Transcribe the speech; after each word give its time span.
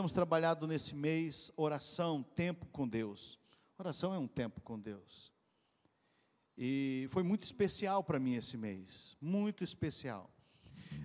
temos 0.00 0.12
trabalhado 0.12 0.66
nesse 0.66 0.94
mês 0.94 1.52
oração, 1.58 2.22
tempo 2.34 2.64
com 2.72 2.88
Deus. 2.88 3.38
Oração 3.76 4.14
é 4.14 4.18
um 4.18 4.26
tempo 4.26 4.58
com 4.62 4.80
Deus. 4.80 5.30
E 6.56 7.06
foi 7.10 7.22
muito 7.22 7.44
especial 7.44 8.02
para 8.02 8.18
mim 8.18 8.32
esse 8.32 8.56
mês, 8.56 9.14
muito 9.20 9.62
especial. 9.62 10.30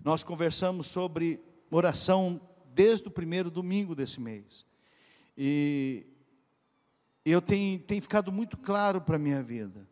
Nós 0.02 0.24
conversamos 0.24 0.88
sobre 0.88 1.44
oração 1.70 2.40
desde 2.68 3.10
o 3.10 3.12
primeiro 3.12 3.52
domingo 3.52 3.94
desse 3.94 4.22
mês. 4.22 4.66
E 5.38 6.08
eu 7.26 7.42
tenho, 7.42 7.78
tenho 7.82 8.02
ficado 8.02 8.32
muito 8.32 8.56
claro 8.56 9.02
para 9.02 9.18
a 9.18 9.20
minha 9.20 9.44
vida 9.44 9.86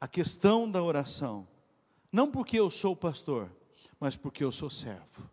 a 0.00 0.06
questão 0.06 0.70
da 0.70 0.80
oração. 0.80 1.48
Não 2.12 2.30
porque 2.30 2.60
eu 2.60 2.70
sou 2.70 2.94
pastor, 2.94 3.50
mas 3.98 4.16
porque 4.16 4.44
eu 4.44 4.52
sou 4.52 4.70
servo. 4.70 5.28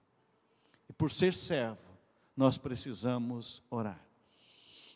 E 0.89 0.93
por 0.93 1.11
ser 1.11 1.31
servo, 1.31 1.90
nós 2.35 2.57
precisamos 2.57 3.61
orar. 3.69 4.03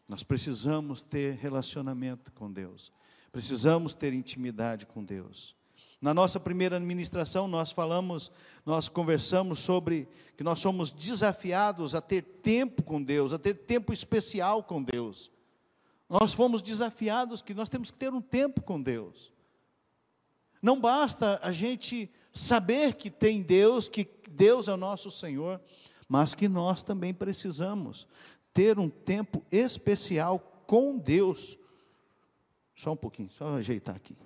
Nós 0.07 0.23
precisamos 0.23 1.03
ter 1.03 1.35
relacionamento 1.35 2.31
com 2.31 2.51
Deus. 2.51 2.91
Precisamos 3.31 3.95
ter 3.95 4.13
intimidade 4.13 4.85
com 4.85 5.03
Deus. 5.03 5.55
Na 6.01 6.13
nossa 6.13 6.39
primeira 6.39 6.77
administração, 6.77 7.47
nós 7.47 7.71
falamos, 7.71 8.31
nós 8.65 8.87
conversamos 8.87 9.59
sobre 9.59 10.07
que 10.37 10.43
nós 10.43 10.59
somos 10.59 10.91
desafiados 10.91 11.95
a 11.95 12.01
ter 12.01 12.21
tempo 12.21 12.83
com 12.83 13.01
Deus, 13.01 13.33
a 13.33 13.39
ter 13.39 13.55
tempo 13.55 13.91
especial 13.91 14.61
com 14.63 14.83
Deus. 14.83 15.31
Nós 16.07 16.33
fomos 16.33 16.61
desafiados 16.61 17.41
que 17.41 17.53
nós 17.53 17.69
temos 17.69 17.89
que 17.89 17.97
ter 17.97 18.13
um 18.13 18.21
tempo 18.21 18.61
com 18.61 18.79
Deus. 18.79 19.33
Não 20.61 20.79
basta 20.79 21.39
a 21.41 21.51
gente 21.51 22.09
saber 22.31 22.93
que 22.93 23.09
tem 23.09 23.41
Deus, 23.41 23.89
que 23.89 24.07
Deus 24.29 24.67
é 24.67 24.73
o 24.73 24.77
nosso 24.77 25.09
Senhor, 25.09 25.59
mas 26.07 26.35
que 26.35 26.47
nós 26.47 26.83
também 26.83 27.13
precisamos 27.13 28.07
ter 28.53 28.79
um 28.79 28.89
tempo 28.89 29.43
especial 29.51 30.39
com 30.65 30.97
Deus 30.97 31.57
só 32.75 32.91
um 32.91 32.97
pouquinho, 32.97 33.31
só 33.31 33.55
ajeitar 33.55 33.95
aqui. 33.95 34.17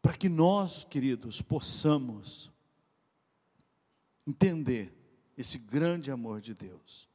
Para 0.00 0.16
que 0.16 0.28
nós, 0.28 0.84
queridos, 0.84 1.42
possamos 1.42 2.50
entender 4.26 4.92
esse 5.36 5.58
grande 5.58 6.10
amor 6.10 6.40
de 6.40 6.54
Deus. 6.54 7.08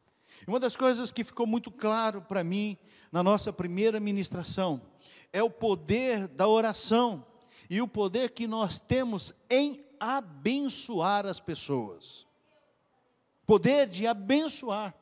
E 0.45 0.49
uma 0.49 0.59
das 0.59 0.75
coisas 0.75 1.11
que 1.11 1.23
ficou 1.23 1.47
muito 1.47 1.71
claro 1.71 2.21
para 2.21 2.43
mim 2.43 2.77
na 3.11 3.23
nossa 3.23 3.53
primeira 3.53 3.99
ministração 3.99 4.81
é 5.31 5.41
o 5.41 5.49
poder 5.49 6.27
da 6.27 6.47
oração 6.47 7.25
e 7.69 7.81
o 7.81 7.87
poder 7.87 8.31
que 8.31 8.45
nós 8.45 8.79
temos 8.79 9.33
em 9.49 9.83
abençoar 9.99 11.25
as 11.25 11.39
pessoas. 11.39 12.27
Poder 13.45 13.87
de 13.87 14.07
abençoar. 14.07 14.95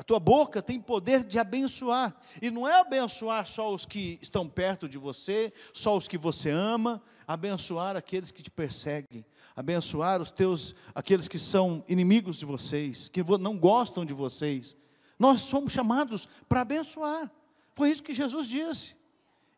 A 0.00 0.02
tua 0.02 0.18
boca 0.18 0.62
tem 0.62 0.80
poder 0.80 1.22
de 1.22 1.38
abençoar, 1.38 2.16
e 2.40 2.50
não 2.50 2.66
é 2.66 2.80
abençoar 2.80 3.46
só 3.46 3.70
os 3.70 3.84
que 3.84 4.18
estão 4.22 4.48
perto 4.48 4.88
de 4.88 4.96
você, 4.96 5.52
só 5.74 5.94
os 5.94 6.08
que 6.08 6.16
você 6.16 6.48
ama, 6.48 7.02
abençoar 7.28 7.96
aqueles 7.96 8.30
que 8.30 8.42
te 8.42 8.50
perseguem, 8.50 9.26
abençoar 9.54 10.22
os 10.22 10.30
teus, 10.30 10.74
aqueles 10.94 11.28
que 11.28 11.38
são 11.38 11.84
inimigos 11.86 12.38
de 12.38 12.46
vocês, 12.46 13.08
que 13.08 13.22
não 13.38 13.58
gostam 13.58 14.06
de 14.06 14.14
vocês. 14.14 14.74
Nós 15.18 15.42
somos 15.42 15.70
chamados 15.70 16.26
para 16.48 16.62
abençoar. 16.62 17.30
Foi 17.74 17.90
isso 17.90 18.02
que 18.02 18.14
Jesus 18.14 18.48
disse. 18.48 18.96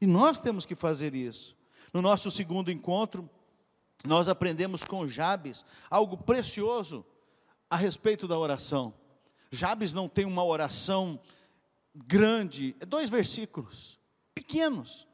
E 0.00 0.08
nós 0.08 0.40
temos 0.40 0.66
que 0.66 0.74
fazer 0.74 1.14
isso. 1.14 1.56
No 1.92 2.02
nosso 2.02 2.32
segundo 2.32 2.68
encontro, 2.68 3.30
nós 4.04 4.28
aprendemos 4.28 4.82
com 4.82 5.06
Jabes 5.06 5.64
algo 5.88 6.16
precioso 6.16 7.06
a 7.72 7.76
respeito 7.76 8.28
da 8.28 8.38
oração. 8.38 8.92
Jabes 9.50 9.94
não 9.94 10.06
tem 10.06 10.26
uma 10.26 10.44
oração 10.44 11.18
grande, 11.94 12.76
é 12.78 12.84
dois 12.84 13.08
versículos, 13.08 13.98
pequenos. 14.34 15.08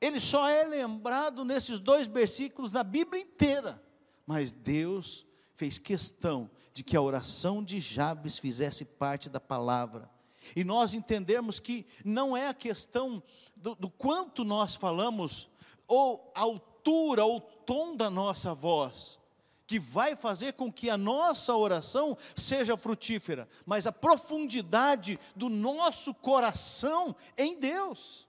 Ele 0.00 0.20
só 0.20 0.48
é 0.48 0.64
lembrado 0.64 1.44
nesses 1.44 1.78
dois 1.78 2.08
versículos 2.08 2.72
da 2.72 2.82
Bíblia 2.82 3.22
inteira. 3.22 3.80
Mas 4.26 4.50
Deus 4.50 5.24
fez 5.54 5.78
questão 5.78 6.50
de 6.74 6.82
que 6.82 6.96
a 6.96 7.00
oração 7.00 7.62
de 7.62 7.78
Jabes 7.78 8.38
fizesse 8.38 8.84
parte 8.84 9.30
da 9.30 9.38
palavra. 9.38 10.10
E 10.56 10.64
nós 10.64 10.94
entendemos 10.94 11.60
que 11.60 11.86
não 12.04 12.36
é 12.36 12.48
a 12.48 12.54
questão 12.54 13.22
do, 13.54 13.76
do 13.76 13.88
quanto 13.88 14.44
nós 14.44 14.74
falamos, 14.74 15.48
ou 15.86 16.32
a 16.34 16.40
altura, 16.40 17.24
ou 17.24 17.36
o 17.36 17.40
tom 17.40 17.94
da 17.94 18.10
nossa 18.10 18.52
voz, 18.52 19.20
que 19.66 19.78
vai 19.78 20.14
fazer 20.14 20.52
com 20.52 20.72
que 20.72 20.88
a 20.88 20.96
nossa 20.96 21.54
oração 21.56 22.16
seja 22.36 22.76
frutífera, 22.76 23.48
mas 23.64 23.86
a 23.86 23.92
profundidade 23.92 25.18
do 25.34 25.48
nosso 25.48 26.14
coração 26.14 27.14
em 27.36 27.58
Deus. 27.58 28.28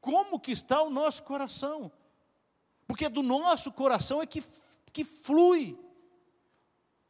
Como 0.00 0.38
que 0.38 0.52
está 0.52 0.82
o 0.82 0.90
nosso 0.90 1.22
coração? 1.24 1.90
Porque 2.86 3.08
do 3.08 3.22
nosso 3.22 3.72
coração 3.72 4.22
é 4.22 4.26
que, 4.26 4.42
que 4.92 5.04
flui, 5.04 5.78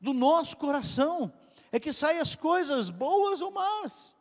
do 0.01 0.13
nosso 0.13 0.57
coração 0.57 1.33
é 1.71 1.81
que 1.81 1.93
saem 1.93 2.21
as 2.21 2.35
coisas 2.35 2.91
boas 2.91 3.41
ou 3.41 3.51
más. 3.51 4.15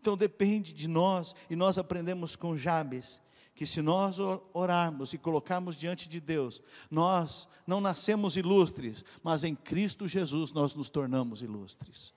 Então 0.00 0.16
depende 0.16 0.72
de 0.72 0.86
nós, 0.86 1.34
e 1.48 1.56
nós 1.56 1.78
aprendemos 1.78 2.36
com 2.36 2.56
Jabes, 2.56 3.20
que 3.58 3.66
se 3.66 3.82
nós 3.82 4.18
orarmos 4.54 5.12
e 5.12 5.18
colocarmos 5.18 5.76
diante 5.76 6.08
de 6.08 6.20
Deus, 6.20 6.62
nós 6.88 7.48
não 7.66 7.80
nascemos 7.80 8.36
ilustres, 8.36 9.04
mas 9.20 9.42
em 9.42 9.52
Cristo 9.52 10.06
Jesus 10.06 10.52
nós 10.52 10.76
nos 10.76 10.88
tornamos 10.88 11.42
ilustres. 11.42 12.14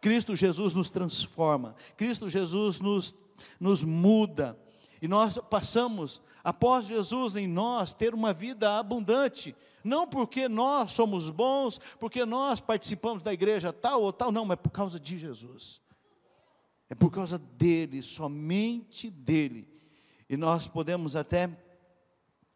Cristo 0.00 0.34
Jesus 0.34 0.74
nos 0.74 0.90
transforma, 0.90 1.76
Cristo 1.96 2.28
Jesus 2.28 2.80
nos, 2.80 3.14
nos 3.60 3.84
muda, 3.84 4.58
e 5.00 5.06
nós 5.06 5.38
passamos, 5.48 6.20
após 6.42 6.86
Jesus 6.86 7.36
em 7.36 7.46
nós, 7.46 7.94
ter 7.94 8.12
uma 8.12 8.32
vida 8.32 8.76
abundante, 8.76 9.54
não 9.84 10.08
porque 10.08 10.48
nós 10.48 10.90
somos 10.90 11.30
bons, 11.30 11.78
porque 12.00 12.24
nós 12.24 12.58
participamos 12.60 13.22
da 13.22 13.32
igreja 13.32 13.72
tal 13.72 14.02
ou 14.02 14.12
tal, 14.12 14.32
não, 14.32 14.44
mas 14.44 14.58
por 14.58 14.70
causa 14.70 14.98
de 14.98 15.16
Jesus. 15.16 15.80
É 16.88 16.96
por 16.96 17.12
causa 17.12 17.38
dele, 17.38 18.02
somente 18.02 19.08
dele 19.08 19.79
e 20.30 20.36
nós 20.36 20.68
podemos 20.68 21.16
até 21.16 21.50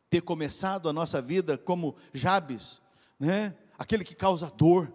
ter 0.09 0.21
começado 0.21 0.89
a 0.89 0.93
nossa 0.93 1.21
vida 1.21 1.59
como 1.59 1.97
Jabes, 2.13 2.81
né? 3.19 3.53
Aquele 3.77 4.05
que 4.05 4.15
causa 4.15 4.49
dor. 4.49 4.93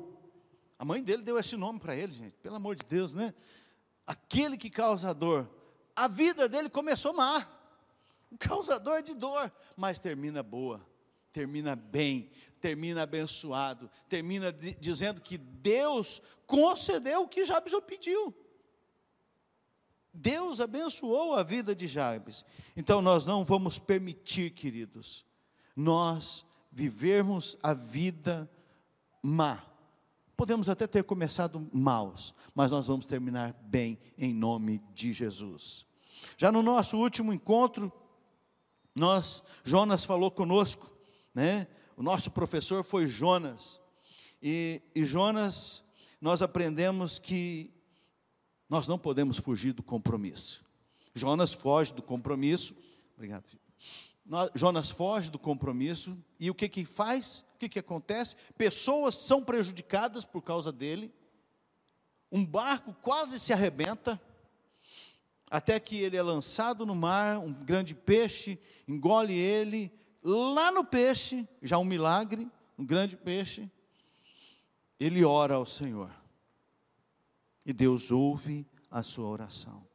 A 0.79 0.85
mãe 0.85 1.03
dele 1.03 1.21
deu 1.21 1.37
esse 1.37 1.57
nome 1.57 1.77
para 1.77 1.93
ele, 1.93 2.13
gente, 2.13 2.37
pelo 2.37 2.55
amor 2.55 2.77
de 2.77 2.85
Deus, 2.85 3.13
né? 3.13 3.33
Aquele 4.07 4.55
que 4.55 4.69
causa 4.69 5.13
dor. 5.13 5.45
A 5.93 6.07
vida 6.07 6.47
dele 6.47 6.69
começou 6.69 7.13
má, 7.13 7.45
um 8.31 8.37
causador 8.37 9.03
de 9.03 9.13
dor, 9.13 9.51
mas 9.75 9.99
termina 9.99 10.41
boa, 10.41 10.79
termina 11.33 11.75
bem, 11.75 12.31
termina 12.61 13.03
abençoado, 13.03 13.91
termina 14.07 14.53
dizendo 14.53 15.19
que 15.19 15.37
Deus 15.37 16.21
concedeu 16.47 17.23
o 17.23 17.27
que 17.27 17.43
Jabes 17.43 17.73
pediu. 17.85 18.33
Deus 20.13 20.59
abençoou 20.59 21.33
a 21.35 21.43
vida 21.43 21.75
de 21.75 21.87
Jabes. 21.87 22.45
Então 22.75 23.01
nós 23.01 23.25
não 23.25 23.43
vamos 23.45 23.77
permitir, 23.77 24.51
queridos, 24.51 25.25
nós 25.75 26.45
vivermos 26.71 27.57
a 27.61 27.73
vida 27.73 28.49
má. 29.21 29.63
Podemos 30.35 30.69
até 30.69 30.87
ter 30.87 31.03
começado 31.03 31.69
maus, 31.73 32.33
mas 32.55 32.71
nós 32.71 32.87
vamos 32.87 33.05
terminar 33.05 33.53
bem 33.61 33.99
em 34.17 34.33
nome 34.33 34.81
de 34.93 35.11
Jesus. 35.11 35.85
Já 36.37 36.51
no 36.51 36.61
nosso 36.61 36.97
último 36.97 37.33
encontro, 37.33 37.91
nós 38.95 39.43
Jonas 39.63 40.05
falou 40.05 40.31
conosco, 40.31 40.89
né? 41.33 41.67
O 41.95 42.03
nosso 42.03 42.31
professor 42.31 42.83
foi 42.83 43.07
Jonas. 43.07 43.81
E, 44.41 44.81
e 44.95 45.03
Jonas, 45.03 45.83
nós 46.21 46.41
aprendemos 46.41 47.19
que 47.19 47.73
nós 48.69 48.87
não 48.87 48.99
podemos 48.99 49.37
fugir 49.37 49.73
do 49.73 49.81
compromisso. 49.81 50.63
Jonas 51.15 51.53
foge 51.53 51.91
do 51.91 52.03
compromisso. 52.03 52.75
Obrigado. 53.15 53.43
Jonas 54.53 54.91
foge 54.91 55.31
do 55.31 55.39
compromisso 55.39 56.15
e 56.39 56.51
o 56.51 56.53
que 56.53 56.69
que 56.69 56.85
faz? 56.85 57.43
O 57.55 57.57
que 57.57 57.67
que 57.67 57.79
acontece? 57.79 58.35
Pessoas 58.55 59.15
são 59.15 59.43
prejudicadas 59.43 60.23
por 60.23 60.43
causa 60.43 60.71
dele. 60.71 61.11
Um 62.31 62.45
barco 62.45 62.95
quase 63.01 63.39
se 63.39 63.51
arrebenta, 63.51 64.21
até 65.49 65.79
que 65.79 65.97
ele 65.97 66.15
é 66.15 66.21
lançado 66.21 66.85
no 66.85 66.93
mar, 66.93 67.39
um 67.39 67.51
grande 67.51 67.95
peixe 67.95 68.59
engole 68.87 69.33
ele. 69.33 69.91
Lá 70.21 70.71
no 70.71 70.85
peixe, 70.85 71.47
já 71.59 71.79
um 71.79 71.83
milagre, 71.83 72.47
um 72.77 72.85
grande 72.85 73.17
peixe, 73.17 73.67
ele 74.99 75.25
ora 75.25 75.55
ao 75.55 75.65
Senhor 75.65 76.11
e 77.69 77.73
Deus 77.73 78.09
ouve 78.09 78.65
a 78.89 79.03
sua 79.03 79.27
oração. 79.27 79.85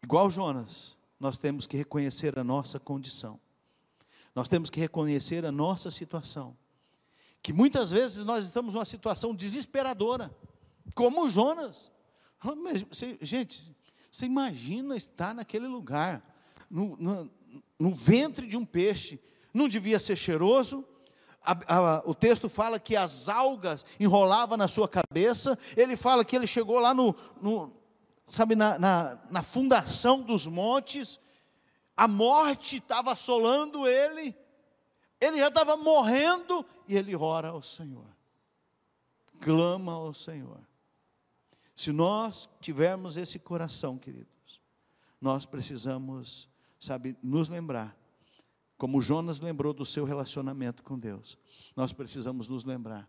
Igual 0.00 0.30
Jonas, 0.30 0.96
nós 1.18 1.36
temos 1.36 1.66
que 1.66 1.76
reconhecer 1.76 2.38
a 2.38 2.44
nossa 2.44 2.78
condição, 2.78 3.40
nós 4.32 4.48
temos 4.48 4.70
que 4.70 4.78
reconhecer 4.78 5.44
a 5.44 5.50
nossa 5.50 5.90
situação, 5.90 6.56
que 7.42 7.52
muitas 7.52 7.90
vezes 7.90 8.24
nós 8.24 8.44
estamos 8.44 8.74
numa 8.74 8.84
situação 8.84 9.34
desesperadora, 9.34 10.32
como 10.94 11.28
Jonas. 11.28 11.90
Ah, 12.40 12.52
gente, 13.20 13.74
você 14.08 14.24
imagina 14.24 14.96
estar 14.96 15.34
naquele 15.34 15.66
lugar, 15.66 16.22
no, 16.70 16.96
no, 16.96 17.30
no 17.76 17.92
ventre 17.92 18.46
de 18.46 18.56
um 18.56 18.64
peixe, 18.64 19.20
não 19.52 19.68
devia 19.68 19.98
ser 19.98 20.14
cheiroso, 20.14 20.86
a, 21.44 21.76
a, 21.76 22.02
o 22.04 22.14
texto 22.14 22.48
fala 22.48 22.78
que 22.78 22.94
as 22.94 23.28
algas 23.28 23.84
enrolavam 23.98 24.56
na 24.56 24.68
sua 24.68 24.88
cabeça, 24.88 25.58
ele 25.76 25.96
fala 25.96 26.24
que 26.24 26.36
ele 26.36 26.46
chegou 26.46 26.78
lá 26.78 26.94
no, 26.94 27.14
no 27.40 27.72
sabe, 28.26 28.54
na, 28.54 28.78
na, 28.78 29.18
na 29.30 29.42
fundação 29.42 30.22
dos 30.22 30.46
montes, 30.46 31.20
a 31.96 32.08
morte 32.08 32.76
estava 32.76 33.12
assolando 33.12 33.86
ele, 33.86 34.34
ele 35.20 35.38
já 35.38 35.48
estava 35.48 35.76
morrendo, 35.76 36.64
e 36.88 36.96
ele 36.96 37.14
ora 37.14 37.48
ao 37.48 37.62
Senhor, 37.62 38.06
clama 39.40 39.92
ao 39.92 40.14
Senhor. 40.14 40.60
Se 41.74 41.92
nós 41.92 42.48
tivermos 42.60 43.16
esse 43.16 43.38
coração, 43.38 43.98
queridos, 43.98 44.60
nós 45.20 45.44
precisamos, 45.44 46.48
sabe, 46.78 47.16
nos 47.22 47.48
lembrar 47.48 47.96
como 48.82 49.00
Jonas 49.00 49.38
lembrou 49.38 49.72
do 49.72 49.86
seu 49.86 50.04
relacionamento 50.04 50.82
com 50.82 50.98
Deus, 50.98 51.38
nós 51.76 51.92
precisamos 51.92 52.48
nos 52.48 52.64
lembrar 52.64 53.08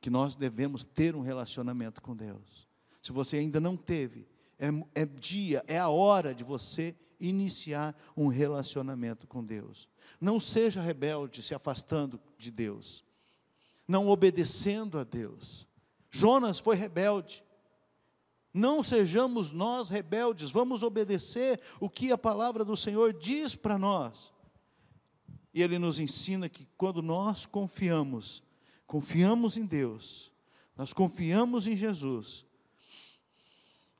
que 0.00 0.08
nós 0.08 0.36
devemos 0.36 0.84
ter 0.84 1.16
um 1.16 1.20
relacionamento 1.20 2.00
com 2.00 2.14
Deus. 2.14 2.68
Se 3.02 3.10
você 3.10 3.38
ainda 3.38 3.58
não 3.58 3.76
teve, 3.76 4.28
é, 4.56 4.68
é 4.94 5.04
dia, 5.04 5.64
é 5.66 5.80
a 5.80 5.88
hora 5.88 6.32
de 6.32 6.44
você 6.44 6.94
iniciar 7.18 8.00
um 8.16 8.28
relacionamento 8.28 9.26
com 9.26 9.44
Deus. 9.44 9.88
Não 10.20 10.38
seja 10.38 10.80
rebelde 10.80 11.42
se 11.42 11.56
afastando 11.56 12.20
de 12.38 12.52
Deus, 12.52 13.04
não 13.88 14.06
obedecendo 14.06 14.96
a 14.96 15.02
Deus. 15.02 15.66
Jonas 16.08 16.60
foi 16.60 16.76
rebelde. 16.76 17.42
Não 18.54 18.80
sejamos 18.84 19.50
nós 19.50 19.88
rebeldes, 19.88 20.52
vamos 20.52 20.84
obedecer 20.84 21.60
o 21.80 21.90
que 21.90 22.12
a 22.12 22.18
palavra 22.18 22.64
do 22.64 22.76
Senhor 22.76 23.12
diz 23.12 23.56
para 23.56 23.76
nós. 23.76 24.32
E 25.52 25.62
ele 25.62 25.78
nos 25.78 25.98
ensina 25.98 26.48
que 26.48 26.66
quando 26.76 27.02
nós 27.02 27.46
confiamos, 27.46 28.42
confiamos 28.86 29.56
em 29.56 29.66
Deus, 29.66 30.32
nós 30.76 30.92
confiamos 30.92 31.66
em 31.66 31.76
Jesus, 31.76 32.44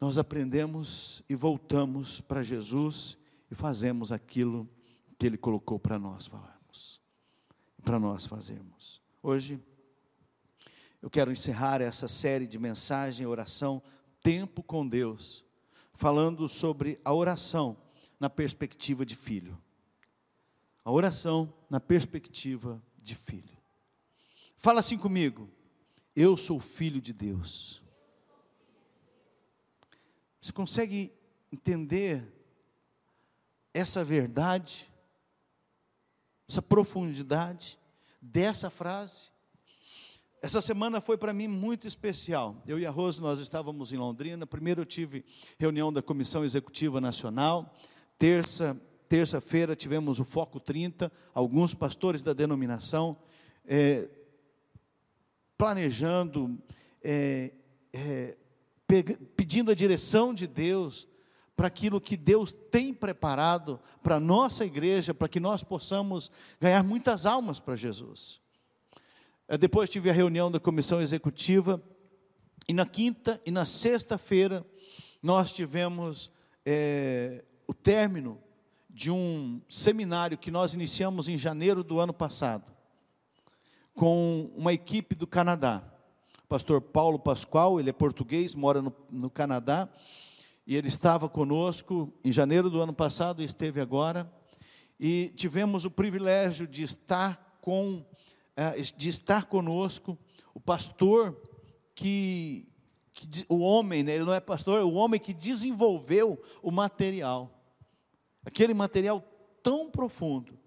nós 0.00 0.16
aprendemos 0.16 1.22
e 1.28 1.34
voltamos 1.34 2.20
para 2.20 2.42
Jesus 2.42 3.18
e 3.50 3.54
fazemos 3.54 4.12
aquilo 4.12 4.68
que 5.18 5.26
Ele 5.26 5.36
colocou 5.36 5.78
para 5.78 5.98
nós 5.98 6.26
falarmos, 6.26 7.00
para 7.82 7.98
nós 7.98 8.24
fazermos. 8.24 9.02
Hoje, 9.22 9.60
eu 11.02 11.10
quero 11.10 11.30
encerrar 11.30 11.82
essa 11.82 12.08
série 12.08 12.46
de 12.46 12.58
mensagem, 12.58 13.26
oração, 13.26 13.82
tempo 14.22 14.62
com 14.62 14.86
Deus, 14.86 15.44
falando 15.92 16.48
sobre 16.48 16.98
a 17.04 17.12
oração 17.12 17.76
na 18.18 18.30
perspectiva 18.30 19.04
de 19.04 19.16
filho. 19.16 19.60
A 20.84 20.90
oração 20.90 21.52
na 21.68 21.78
perspectiva 21.78 22.82
de 22.96 23.14
filho. 23.14 23.56
Fala 24.56 24.80
assim 24.80 24.98
comigo. 24.98 25.48
Eu 26.14 26.36
sou 26.36 26.58
filho 26.58 27.00
de 27.00 27.12
Deus. 27.12 27.82
Você 30.40 30.52
consegue 30.52 31.12
entender 31.52 32.26
essa 33.72 34.02
verdade, 34.02 34.90
essa 36.48 36.62
profundidade 36.62 37.78
dessa 38.20 38.70
frase? 38.70 39.30
Essa 40.42 40.62
semana 40.62 41.00
foi 41.00 41.18
para 41.18 41.34
mim 41.34 41.46
muito 41.46 41.86
especial. 41.86 42.62
Eu 42.66 42.78
e 42.78 42.86
a 42.86 42.90
Rose, 42.90 43.20
nós 43.20 43.40
estávamos 43.40 43.92
em 43.92 43.98
Londrina. 43.98 44.46
Primeiro 44.46 44.80
eu 44.80 44.86
tive 44.86 45.24
reunião 45.58 45.92
da 45.92 46.00
Comissão 46.00 46.42
Executiva 46.42 46.98
Nacional. 46.98 47.74
Terça, 48.18 48.80
terça-feira 49.10 49.74
tivemos 49.74 50.20
o 50.20 50.24
Foco 50.24 50.60
30, 50.60 51.10
alguns 51.34 51.74
pastores 51.74 52.22
da 52.22 52.32
denominação 52.32 53.16
é, 53.66 54.08
planejando, 55.58 56.56
é, 57.02 57.52
é, 57.92 58.36
pedindo 59.36 59.72
a 59.72 59.74
direção 59.74 60.32
de 60.32 60.46
Deus 60.46 61.08
para 61.56 61.66
aquilo 61.66 62.00
que 62.00 62.16
Deus 62.16 62.52
tem 62.52 62.94
preparado 62.94 63.80
para 64.00 64.14
a 64.14 64.20
nossa 64.20 64.64
igreja, 64.64 65.12
para 65.12 65.28
que 65.28 65.40
nós 65.40 65.64
possamos 65.64 66.30
ganhar 66.60 66.84
muitas 66.84 67.26
almas 67.26 67.58
para 67.58 67.74
Jesus. 67.74 68.40
É, 69.48 69.58
depois 69.58 69.90
tive 69.90 70.08
a 70.08 70.12
reunião 70.12 70.52
da 70.52 70.60
comissão 70.60 71.02
executiva, 71.02 71.82
e 72.68 72.72
na 72.72 72.86
quinta 72.86 73.42
e 73.44 73.50
na 73.50 73.66
sexta-feira 73.66 74.64
nós 75.20 75.52
tivemos 75.52 76.30
é, 76.64 77.44
o 77.66 77.74
término 77.74 78.40
de 78.92 79.10
um 79.10 79.60
seminário 79.68 80.36
que 80.36 80.50
nós 80.50 80.74
iniciamos 80.74 81.28
em 81.28 81.38
janeiro 81.38 81.84
do 81.84 82.00
ano 82.00 82.12
passado, 82.12 82.64
com 83.94 84.50
uma 84.56 84.72
equipe 84.72 85.14
do 85.14 85.26
Canadá. 85.26 85.82
O 86.44 86.48
pastor 86.48 86.80
Paulo 86.80 87.18
Pascoal, 87.18 87.78
ele 87.78 87.90
é 87.90 87.92
português, 87.92 88.54
mora 88.54 88.82
no, 88.82 88.94
no 89.10 89.30
Canadá, 89.30 89.88
e 90.66 90.76
ele 90.76 90.88
estava 90.88 91.28
conosco 91.28 92.12
em 92.24 92.32
janeiro 92.32 92.68
do 92.68 92.80
ano 92.80 92.92
passado, 92.92 93.42
e 93.42 93.44
esteve 93.44 93.80
agora, 93.80 94.30
e 94.98 95.32
tivemos 95.36 95.84
o 95.84 95.90
privilégio 95.90 96.66
de 96.66 96.82
estar 96.82 97.58
com, 97.60 98.04
eh, 98.56 98.82
de 98.96 99.08
estar 99.08 99.46
conosco, 99.46 100.18
o 100.52 100.60
pastor 100.60 101.40
que, 101.94 102.68
que 103.12 103.46
o 103.48 103.60
homem, 103.60 104.02
né, 104.02 104.14
ele 104.14 104.24
não 104.24 104.34
é 104.34 104.40
pastor, 104.40 104.80
é 104.80 104.84
o 104.84 104.94
homem 104.94 105.20
que 105.20 105.32
desenvolveu 105.32 106.42
o 106.62 106.70
material 106.70 107.59
aquele 108.44 108.74
material 108.74 109.20
tão 109.62 109.90
profundo, 109.90 110.58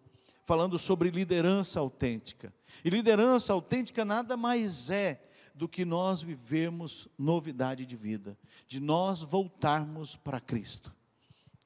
falando 0.46 0.78
sobre 0.78 1.10
liderança 1.10 1.80
autêntica. 1.80 2.54
E 2.84 2.90
liderança 2.90 3.54
autêntica 3.54 4.04
nada 4.04 4.36
mais 4.38 4.90
é 4.90 5.22
do 5.54 5.68
que 5.68 5.86
nós 5.86 6.22
vivemos 6.22 7.08
novidade 7.18 7.86
de 7.86 7.96
vida, 7.96 8.38
de 8.68 8.80
nós 8.80 9.22
voltarmos 9.22 10.16
para 10.16 10.40
Cristo, 10.40 10.94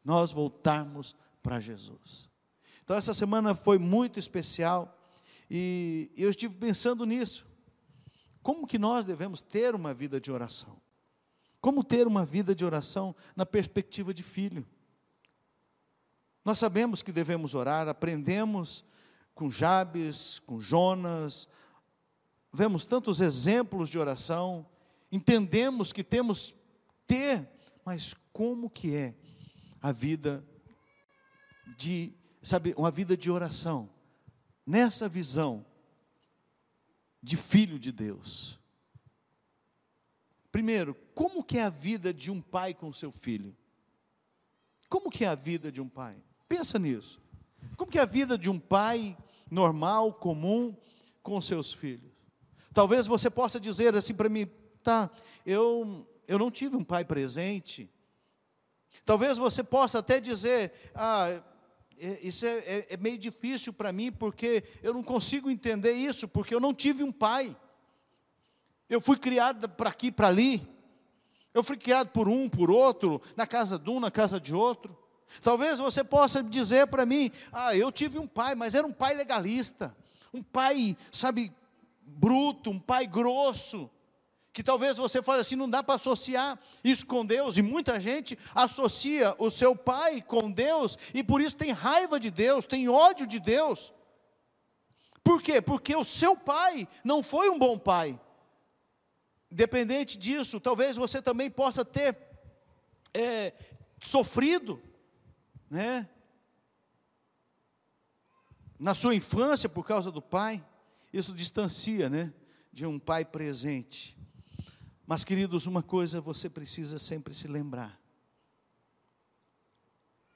nós 0.04 0.32
voltarmos 0.32 1.16
para 1.42 1.60
Jesus. 1.60 2.30
Então, 2.84 2.96
essa 2.96 3.14
semana 3.14 3.56
foi 3.56 3.78
muito 3.78 4.20
especial 4.20 4.98
e 5.50 6.12
eu 6.16 6.30
estive 6.30 6.56
pensando 6.56 7.06
nisso. 7.06 7.46
Como 8.42 8.68
que 8.68 8.78
nós 8.78 9.06
devemos 9.06 9.42
ter 9.42 9.76
uma 9.76 9.94
vida 9.94 10.20
de 10.22 10.32
oração? 10.32 10.82
Como 11.60 11.84
ter 11.84 12.08
uma 12.08 12.26
vida 12.26 12.54
de 12.54 12.64
oração 12.64 13.16
na 13.36 13.46
perspectiva 13.46 14.14
de 14.14 14.24
filho? 14.24 14.66
Nós 16.48 16.60
sabemos 16.60 17.02
que 17.02 17.12
devemos 17.12 17.54
orar, 17.54 17.90
aprendemos 17.90 18.82
com 19.36 19.52
Jabes, 19.52 20.40
com 20.40 20.62
Jonas, 20.62 21.46
vemos 22.54 22.86
tantos 22.86 23.20
exemplos 23.20 23.90
de 23.90 24.00
oração, 24.00 24.66
entendemos 25.12 25.92
que 25.92 26.06
temos 26.06 26.56
ter, 27.06 27.50
mas 27.84 28.16
como 28.32 28.70
que 28.70 28.96
é 28.96 29.14
a 29.82 29.92
vida 29.92 30.42
de, 31.78 32.14
sabe, 32.42 32.74
uma 32.78 32.92
vida 32.92 33.18
de 33.18 33.30
oração? 33.30 33.90
Nessa 34.66 35.10
visão 35.10 35.66
de 37.22 37.36
filho 37.36 37.78
de 37.78 37.92
Deus. 37.92 38.58
Primeiro, 40.50 40.96
como 41.14 41.44
que 41.44 41.58
é 41.58 41.64
a 41.64 41.70
vida 41.70 42.14
de 42.14 42.32
um 42.32 42.42
pai 42.42 42.74
com 42.74 42.94
seu 42.94 43.12
filho? 43.12 43.54
Como 44.88 45.10
que 45.10 45.26
é 45.26 45.28
a 45.28 45.36
vida 45.36 45.70
de 45.70 45.82
um 45.82 45.90
pai? 45.90 46.16
Pensa 46.48 46.80
nisso. 46.80 47.20
Como 47.76 47.92
que 47.92 48.00
é 48.00 48.02
a 48.02 48.06
vida 48.06 48.38
de 48.38 48.50
um 48.50 48.60
pai 48.60 49.18
normal, 49.50 50.14
comum, 50.14 50.76
com 51.22 51.40
seus 51.42 51.74
filhos? 51.74 52.12
Talvez 52.74 53.08
você 53.08 53.30
possa 53.30 53.60
dizer 53.60 53.96
assim 53.96 54.14
para 54.14 54.30
mim, 54.30 54.48
tá, 54.84 55.10
eu, 55.46 56.08
eu 56.28 56.38
não 56.38 56.52
tive 56.52 56.76
um 56.76 56.84
pai 56.84 57.04
presente. 57.04 57.90
Talvez 59.06 59.38
você 59.38 59.64
possa 59.64 60.00
até 60.00 60.20
dizer, 60.20 60.72
ah, 60.94 61.42
é, 62.00 62.20
isso 62.22 62.46
é, 62.46 62.58
é, 62.60 62.88
é 62.92 62.98
meio 62.98 63.18
difícil 63.18 63.74
para 63.74 63.92
mim, 63.92 64.12
porque 64.12 64.64
eu 64.84 64.94
não 64.94 65.02
consigo 65.02 65.50
entender 65.50 65.94
isso, 65.94 66.28
porque 66.28 66.54
eu 66.54 66.60
não 66.60 66.74
tive 66.74 67.04
um 67.04 67.12
pai. 67.12 67.56
Eu 68.90 69.02
fui 69.02 69.18
criado 69.18 69.68
para 69.70 69.90
aqui, 69.90 70.12
para 70.12 70.28
ali. 70.28 70.68
Eu 71.54 71.64
fui 71.64 71.78
criado 71.78 72.10
por 72.10 72.30
um, 72.30 72.48
por 72.48 72.70
outro, 72.70 73.22
na 73.36 73.48
casa 73.48 73.80
de 73.80 73.90
um, 73.90 74.00
na 74.00 74.12
casa 74.12 74.40
de 74.40 74.54
outro. 74.54 74.96
Talvez 75.42 75.80
você 75.80 76.04
possa 76.04 76.42
dizer 76.42 76.88
para 76.88 77.06
mim: 77.06 77.32
ah, 77.52 77.76
eu 77.76 77.92
tive 77.92 78.18
um 78.20 78.28
pai, 78.28 78.56
mas 78.56 78.76
era 78.76 78.86
um 78.86 78.94
pai 78.94 79.14
legalista, 79.14 79.96
um 80.34 80.42
pai, 80.42 80.98
sabe, 81.12 81.54
bruto, 82.02 82.70
um 82.70 82.80
pai 82.80 83.06
grosso. 83.06 83.90
Que 84.54 84.64
talvez 84.64 84.98
você 84.98 85.22
fale 85.22 85.42
assim, 85.42 85.56
não 85.56 85.70
dá 85.70 85.84
para 85.84 85.96
associar 85.96 86.58
isso 86.84 87.06
com 87.06 87.24
Deus, 87.24 87.58
e 87.58 87.62
muita 87.62 88.00
gente 88.00 88.38
associa 88.56 89.36
o 89.38 89.52
seu 89.52 89.76
pai 89.76 90.20
com 90.20 90.50
Deus, 90.52 90.98
e 91.14 91.24
por 91.24 91.42
isso 91.42 91.56
tem 91.56 91.72
raiva 91.72 92.20
de 92.20 92.32
Deus, 92.32 92.66
tem 92.66 92.90
ódio 92.90 93.28
de 93.28 93.40
Deus. 93.40 93.94
Por 95.24 95.44
quê? 95.44 95.62
Porque 95.62 95.96
o 95.96 96.04
seu 96.04 96.36
pai 96.36 96.88
não 97.04 97.22
foi 97.22 97.50
um 97.50 97.60
bom 97.60 97.78
pai. 97.78 98.20
Independente 99.52 100.18
disso, 100.18 100.60
talvez 100.60 100.98
você 100.98 101.22
também 101.22 101.52
possa 101.52 101.86
ter 101.86 102.18
é, 103.14 103.54
sofrido, 104.00 104.82
né? 105.70 106.10
Na 108.80 108.94
sua 108.94 109.16
infância 109.16 109.68
por 109.68 109.86
causa 109.86 110.12
do 110.12 110.22
pai, 110.22 110.64
isso 111.12 111.34
distancia, 111.34 112.10
né? 112.10 112.34
De 112.72 112.86
um 112.86 113.00
pai 113.00 113.26
presente. 113.26 114.18
Mas, 115.06 115.24
queridos, 115.24 115.66
uma 115.66 115.82
coisa 115.82 116.22
você 116.22 116.50
precisa 116.50 117.00
sempre 117.00 117.34
se 117.34 117.48
lembrar. 117.48 118.00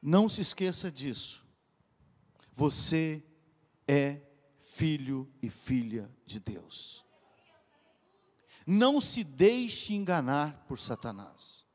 Não 0.02 0.28
se 0.28 0.42
esqueça 0.42 0.92
disso. 0.92 1.46
Você 2.56 3.24
é 3.88 4.22
filho 4.60 5.32
e 5.42 5.50
filha 5.50 6.10
de 6.26 6.40
Deus. 6.40 7.06
Não 8.66 9.02
se 9.02 9.24
deixe 9.24 9.94
enganar 9.94 10.66
por 10.66 10.80
Satanás. 10.80 11.68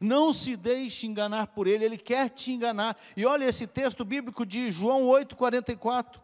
Não 0.00 0.32
se 0.32 0.56
deixe 0.56 1.06
enganar 1.06 1.48
por 1.48 1.66
ele, 1.66 1.84
ele 1.84 1.98
quer 1.98 2.30
te 2.30 2.52
enganar. 2.52 2.96
E 3.16 3.24
olha 3.24 3.44
esse 3.44 3.66
texto 3.66 4.04
bíblico 4.04 4.44
de 4.44 4.70
João 4.70 5.02
8,44. 5.02 6.20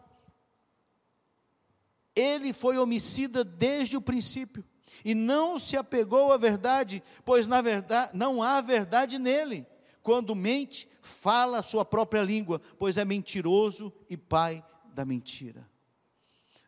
Ele 2.14 2.52
foi 2.52 2.78
homicida 2.78 3.44
desde 3.44 3.96
o 3.96 4.02
princípio 4.02 4.64
e 5.04 5.14
não 5.14 5.58
se 5.58 5.76
apegou 5.76 6.32
à 6.32 6.36
verdade, 6.36 7.02
pois 7.24 7.46
na 7.46 7.62
verdade 7.62 8.10
não 8.14 8.42
há 8.42 8.60
verdade 8.60 9.18
nele. 9.18 9.66
Quando 10.02 10.34
mente, 10.34 10.88
fala 11.02 11.58
a 11.58 11.62
sua 11.62 11.84
própria 11.84 12.22
língua, 12.22 12.60
pois 12.78 12.96
é 12.96 13.04
mentiroso 13.04 13.92
e 14.08 14.16
pai 14.16 14.64
da 14.94 15.04
mentira. 15.04 15.68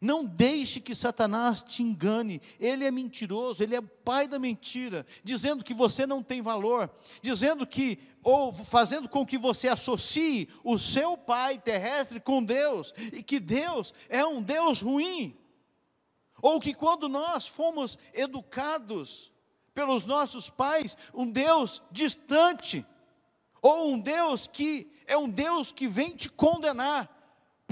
Não 0.02 0.24
deixe 0.24 0.80
que 0.80 0.96
Satanás 0.96 1.62
te 1.62 1.80
engane. 1.80 2.42
Ele 2.58 2.84
é 2.84 2.90
mentiroso, 2.90 3.62
ele 3.62 3.76
é 3.76 3.80
pai 3.80 4.26
da 4.26 4.36
mentira, 4.36 5.06
dizendo 5.22 5.62
que 5.62 5.72
você 5.72 6.04
não 6.04 6.24
tem 6.24 6.42
valor, 6.42 6.90
dizendo 7.22 7.64
que 7.64 8.00
ou 8.20 8.52
fazendo 8.52 9.08
com 9.08 9.24
que 9.24 9.38
você 9.38 9.68
associe 9.68 10.48
o 10.64 10.76
seu 10.76 11.16
pai 11.16 11.56
terrestre 11.56 12.18
com 12.18 12.42
Deus 12.42 12.92
e 13.12 13.22
que 13.22 13.38
Deus 13.38 13.94
é 14.08 14.26
um 14.26 14.42
Deus 14.42 14.80
ruim. 14.80 15.38
Ou 16.42 16.58
que 16.58 16.74
quando 16.74 17.08
nós 17.08 17.46
fomos 17.46 17.96
educados 18.12 19.32
pelos 19.72 20.04
nossos 20.04 20.50
pais, 20.50 20.96
um 21.14 21.30
Deus 21.30 21.80
distante, 21.92 22.84
ou 23.62 23.92
um 23.92 24.00
Deus 24.00 24.48
que 24.48 24.90
é 25.06 25.16
um 25.16 25.30
Deus 25.30 25.70
que 25.70 25.86
vem 25.86 26.10
te 26.10 26.28
condenar, 26.28 27.08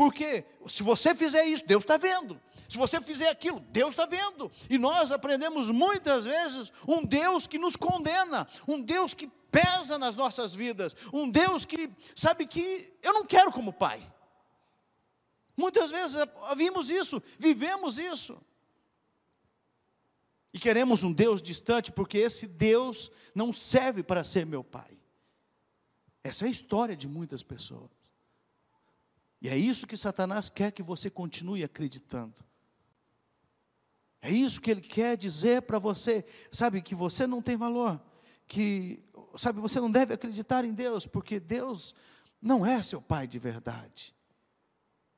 porque 0.00 0.46
se 0.66 0.82
você 0.82 1.14
fizer 1.14 1.44
isso, 1.44 1.62
Deus 1.66 1.84
está 1.84 1.98
vendo. 1.98 2.40
Se 2.66 2.78
você 2.78 3.02
fizer 3.02 3.28
aquilo, 3.28 3.60
Deus 3.60 3.90
está 3.90 4.06
vendo. 4.06 4.50
E 4.70 4.78
nós 4.78 5.12
aprendemos 5.12 5.70
muitas 5.70 6.24
vezes 6.24 6.72
um 6.88 7.04
Deus 7.04 7.46
que 7.46 7.58
nos 7.58 7.76
condena, 7.76 8.48
um 8.66 8.80
Deus 8.80 9.12
que 9.12 9.26
pesa 9.52 9.98
nas 9.98 10.16
nossas 10.16 10.54
vidas, 10.54 10.96
um 11.12 11.28
Deus 11.28 11.66
que 11.66 11.90
sabe 12.14 12.46
que 12.46 12.90
eu 13.02 13.12
não 13.12 13.26
quero 13.26 13.52
como 13.52 13.74
pai. 13.74 14.02
Muitas 15.54 15.90
vezes 15.90 16.16
vimos 16.56 16.88
isso, 16.88 17.22
vivemos 17.38 17.98
isso. 17.98 18.40
E 20.50 20.58
queremos 20.58 21.02
um 21.02 21.12
Deus 21.12 21.42
distante, 21.42 21.92
porque 21.92 22.16
esse 22.16 22.46
Deus 22.46 23.12
não 23.34 23.52
serve 23.52 24.02
para 24.02 24.24
ser 24.24 24.46
meu 24.46 24.64
pai. 24.64 24.98
Essa 26.24 26.46
é 26.46 26.48
a 26.48 26.50
história 26.50 26.96
de 26.96 27.06
muitas 27.06 27.42
pessoas. 27.42 27.99
E 29.40 29.48
é 29.48 29.56
isso 29.56 29.86
que 29.86 29.96
Satanás 29.96 30.48
quer 30.48 30.70
que 30.72 30.82
você 30.82 31.08
continue 31.08 31.64
acreditando. 31.64 32.34
É 34.20 34.30
isso 34.30 34.60
que 34.60 34.70
ele 34.70 34.82
quer 34.82 35.16
dizer 35.16 35.62
para 35.62 35.78
você, 35.78 36.24
sabe, 36.52 36.82
que 36.82 36.94
você 36.94 37.26
não 37.26 37.40
tem 37.40 37.56
valor, 37.56 38.00
que, 38.46 39.02
sabe, 39.36 39.60
você 39.60 39.80
não 39.80 39.90
deve 39.90 40.12
acreditar 40.12 40.64
em 40.64 40.74
Deus, 40.74 41.06
porque 41.06 41.40
Deus 41.40 41.94
não 42.40 42.66
é 42.66 42.82
seu 42.82 43.00
pai 43.00 43.26
de 43.26 43.38
verdade. 43.38 44.14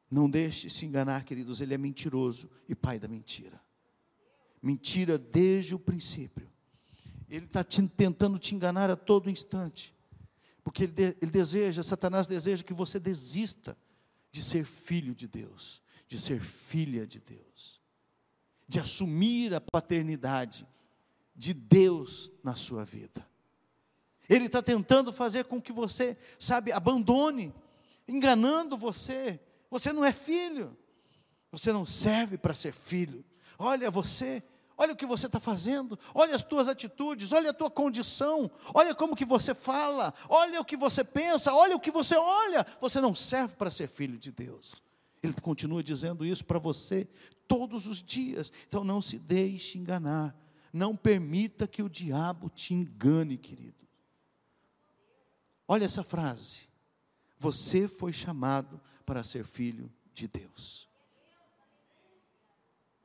Não 0.08 0.30
deixe 0.30 0.70
se 0.70 0.86
enganar, 0.86 1.24
queridos, 1.24 1.60
ele 1.60 1.74
é 1.74 1.78
mentiroso 1.78 2.48
e 2.68 2.74
pai 2.74 3.00
da 3.00 3.08
mentira 3.08 3.60
mentira 4.62 5.18
desde 5.18 5.74
o 5.74 5.78
princípio. 5.78 6.48
Ele 7.28 7.46
está 7.46 7.64
tentando 7.64 8.38
te 8.38 8.54
enganar 8.54 8.90
a 8.90 8.96
todo 8.96 9.28
instante, 9.28 9.94
porque 10.62 10.84
ele, 10.84 10.92
de, 10.92 11.16
ele 11.20 11.30
deseja, 11.30 11.82
Satanás 11.82 12.26
deseja 12.26 12.62
que 12.62 12.72
você 12.72 13.00
desista 13.00 13.76
de 14.32 14.42
ser 14.42 14.64
filho 14.64 15.14
de 15.14 15.28
Deus, 15.28 15.82
de 16.08 16.18
ser 16.18 16.40
filha 16.40 17.06
de 17.06 17.20
Deus, 17.20 17.80
de 18.66 18.80
assumir 18.80 19.54
a 19.54 19.60
paternidade 19.60 20.66
de 21.36 21.52
Deus 21.52 22.32
na 22.42 22.56
sua 22.56 22.84
vida. 22.84 23.26
Ele 24.28 24.46
está 24.46 24.62
tentando 24.62 25.12
fazer 25.12 25.44
com 25.44 25.60
que 25.60 25.72
você, 25.72 26.16
sabe, 26.38 26.72
abandone, 26.72 27.54
enganando 28.08 28.76
você. 28.78 29.38
Você 29.70 29.92
não 29.92 30.04
é 30.04 30.12
filho, 30.12 30.76
você 31.50 31.72
não 31.72 31.84
serve 31.84 32.38
para 32.38 32.54
ser 32.54 32.72
filho. 32.72 33.24
Olha, 33.58 33.90
você 33.90 34.42
olha 34.82 34.92
o 34.92 34.96
que 34.96 35.06
você 35.06 35.26
está 35.26 35.38
fazendo, 35.38 35.98
olha 36.12 36.34
as 36.34 36.42
tuas 36.42 36.68
atitudes, 36.68 37.32
olha 37.32 37.50
a 37.50 37.54
tua 37.54 37.70
condição, 37.70 38.50
olha 38.74 38.94
como 38.94 39.16
que 39.16 39.24
você 39.24 39.54
fala, 39.54 40.12
olha 40.28 40.60
o 40.60 40.64
que 40.64 40.76
você 40.76 41.04
pensa, 41.04 41.54
olha 41.54 41.76
o 41.76 41.80
que 41.80 41.90
você 41.90 42.16
olha, 42.16 42.66
você 42.80 43.00
não 43.00 43.14
serve 43.14 43.54
para 43.54 43.70
ser 43.70 43.88
filho 43.88 44.18
de 44.18 44.32
Deus. 44.32 44.82
Ele 45.22 45.32
continua 45.34 45.82
dizendo 45.84 46.26
isso 46.26 46.44
para 46.44 46.58
você 46.58 47.08
todos 47.46 47.86
os 47.86 48.02
dias. 48.02 48.50
Então 48.66 48.82
não 48.82 49.00
se 49.00 49.18
deixe 49.18 49.78
enganar. 49.78 50.36
Não 50.72 50.96
permita 50.96 51.68
que 51.68 51.82
o 51.82 51.88
diabo 51.88 52.50
te 52.50 52.74
engane, 52.74 53.38
querido. 53.38 53.86
Olha 55.68 55.84
essa 55.84 56.02
frase. 56.02 56.66
Você 57.38 57.86
foi 57.86 58.12
chamado 58.12 58.80
para 59.06 59.22
ser 59.22 59.44
filho 59.44 59.92
de 60.12 60.26
Deus. 60.26 60.88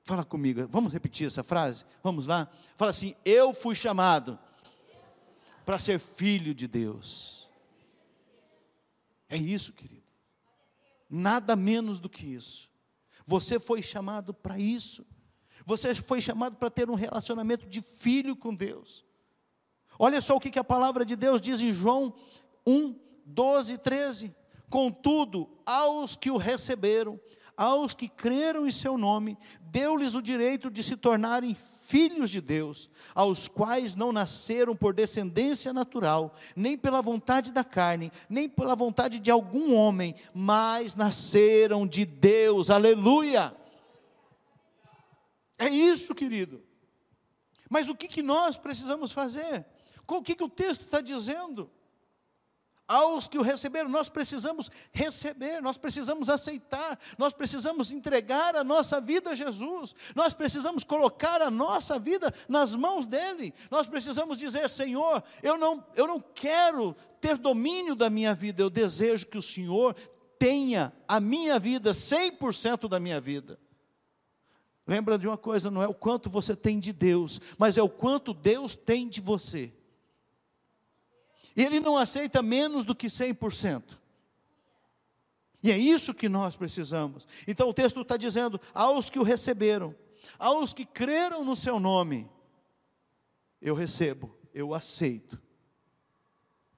Fala 0.07 0.23
comigo, 0.23 0.65
vamos 0.69 0.93
repetir 0.93 1.27
essa 1.27 1.43
frase? 1.43 1.83
Vamos 2.01 2.25
lá? 2.25 2.49
Fala 2.77 2.91
assim: 2.91 3.13
Eu 3.25 3.53
fui 3.53 3.75
chamado 3.75 4.39
para 5.65 5.77
ser 5.77 5.99
filho 5.99 6.55
de 6.55 6.65
Deus. 6.65 7.49
É 9.27 9.35
isso, 9.35 9.73
querido. 9.73 10.07
Nada 11.09 11.57
menos 11.57 11.99
do 11.99 12.07
que 12.07 12.25
isso. 12.25 12.69
Você 13.25 13.59
foi 13.59 13.81
chamado 13.81 14.33
para 14.33 14.57
isso. 14.57 15.05
Você 15.65 15.93
foi 15.93 16.21
chamado 16.21 16.55
para 16.55 16.69
ter 16.69 16.89
um 16.89 16.95
relacionamento 16.95 17.67
de 17.67 17.81
filho 17.81 18.33
com 18.33 18.55
Deus. 18.55 19.03
Olha 19.99 20.21
só 20.21 20.37
o 20.37 20.39
que, 20.39 20.57
a 20.57 20.63
palavra 20.63 21.03
de 21.03 21.17
Deus 21.17 21.41
diz 21.41 21.59
em 21.59 21.73
João 21.73 22.13
1, 22.65 22.95
12 23.25 23.73
e 23.73 23.77
13. 23.77 24.35
Contudo, 24.69 25.49
aos 25.65 26.15
que 26.15 26.31
o 26.31 26.37
receberam, 26.37 27.19
aos 27.57 27.95
que 27.95 28.07
creram 28.07 28.67
em 28.67 28.71
seu 28.71 28.97
nome, 28.97 29.35
deu-lhes 29.59 30.13
o 30.13 30.21
direito 30.21 30.69
de 30.69 30.83
se 30.83 30.95
tornarem 30.95 31.57
filhos 31.87 32.29
de 32.29 32.41
Deus, 32.41 32.89
aos 33.15 33.47
quais 33.47 33.95
não 33.95 34.11
nasceram 34.11 34.75
por 34.75 34.93
descendência 34.93 35.71
natural, 35.71 36.35
nem 36.55 36.77
pela 36.77 37.01
vontade 37.01 37.51
da 37.51 37.63
carne, 37.63 38.11
nem 38.29 38.47
pela 38.47 38.75
vontade 38.75 39.19
de 39.19 39.31
algum 39.31 39.73
homem, 39.73 40.13
mas 40.33 40.95
nasceram 40.95 41.87
de 41.87 42.05
Deus. 42.05 42.69
Aleluia! 42.69 43.55
É 45.57 45.69
isso, 45.69 46.13
querido. 46.13 46.61
Mas 47.69 47.87
o 47.87 47.95
que, 47.95 48.07
que 48.07 48.21
nós 48.21 48.57
precisamos 48.57 49.11
fazer? 49.11 49.65
O 50.07 50.21
que, 50.21 50.35
que 50.35 50.43
o 50.43 50.49
texto 50.49 50.81
está 50.83 51.01
dizendo? 51.01 51.69
Aos 52.87 53.27
que 53.27 53.37
o 53.37 53.41
receberam. 53.41 53.89
Nós 53.89 54.07
precisamos 54.07 54.71
receber, 54.91 55.61
nós 55.61 55.77
precisamos 55.77 56.29
aceitar, 56.29 56.97
nós 57.17 57.33
precisamos 57.33 57.91
entregar 57.91 58.55
a 58.55 58.63
nossa 58.63 59.01
vida 59.01 59.31
a 59.31 59.35
Jesus, 59.35 59.93
nós 60.15 60.33
precisamos 60.33 60.83
colocar 60.83 61.41
a 61.41 61.51
nossa 61.51 61.99
vida 61.99 62.33
nas 62.47 62.75
mãos 62.75 63.05
dEle. 63.05 63.53
Nós 63.69 63.87
precisamos 63.87 64.37
dizer: 64.37 64.69
Senhor, 64.69 65.23
eu 65.43 65.57
não, 65.57 65.85
eu 65.95 66.07
não 66.07 66.19
quero 66.19 66.95
ter 67.19 67.37
domínio 67.37 67.95
da 67.95 68.09
minha 68.09 68.33
vida, 68.33 68.61
eu 68.61 68.69
desejo 68.69 69.25
que 69.25 69.37
o 69.37 69.41
Senhor 69.41 69.95
tenha 70.39 70.93
a 71.07 71.19
minha 71.19 71.59
vida, 71.59 71.91
100% 71.91 72.87
da 72.87 72.99
minha 72.99 73.19
vida. 73.19 73.59
Lembra 74.85 75.17
de 75.17 75.27
uma 75.27 75.37
coisa, 75.37 75.69
não 75.69 75.83
é 75.83 75.87
o 75.87 75.93
quanto 75.93 76.29
você 76.29 76.55
tem 76.55 76.79
de 76.79 76.93
Deus, 76.93 77.41
mas 77.57 77.77
é 77.77 77.81
o 77.81 77.89
quanto 77.89 78.33
Deus 78.33 78.73
tem 78.73 79.09
de 79.09 79.19
você. 79.19 79.73
Ele 81.57 81.79
não 81.79 81.97
aceita 81.97 82.43
menos 82.43 82.85
do 82.85 82.93
que 82.93 83.07
100%. 83.07 83.97
E 85.63 85.71
é 85.71 85.77
isso 85.77 86.13
que 86.13 86.29
nós 86.29 86.55
precisamos. 86.55 87.27
Então 87.47 87.67
o 87.67 87.73
texto 87.73 87.99
está 87.99 88.15
dizendo: 88.15 88.61
aos 88.73 89.09
que 89.09 89.17
o 89.17 89.23
receberam, 89.23 89.95
aos 90.37 90.71
que 90.71 90.85
creram 90.85 91.43
no 91.43 91.55
seu 91.55 91.79
nome, 91.79 92.29
eu 93.59 93.73
recebo, 93.73 94.37
eu 94.53 94.73
aceito. 94.73 95.41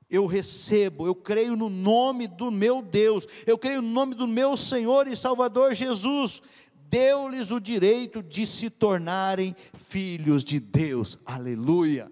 Eu 0.09 0.25
recebo, 0.25 1.05
eu 1.05 1.13
creio 1.13 1.55
no 1.55 1.69
nome 1.69 2.25
do 2.25 2.49
meu 2.49 2.81
Deus, 2.81 3.27
eu 3.45 3.59
creio 3.59 3.79
no 3.79 3.89
nome 3.89 4.15
do 4.15 4.27
meu 4.27 4.57
Senhor 4.57 5.07
e 5.07 5.15
Salvador 5.15 5.75
Jesus. 5.75 6.41
deu-lhes 6.89 7.51
o 7.51 7.59
direito 7.59 8.23
de 8.23 8.47
se 8.47 8.67
tornarem 8.67 9.55
filhos 9.87 10.43
de 10.43 10.59
Deus. 10.59 11.19
Aleluia. 11.23 12.11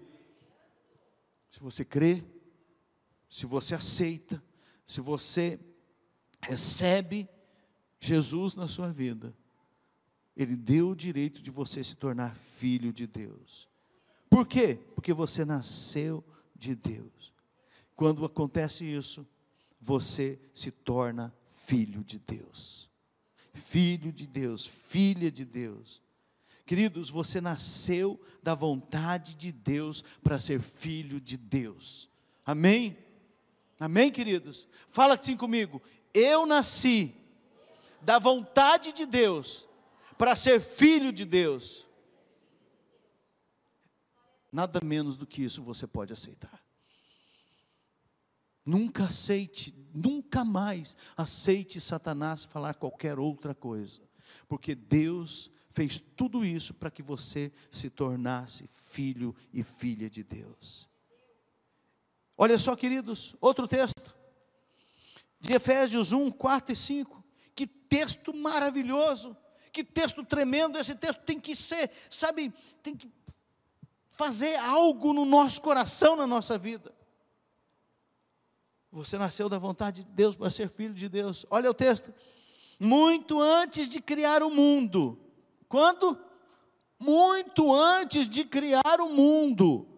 Se 1.50 1.58
você 1.58 1.84
crê, 1.84 2.22
se 3.28 3.46
você 3.46 3.74
aceita, 3.74 4.42
se 4.86 5.00
você 5.00 5.60
recebe 6.40 7.28
Jesus 8.00 8.54
na 8.54 8.66
sua 8.66 8.92
vida, 8.92 9.36
Ele 10.36 10.56
deu 10.56 10.90
o 10.90 10.96
direito 10.96 11.42
de 11.42 11.50
você 11.50 11.82
se 11.84 11.96
tornar 11.96 12.34
filho 12.34 12.92
de 12.92 13.06
Deus. 13.06 13.68
Por 14.30 14.46
quê? 14.46 14.78
Porque 14.94 15.12
você 15.12 15.44
nasceu 15.44 16.24
de 16.54 16.74
Deus. 16.74 17.32
Quando 17.94 18.24
acontece 18.24 18.84
isso, 18.84 19.26
você 19.80 20.38
se 20.54 20.70
torna 20.70 21.34
filho 21.66 22.04
de 22.04 22.18
Deus. 22.18 22.88
Filho 23.52 24.12
de 24.12 24.26
Deus, 24.26 24.66
filha 24.66 25.30
de 25.30 25.44
Deus. 25.44 26.00
Queridos, 26.64 27.10
você 27.10 27.40
nasceu 27.40 28.20
da 28.42 28.54
vontade 28.54 29.34
de 29.34 29.50
Deus 29.50 30.04
para 30.22 30.38
ser 30.38 30.60
filho 30.60 31.20
de 31.20 31.36
Deus. 31.36 32.08
Amém? 32.44 32.96
Amém, 33.78 34.10
queridos? 34.10 34.66
Fala 34.90 35.14
assim 35.14 35.36
comigo. 35.36 35.80
Eu 36.12 36.46
nasci 36.46 37.14
da 38.00 38.18
vontade 38.18 38.92
de 38.92 39.06
Deus 39.06 39.66
para 40.16 40.34
ser 40.34 40.60
filho 40.60 41.12
de 41.12 41.24
Deus. 41.24 41.86
Nada 44.50 44.80
menos 44.82 45.16
do 45.16 45.26
que 45.26 45.42
isso 45.42 45.62
você 45.62 45.86
pode 45.86 46.12
aceitar. 46.12 46.62
Nunca 48.64 49.04
aceite, 49.04 49.74
nunca 49.94 50.44
mais 50.44 50.96
aceite 51.16 51.80
Satanás 51.80 52.44
falar 52.44 52.74
qualquer 52.74 53.18
outra 53.18 53.54
coisa, 53.54 54.02
porque 54.46 54.74
Deus 54.74 55.50
fez 55.72 56.02
tudo 56.16 56.44
isso 56.44 56.74
para 56.74 56.90
que 56.90 57.02
você 57.02 57.52
se 57.70 57.88
tornasse 57.88 58.68
filho 58.86 59.34
e 59.52 59.62
filha 59.62 60.10
de 60.10 60.22
Deus. 60.22 60.87
Olha 62.40 62.56
só, 62.56 62.76
queridos, 62.76 63.34
outro 63.40 63.66
texto, 63.66 64.00
de 65.40 65.52
Efésios 65.52 66.12
1, 66.12 66.30
4 66.30 66.72
e 66.72 66.76
5. 66.76 67.24
Que 67.52 67.66
texto 67.66 68.32
maravilhoso, 68.32 69.36
que 69.72 69.82
texto 69.82 70.24
tremendo. 70.24 70.78
Esse 70.78 70.94
texto 70.94 71.20
tem 71.22 71.40
que 71.40 71.56
ser, 71.56 71.90
sabe, 72.08 72.54
tem 72.80 72.94
que 72.96 73.10
fazer 74.12 74.54
algo 74.56 75.12
no 75.12 75.24
nosso 75.24 75.60
coração, 75.60 76.14
na 76.14 76.28
nossa 76.28 76.56
vida. 76.56 76.94
Você 78.92 79.18
nasceu 79.18 79.48
da 79.48 79.58
vontade 79.58 80.04
de 80.04 80.10
Deus 80.12 80.36
para 80.36 80.48
ser 80.48 80.68
filho 80.68 80.94
de 80.94 81.08
Deus. 81.08 81.44
Olha 81.50 81.68
o 81.68 81.74
texto. 81.74 82.14
Muito 82.78 83.40
antes 83.40 83.88
de 83.88 84.00
criar 84.00 84.44
o 84.44 84.50
mundo. 84.50 85.18
Quando? 85.68 86.16
Muito 87.00 87.74
antes 87.74 88.28
de 88.28 88.44
criar 88.44 89.00
o 89.00 89.08
mundo. 89.08 89.97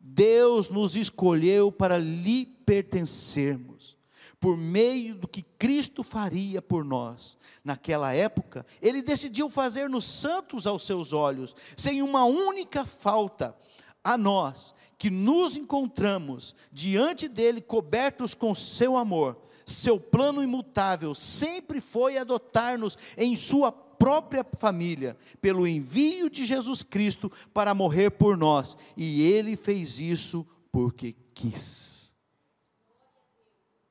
Deus 0.00 0.70
nos 0.70 0.96
escolheu 0.96 1.70
para 1.70 1.98
lhe 1.98 2.46
pertencermos 2.46 4.00
por 4.40 4.56
meio 4.56 5.14
do 5.14 5.28
que 5.28 5.42
Cristo 5.42 6.02
faria 6.02 6.62
por 6.62 6.82
nós. 6.82 7.36
Naquela 7.62 8.14
época, 8.14 8.64
ele 8.80 9.02
decidiu 9.02 9.50
fazer-nos 9.50 10.06
santos 10.06 10.66
aos 10.66 10.86
seus 10.86 11.12
olhos, 11.12 11.54
sem 11.76 12.00
uma 12.00 12.24
única 12.24 12.86
falta 12.86 13.54
a 14.02 14.16
nós 14.16 14.74
que 14.98 15.10
nos 15.10 15.58
encontramos 15.58 16.54
diante 16.72 17.28
dele 17.28 17.60
cobertos 17.60 18.34
com 18.34 18.54
seu 18.54 18.96
amor, 18.96 19.36
seu 19.66 20.00
plano 20.00 20.42
imutável 20.42 21.14
sempre 21.14 21.80
foi 21.80 22.16
adotar-nos 22.16 22.96
em 23.16 23.36
sua 23.36 23.70
própria 24.00 24.42
família, 24.58 25.14
pelo 25.42 25.66
envio 25.66 26.30
de 26.30 26.46
Jesus 26.46 26.82
Cristo 26.82 27.30
para 27.52 27.74
morrer 27.74 28.08
por 28.08 28.34
nós, 28.34 28.74
e 28.96 29.20
ele 29.20 29.58
fez 29.58 30.00
isso 30.00 30.46
porque 30.72 31.14
quis. 31.34 32.10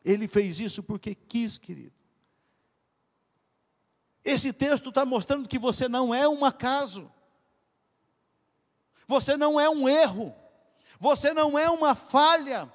Ele 0.04 0.28
fez 0.28 0.60
isso 0.60 0.82
porque 0.82 1.13
quis, 1.13 1.60
querido. 1.60 1.93
Esse 4.26 4.52
texto 4.52 4.89
está 4.89 5.06
mostrando 5.06 5.48
que 5.48 5.60
você 5.60 5.88
não 5.88 6.12
é 6.12 6.28
um 6.28 6.43
acaso. 6.43 7.12
Você 9.08 9.38
não 9.38 9.60
é 9.60 9.69
um 9.69 9.88
erro, 9.88 10.36
você 11.00 11.34
não 11.34 11.58
é 11.58 11.69
uma 11.69 11.93
falha. 11.93 12.72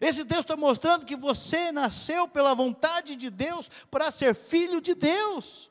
Esse 0.00 0.24
texto 0.24 0.42
está 0.42 0.56
mostrando 0.56 1.04
que 1.04 1.16
você 1.16 1.72
nasceu 1.72 2.28
pela 2.28 2.54
vontade 2.54 3.16
de 3.16 3.30
Deus 3.30 3.68
para 3.90 4.10
ser 4.10 4.34
filho 4.34 4.80
de 4.80 4.94
Deus. 4.94 5.70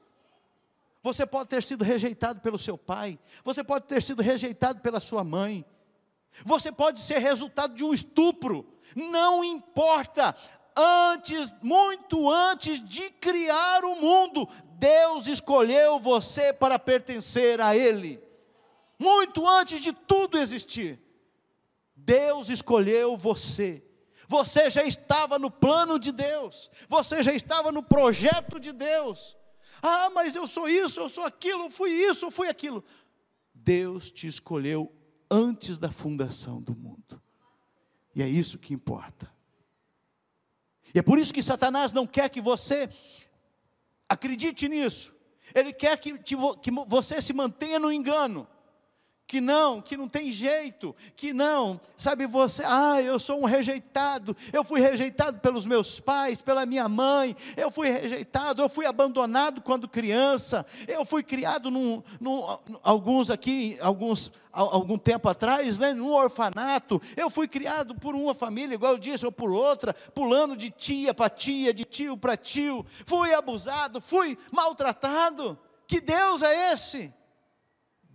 Você 1.02 1.26
pode 1.26 1.50
ter 1.50 1.64
sido 1.64 1.84
rejeitado 1.84 2.42
pelo 2.42 2.60
seu 2.60 2.78
pai, 2.78 3.18
você 3.44 3.64
pode 3.64 3.86
ter 3.86 4.02
sido 4.02 4.22
rejeitado 4.22 4.82
pela 4.82 5.00
sua 5.00 5.24
mãe, 5.24 5.66
você 6.44 6.72
pode 6.72 7.00
ser 7.02 7.20
resultado 7.20 7.74
de 7.74 7.84
um 7.84 7.94
estupro, 7.94 8.68
não 8.96 9.44
importa. 9.44 10.36
Antes, 10.76 11.54
muito 11.64 12.30
antes 12.30 12.84
de 12.84 13.10
criar 13.10 13.84
o 13.84 13.96
mundo, 13.96 14.48
Deus 14.74 15.28
escolheu 15.28 16.00
você 16.00 16.54
para 16.54 16.78
pertencer 16.78 17.60
a 17.62 17.76
Ele. 17.76 18.22
Muito 19.00 19.48
antes 19.48 19.80
de 19.80 19.94
tudo 19.94 20.38
existir, 20.38 21.00
Deus 21.96 22.50
escolheu 22.50 23.16
você. 23.16 23.87
Você 24.28 24.70
já 24.70 24.84
estava 24.84 25.40
no 25.40 25.50
plano 25.50 25.98
de 25.98 26.12
Deus, 26.12 26.70
você 26.90 27.24
já 27.24 27.34
estava 27.34 27.72
no 27.72 27.82
projeto 27.82 28.60
de 28.60 28.72
Deus. 28.72 29.38
Ah, 29.82 30.10
mas 30.10 30.36
eu 30.36 30.46
sou 30.48 30.68
isso, 30.68 31.00
eu 31.00 31.10
sou 31.10 31.24
aquilo, 31.24 31.66
eu 31.66 31.72
fui 31.72 31.92
isso, 31.92 32.26
eu 32.26 32.32
fui 32.32 32.50
aquilo. 32.50 32.84
Deus 33.54 34.12
te 34.12 34.28
escolheu 34.28 34.94
antes 35.30 35.80
da 35.80 35.92
fundação 35.92 36.62
do 36.62 36.76
mundo. 36.76 37.22
E 38.14 38.22
é 38.22 38.28
isso 38.28 38.58
que 38.58 38.74
importa. 38.74 39.32
E 40.94 41.00
é 41.00 41.02
por 41.02 41.20
isso 41.20 41.34
que 41.34 41.42
Satanás 41.42 41.94
não 41.94 42.08
quer 42.08 42.30
que 42.30 42.42
você 42.42 42.90
Acredite 44.10 44.70
nisso. 44.70 45.14
Ele 45.54 45.74
quer 45.74 45.98
que, 45.98 46.18
que 46.18 46.36
você 46.88 47.22
se 47.22 47.34
mantenha 47.34 47.80
no 47.80 47.92
engano 47.92 48.48
que 49.28 49.42
não, 49.42 49.82
que 49.82 49.98
não 49.98 50.08
tem 50.08 50.32
jeito, 50.32 50.96
que 51.16 51.34
não, 51.34 51.80
sabe 51.98 52.26
você, 52.26 52.64
ah, 52.66 53.02
eu 53.02 53.20
sou 53.20 53.42
um 53.42 53.46
rejeitado, 53.46 54.36
eu 54.54 54.64
fui 54.64 54.80
rejeitado 54.80 55.40
pelos 55.40 55.66
meus 55.66 56.00
pais, 56.00 56.42
pela 56.42 56.66
minha 56.66 56.88
mãe, 56.88 57.36
eu 57.58 57.70
fui 57.70 57.90
rejeitado, 57.90 58.62
eu 58.62 58.70
fui 58.70 58.86
abandonado 58.86 59.62
quando 59.62 59.86
criança, 59.86 60.66
eu 60.88 61.04
fui 61.04 61.22
criado 61.24 61.70
num, 61.70 62.02
num 62.22 62.58
alguns 62.82 63.30
aqui, 63.30 63.78
alguns, 63.82 64.32
algum 64.50 64.98
tempo 64.98 65.28
atrás, 65.28 65.78
né, 65.78 65.94
num 65.94 66.14
orfanato, 66.14 67.02
eu 67.18 67.30
fui 67.30 67.50
criado 67.50 67.96
por 67.96 68.16
uma 68.16 68.34
família, 68.34 68.76
igual 68.76 68.94
eu 68.94 68.98
disse, 68.98 69.26
ou 69.26 69.32
por 69.32 69.52
outra, 69.52 69.94
pulando 69.94 70.56
de 70.56 70.70
tia 70.70 71.14
para 71.14 71.30
tia, 71.30 71.74
de 71.74 71.84
tio 71.84 72.16
para 72.16 72.38
tio, 72.38 72.86
fui 73.06 73.34
abusado, 73.34 74.00
fui 74.00 74.38
maltratado, 74.50 75.60
que 75.86 76.00
Deus 76.00 76.42
é 76.42 76.72
esse? 76.72 77.14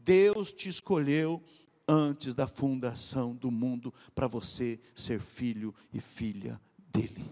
Deus 0.05 0.53
te 0.53 0.69
escolheu 0.69 1.43
antes 1.87 2.35
da 2.35 2.47
fundação 2.47 3.35
do 3.35 3.51
mundo 3.51 3.93
para 4.15 4.27
você 4.27 4.81
ser 4.95 5.21
filho 5.21 5.75
e 5.93 6.01
filha 6.01 6.61
dele. 6.89 7.25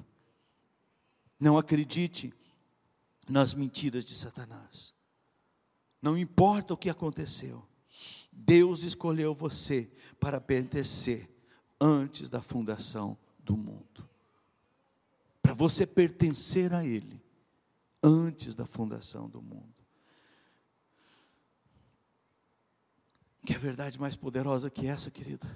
Não 1.39 1.57
acredite 1.57 2.33
nas 3.29 3.55
mentiras 3.55 4.05
de 4.05 4.15
Satanás. 4.15 4.93
Não 6.03 6.17
importa 6.17 6.75
o 6.75 6.77
que 6.77 6.91
aconteceu. 6.91 7.67
Deus 8.33 8.85
escolheu 8.85 9.35
você 9.35 9.91
para 10.19 10.41
pertencer 10.41 11.29
antes 11.81 12.29
da 12.29 12.41
fundação 12.41 13.17
do 13.39 13.57
mundo. 13.57 14.09
Para 15.43 15.55
você 15.55 15.87
pertencer 15.87 16.73
a 16.73 16.85
Ele 16.85 17.23
antes 18.03 18.55
da 18.55 18.67
fundação 18.67 19.29
do 19.29 19.43
mundo. 19.43 19.80
Que 23.45 23.55
é 23.55 23.59
verdade 23.59 23.99
mais 23.99 24.17
poderosa 24.17 24.71
que 24.71 24.87
essa, 24.87 25.11
querida? 25.11 25.49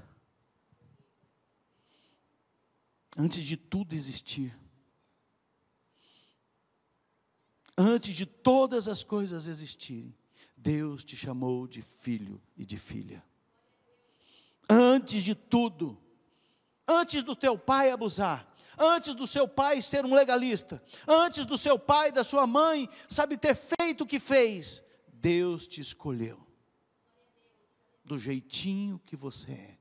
Antes 3.16 3.44
de 3.44 3.56
tudo 3.56 3.94
existir, 3.94 4.56
antes 7.76 8.14
de 8.14 8.26
todas 8.26 8.88
as 8.88 9.04
coisas 9.04 9.46
existirem, 9.46 10.16
Deus 10.56 11.04
te 11.04 11.14
chamou 11.14 11.68
de 11.68 11.82
filho 11.82 12.42
e 12.56 12.64
de 12.64 12.76
filha. 12.76 13.22
Antes 14.68 15.22
de 15.22 15.34
tudo, 15.34 15.96
antes 16.88 17.22
do 17.22 17.36
teu 17.36 17.56
pai 17.56 17.90
abusar, 17.90 18.52
antes 18.76 19.14
do 19.14 19.26
seu 19.26 19.46
pai 19.46 19.80
ser 19.80 20.04
um 20.04 20.14
legalista, 20.14 20.82
antes 21.06 21.44
do 21.44 21.56
seu 21.56 21.78
pai, 21.78 22.10
da 22.10 22.24
sua 22.24 22.46
mãe, 22.46 22.88
sabe, 23.08 23.36
ter 23.36 23.54
feito 23.54 24.02
o 24.02 24.06
que 24.06 24.18
fez, 24.18 24.82
Deus 25.12 25.68
te 25.68 25.80
escolheu 25.80 26.43
do 28.04 28.18
jeitinho 28.18 29.00
que 29.04 29.16
você 29.16 29.52
é. 29.52 29.78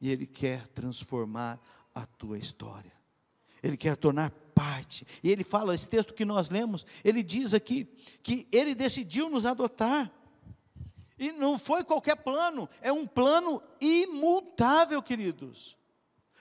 E 0.00 0.10
Ele 0.10 0.26
quer 0.26 0.66
transformar 0.68 1.60
a 1.94 2.04
tua 2.04 2.38
história. 2.38 2.92
Ele 3.62 3.76
quer 3.76 3.96
tornar 3.96 4.30
parte. 4.54 5.06
E 5.22 5.30
ele 5.30 5.44
fala, 5.44 5.74
esse 5.74 5.88
texto 5.88 6.14
que 6.14 6.24
nós 6.24 6.48
lemos, 6.48 6.86
ele 7.04 7.22
diz 7.22 7.52
aqui 7.52 7.84
que 8.22 8.46
ele 8.52 8.74
decidiu 8.74 9.28
nos 9.28 9.44
adotar. 9.44 10.10
E 11.18 11.32
não 11.32 11.58
foi 11.58 11.82
qualquer 11.82 12.16
plano, 12.16 12.68
é 12.80 12.92
um 12.92 13.06
plano 13.06 13.62
imutável, 13.80 15.02
queridos. 15.02 15.76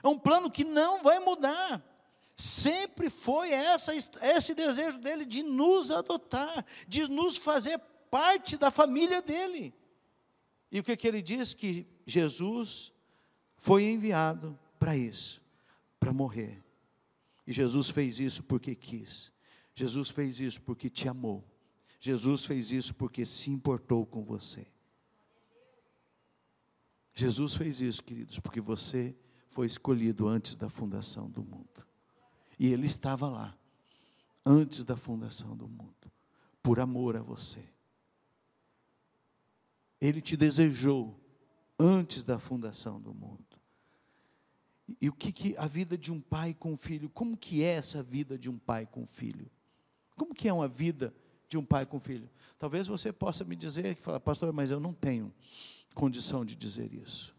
É 0.04 0.08
um 0.08 0.18
plano 0.18 0.52
que 0.52 0.64
não 0.64 1.02
vai 1.02 1.20
mudar. 1.20 1.84
Sempre 2.36 3.10
foi 3.10 3.52
essa, 3.52 3.94
esse 3.96 4.54
desejo 4.54 4.98
dele 4.98 5.26
de 5.26 5.42
nos 5.42 5.92
adotar, 5.92 6.66
de 6.88 7.08
nos 7.08 7.38
fazer 7.38 7.80
parte 8.12 8.58
da 8.58 8.70
família 8.70 9.22
dele. 9.22 9.74
E 10.76 10.80
o 10.82 10.84
que, 10.84 10.98
que 10.98 11.08
ele 11.08 11.22
diz? 11.22 11.54
Que 11.54 11.88
Jesus 12.06 12.92
foi 13.56 13.86
enviado 13.86 14.60
para 14.78 14.98
isso, 14.98 15.42
para 15.98 16.12
morrer. 16.12 16.62
E 17.48 17.54
Jesus 17.54 17.90
fez 17.90 18.20
isso 18.20 18.44
porque 18.44 18.76
quis. 18.76 19.32
Jesus 19.74 20.10
fez 20.10 20.42
isso 20.42 20.62
porque 20.62 20.90
te 20.90 21.08
amou. 21.08 21.42
Jesus 21.98 22.44
fez 22.44 22.72
isso 22.72 22.94
porque 22.94 23.26
se 23.26 23.50
importou 23.50 24.06
com 24.06 24.26
você. 24.26 24.68
Jesus 27.14 27.56
fez 27.56 27.80
isso, 27.80 28.04
queridos, 28.04 28.38
porque 28.42 28.60
você 28.60 29.16
foi 29.52 29.68
escolhido 29.68 30.28
antes 30.28 30.58
da 30.58 30.68
fundação 30.68 31.30
do 31.30 31.42
mundo. 31.42 31.88
E 32.60 32.68
ele 32.68 32.86
estava 32.86 33.30
lá, 33.30 33.58
antes 34.46 34.84
da 34.84 34.98
fundação 34.98 35.56
do 35.56 35.70
mundo, 35.70 36.12
por 36.62 36.82
amor 36.82 37.16
a 37.16 37.22
você. 37.22 37.64
Ele 40.00 40.22
te 40.22 40.36
desejou 40.36 41.20
antes 41.80 42.24
da 42.24 42.40
fundação 42.40 43.00
do 43.00 43.14
mundo. 43.14 43.44
E 45.02 45.10
o 45.10 45.14
que, 45.14 45.32
que 45.32 45.58
a 45.58 45.68
vida 45.68 45.98
de 45.98 46.12
um 46.12 46.22
pai 46.22 46.54
com 46.54 46.74
um 46.74 46.78
filho, 46.78 47.10
como 47.10 47.36
que 47.36 47.64
é 47.64 47.74
essa 47.74 48.04
vida 48.04 48.38
de 48.38 48.50
um 48.50 48.58
pai 48.58 48.86
com 48.86 49.02
um 49.02 49.08
filho? 49.08 49.50
Como 50.16 50.34
que 50.34 50.48
é 50.48 50.54
uma 50.54 50.68
vida 50.68 51.14
de 51.50 51.58
um 51.58 51.66
pai 51.66 51.86
com 51.86 51.98
um 51.98 52.00
filho? 52.00 52.30
Talvez 52.60 52.88
você 52.88 53.12
possa 53.12 53.44
me 53.44 53.56
dizer, 53.56 53.96
falar, 53.96 54.20
pastor, 54.20 54.54
mas 54.54 54.72
eu 54.72 54.80
não 54.80 54.94
tenho 54.94 55.34
condição 55.94 56.46
de 56.46 56.56
dizer 56.56 56.94
isso. 56.94 57.36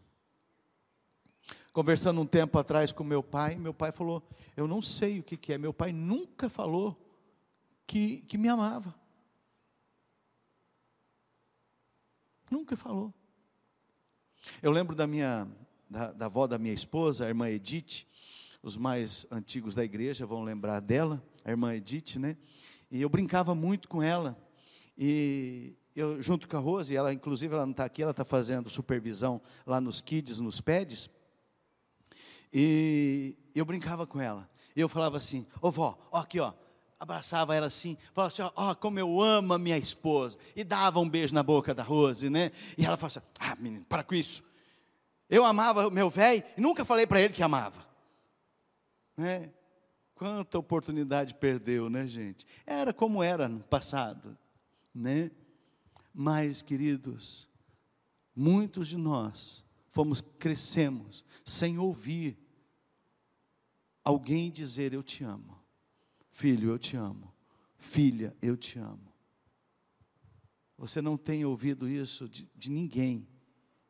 Conversando 1.71 2.19
um 2.19 2.25
tempo 2.25 2.57
atrás 2.57 2.91
com 2.91 3.03
meu 3.03 3.21
pai, 3.21 3.55
meu 3.55 3.73
pai 3.73 3.91
falou: 3.91 4.27
Eu 4.55 4.67
não 4.67 4.81
sei 4.81 5.19
o 5.19 5.23
que, 5.23 5.37
que 5.37 5.53
é. 5.53 5.59
Meu 5.59 5.71
pai 5.71 5.93
nunca 5.93 6.49
falou 6.49 6.99
que, 7.85 8.23
que 8.23 8.35
me 8.35 8.49
amava. 8.49 8.95
Nunca 12.49 12.77
falou. 12.77 13.13
Eu 14.61 14.71
lembro 14.71 14.95
da 14.95 15.05
minha 15.05 15.47
da, 15.89 16.11
da 16.11 16.25
avó 16.25 16.47
da 16.47 16.57
minha 16.57 16.73
esposa, 16.73 17.25
a 17.25 17.27
irmã 17.27 17.49
Edith, 17.49 18.05
os 18.61 18.77
mais 18.77 19.25
antigos 19.31 19.75
da 19.75 19.83
igreja 19.83 20.25
vão 20.25 20.43
lembrar 20.43 20.79
dela, 20.79 21.23
a 21.43 21.49
irmã 21.49 21.73
Edith, 21.73 22.17
né? 22.19 22.37
E 22.91 23.01
eu 23.01 23.09
brincava 23.09 23.53
muito 23.53 23.87
com 23.87 24.01
ela. 24.01 24.37
E 24.97 25.75
eu, 25.95 26.21
junto 26.21 26.47
com 26.47 26.57
a 26.57 26.59
Rose, 26.59 26.95
ela, 26.95 27.13
inclusive, 27.13 27.53
ela 27.53 27.65
não 27.65 27.71
está 27.71 27.85
aqui, 27.85 28.01
ela 28.01 28.11
está 28.11 28.25
fazendo 28.25 28.69
supervisão 28.69 29.41
lá 29.65 29.79
nos 29.79 30.01
kids, 30.01 30.39
nos 30.39 30.61
pads. 30.61 31.09
E 32.51 33.37
eu 33.53 33.65
brincava 33.65 34.07
com 34.07 34.19
ela. 34.19 34.49
E 34.75 34.79
eu 34.79 34.87
falava 34.87 35.17
assim, 35.17 35.45
ô 35.61 35.71
vó, 35.71 35.97
ó 36.11 36.19
aqui, 36.19 36.39
ó. 36.39 36.53
Abraçava 36.99 37.53
ela 37.55 37.67
assim, 37.67 37.95
falava 38.13 38.33
assim, 38.33 38.51
ó, 38.55 38.73
como 38.73 38.97
eu 38.97 39.21
amo 39.21 39.53
a 39.53 39.59
minha 39.59 39.77
esposa. 39.77 40.37
E 40.55 40.63
dava 40.63 40.99
um 40.99 41.07
beijo 41.07 41.33
na 41.33 41.43
boca 41.43 41.73
da 41.73 41.83
Rose, 41.83 42.29
né? 42.29 42.51
E 42.77 42.85
ela 42.85 42.97
falava 42.97 43.19
assim, 43.19 43.27
ah, 43.39 43.55
menino, 43.59 43.85
para 43.85 44.03
com 44.03 44.15
isso. 44.15 44.43
Eu 45.29 45.45
amava 45.45 45.89
meu 45.91 46.09
velho 46.09 46.43
e 46.57 46.61
nunca 46.61 46.83
falei 46.83 47.05
para 47.05 47.21
ele 47.21 47.33
que 47.33 47.43
amava. 47.43 47.85
Né? 49.15 49.51
Quanta 50.15 50.57
oportunidade 50.57 51.35
perdeu, 51.35 51.89
né, 51.89 52.07
gente? 52.07 52.45
Era 52.65 52.91
como 52.91 53.21
era 53.21 53.47
no 53.47 53.59
passado, 53.59 54.35
né? 54.93 55.29
Mas, 56.11 56.63
queridos, 56.63 57.47
muitos 58.35 58.87
de 58.87 58.97
nós 58.97 59.63
fomos 59.91 60.21
crescemos 60.21 61.23
sem 61.45 61.77
ouvir 61.77 62.37
alguém 64.03 64.49
dizer 64.49 64.93
eu 64.93 65.03
te 65.03 65.23
amo. 65.23 65.56
Filho, 66.37 66.69
eu 66.69 66.77
te 66.77 66.95
amo. 66.95 67.33
Filha, 67.79 68.37
eu 68.39 68.55
te 68.55 68.77
amo. 68.77 69.11
Você 70.77 71.01
não 71.01 71.17
tem 71.17 71.43
ouvido 71.43 71.89
isso 71.89 72.29
de, 72.29 72.47
de 72.55 72.69
ninguém 72.69 73.27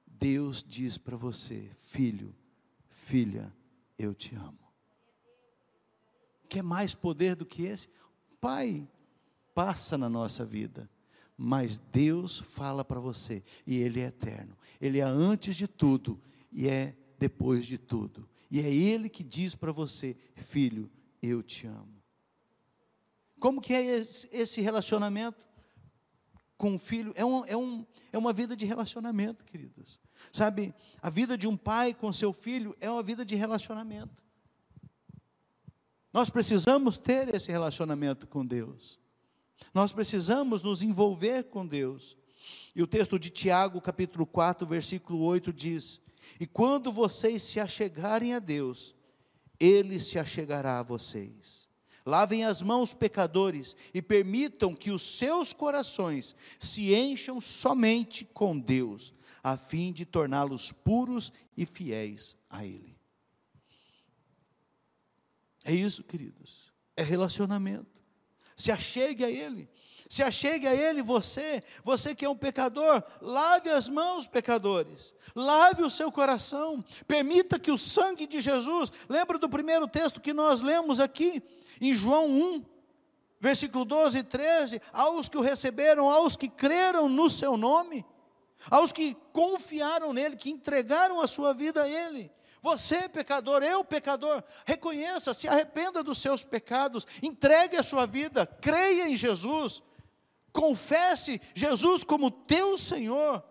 Deus 0.06 0.64
diz 0.66 0.98
para 0.98 1.18
você, 1.18 1.70
filho, 1.78 2.34
filha, 2.90 3.54
eu 4.00 4.16
te 4.16 4.34
amo. 4.34 4.58
Quer 6.48 6.64
mais 6.64 6.96
poder 6.96 7.36
do 7.36 7.46
que 7.46 7.64
esse? 7.64 7.90
Pai, 8.40 8.88
passa 9.54 9.98
na 9.98 10.08
nossa 10.08 10.46
vida, 10.46 10.90
mas 11.36 11.78
Deus 11.78 12.40
fala 12.40 12.86
para 12.86 13.02
você, 13.02 13.44
e 13.66 13.76
Ele 13.76 14.00
é 14.00 14.06
eterno, 14.06 14.58
Ele 14.80 15.00
é 15.00 15.04
antes 15.04 15.54
de 15.58 15.68
tudo 15.68 16.18
e 16.50 16.70
é 16.70 16.96
depois 17.20 17.66
de 17.66 17.78
tudo, 17.78 18.28
e 18.50 18.62
é 18.62 18.74
Ele 18.74 19.10
que 19.10 19.24
diz 19.24 19.54
para 19.54 19.74
você, 19.74 20.16
filho, 20.34 20.90
eu 21.22 21.44
te 21.44 21.68
amo. 21.68 21.97
Como 23.40 23.62
que 23.62 23.74
é 23.74 24.08
esse 24.32 24.62
relacionamento 24.62 25.38
com 26.58 26.76
o 26.76 26.80
filho? 26.80 27.14
É, 27.16 27.24
um, 27.24 27.46
é, 27.46 27.56
um, 27.56 27.86
é 28.12 28.18
uma 28.18 28.34
vida 28.34 28.56
de 28.56 28.66
relacionamento, 28.66 29.46
queridos. 29.46 30.00
Sabe, 30.32 30.74
a 31.02 31.10
vida 31.10 31.38
de 31.38 31.48
um 31.48 31.56
pai 31.56 31.94
com 31.94 32.12
seu 32.12 32.34
filho 32.34 32.76
é 32.80 32.90
uma 32.90 33.04
vida 33.04 33.24
de 33.24 33.36
relacionamento. 33.36 34.24
Nós 36.12 36.30
precisamos 36.30 36.98
ter 37.00 37.34
esse 37.34 37.52
relacionamento 37.52 38.26
com 38.26 38.46
Deus. 38.46 39.00
Nós 39.74 39.92
precisamos 39.92 40.64
nos 40.64 40.82
envolver 40.82 41.44
com 41.44 41.66
Deus. 41.66 42.18
E 42.76 42.82
o 42.82 42.88
texto 42.88 43.20
de 43.20 43.30
Tiago, 43.30 43.82
capítulo 43.82 44.26
4, 44.26 44.66
versículo 44.66 45.20
8 45.20 45.54
diz: 45.54 46.02
E 46.40 46.48
quando 46.48 46.92
vocês 46.92 47.44
se 47.44 47.60
achegarem 47.60 48.34
a 48.34 48.40
Deus, 48.40 48.96
Ele 49.60 50.00
se 50.00 50.18
achegará 50.18 50.80
a 50.80 50.84
vocês. 50.84 51.67
Lavem 52.08 52.46
as 52.46 52.62
mãos, 52.62 52.94
pecadores, 52.94 53.76
e 53.94 54.02
permitam 54.02 54.74
que 54.74 54.92
os 54.92 55.02
seus 55.02 55.52
corações 55.52 56.34
se 56.58 56.96
encham 56.96 57.42
somente 57.42 58.24
com 58.24 58.58
Deus, 58.58 59.14
a 59.44 59.58
fim 59.58 59.92
de 59.92 60.06
torná-los 60.06 60.72
puros 60.72 61.34
e 61.58 61.66
fiéis 61.66 62.38
a 62.50 62.66
Ele. 62.66 62.98
É 65.66 65.76
isso, 65.76 66.02
queridos. 66.02 66.72
É 66.96 67.04
relacionamento. 67.04 68.02
Se 68.56 68.72
achegue 68.72 69.26
a 69.26 69.30
Ele. 69.30 69.70
Se 70.10 70.24
achegue 70.24 70.68
a 70.68 70.74
Ele, 70.74 71.02
você, 71.02 71.62
você 71.84 72.16
que 72.16 72.24
é 72.24 72.30
um 72.30 72.36
pecador, 72.36 73.04
lave 73.22 73.70
as 73.70 73.90
mãos, 73.90 74.26
pecadores, 74.26 75.14
lave 75.36 75.84
o 75.84 75.90
seu 75.90 76.12
coração, 76.12 76.84
permita 77.08 77.60
que 77.60 77.72
o 77.72 77.78
sangue 77.78 78.26
de 78.26 78.40
Jesus, 78.40 78.92
lembra 79.10 79.38
do 79.38 79.50
primeiro 79.50 79.88
texto 79.88 80.22
que 80.22 80.32
nós 80.32 80.62
lemos 80.62 81.00
aqui, 81.00 81.44
em 81.82 81.94
João 81.94 82.30
1, 82.30 82.66
versículo 83.40 83.86
12 83.86 84.20
e 84.20 84.24
13: 84.24 84.82
aos 84.94 85.28
que 85.28 85.38
o 85.38 85.42
receberam, 85.42 86.10
aos 86.10 86.36
que 86.36 86.48
creram 86.48 87.10
no 87.10 87.30
seu 87.30 87.58
nome, 87.58 88.06
aos 88.70 88.92
que 88.92 89.16
confiaram 89.34 90.14
nele, 90.14 90.36
que 90.36 90.50
entregaram 90.50 91.22
a 91.22 91.28
sua 91.28 91.54
vida 91.54 91.84
a 91.84 91.90
ele. 91.90 92.32
Você, 92.62 93.08
pecador, 93.08 93.64
eu, 93.64 93.84
pecador, 93.84 94.44
reconheça, 94.66 95.34
se 95.34 95.48
arrependa 95.48 96.02
dos 96.02 96.18
seus 96.18 96.44
pecados, 96.44 97.06
entregue 97.22 97.78
a 97.78 97.84
sua 97.84 98.06
vida, 98.06 98.46
creia 98.46 99.08
em 99.08 99.16
Jesus, 99.16 99.84
confesse 100.52 101.42
Jesus 101.54 102.04
como 102.04 102.32
teu 102.32 102.78
Senhor 102.78 103.44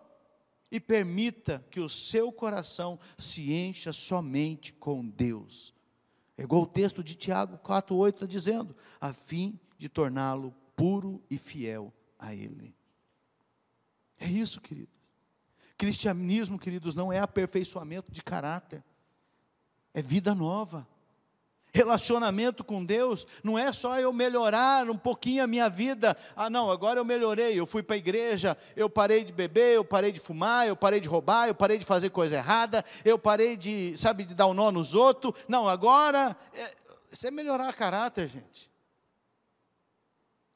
e 0.71 0.79
permita 0.79 1.65
que 1.71 1.79
o 1.79 1.87
seu 1.87 2.31
coração 2.31 2.99
se 3.17 3.53
encha 3.53 3.93
somente 3.93 4.73
com 4.73 5.07
Deus. 5.07 5.73
É 6.37 6.43
igual 6.43 6.63
o 6.63 6.67
texto 6.67 7.03
de 7.03 7.15
Tiago 7.15 7.57
4,8 7.59 8.13
está 8.13 8.25
dizendo, 8.25 8.75
a 8.99 9.13
fim 9.13 9.59
de 9.77 9.89
torná-lo 9.89 10.53
puro 10.75 11.23
e 11.29 11.37
fiel 11.37 11.93
a 12.19 12.33
Ele. 12.33 12.75
É 14.19 14.27
isso, 14.27 14.61
querido. 14.61 14.91
Cristianismo, 15.77 16.57
queridos, 16.57 16.95
não 16.95 17.13
é 17.13 17.19
aperfeiçoamento 17.19 18.11
de 18.11 18.21
caráter, 18.21 18.83
é 19.93 20.01
vida 20.01 20.33
nova. 20.33 20.87
Relacionamento 21.77 22.63
com 22.63 22.83
Deus 22.83 23.27
não 23.43 23.57
é 23.57 23.71
só 23.71 23.99
eu 23.99 24.11
melhorar 24.11 24.89
um 24.89 24.97
pouquinho 24.97 25.43
a 25.43 25.47
minha 25.47 25.69
vida. 25.69 26.17
Ah, 26.35 26.49
não, 26.49 26.71
agora 26.71 26.99
eu 26.99 27.05
melhorei. 27.05 27.59
Eu 27.59 27.67
fui 27.67 27.83
para 27.83 27.95
a 27.95 27.99
igreja, 27.99 28.57
eu 28.75 28.89
parei 28.89 29.23
de 29.23 29.31
beber, 29.31 29.75
eu 29.75 29.85
parei 29.85 30.11
de 30.11 30.19
fumar, 30.19 30.67
eu 30.67 30.75
parei 30.75 30.99
de 30.99 31.07
roubar, 31.07 31.47
eu 31.47 31.55
parei 31.55 31.77
de 31.77 31.85
fazer 31.85 32.09
coisa 32.09 32.35
errada, 32.35 32.83
eu 33.05 33.19
parei 33.19 33.55
de, 33.55 33.95
sabe, 33.97 34.25
de 34.25 34.33
dar 34.33 34.47
um 34.47 34.53
nó 34.53 34.71
nos 34.71 34.95
outros. 34.95 35.33
Não, 35.47 35.67
agora, 35.67 36.35
é, 36.53 36.73
isso 37.11 37.27
é 37.27 37.31
melhorar 37.31 37.71
caráter, 37.73 38.27
gente. 38.27 38.71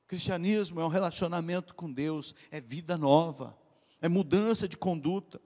Cristianismo 0.08 0.82
é 0.82 0.86
um 0.86 0.90
relacionamento 0.90 1.76
com 1.76 1.92
Deus, 1.92 2.36
é 2.50 2.60
vida 2.60 2.98
nova 2.98 3.56
é 4.02 4.10
mudança 4.10 4.68
de 4.68 4.76
conduta. 4.76 5.40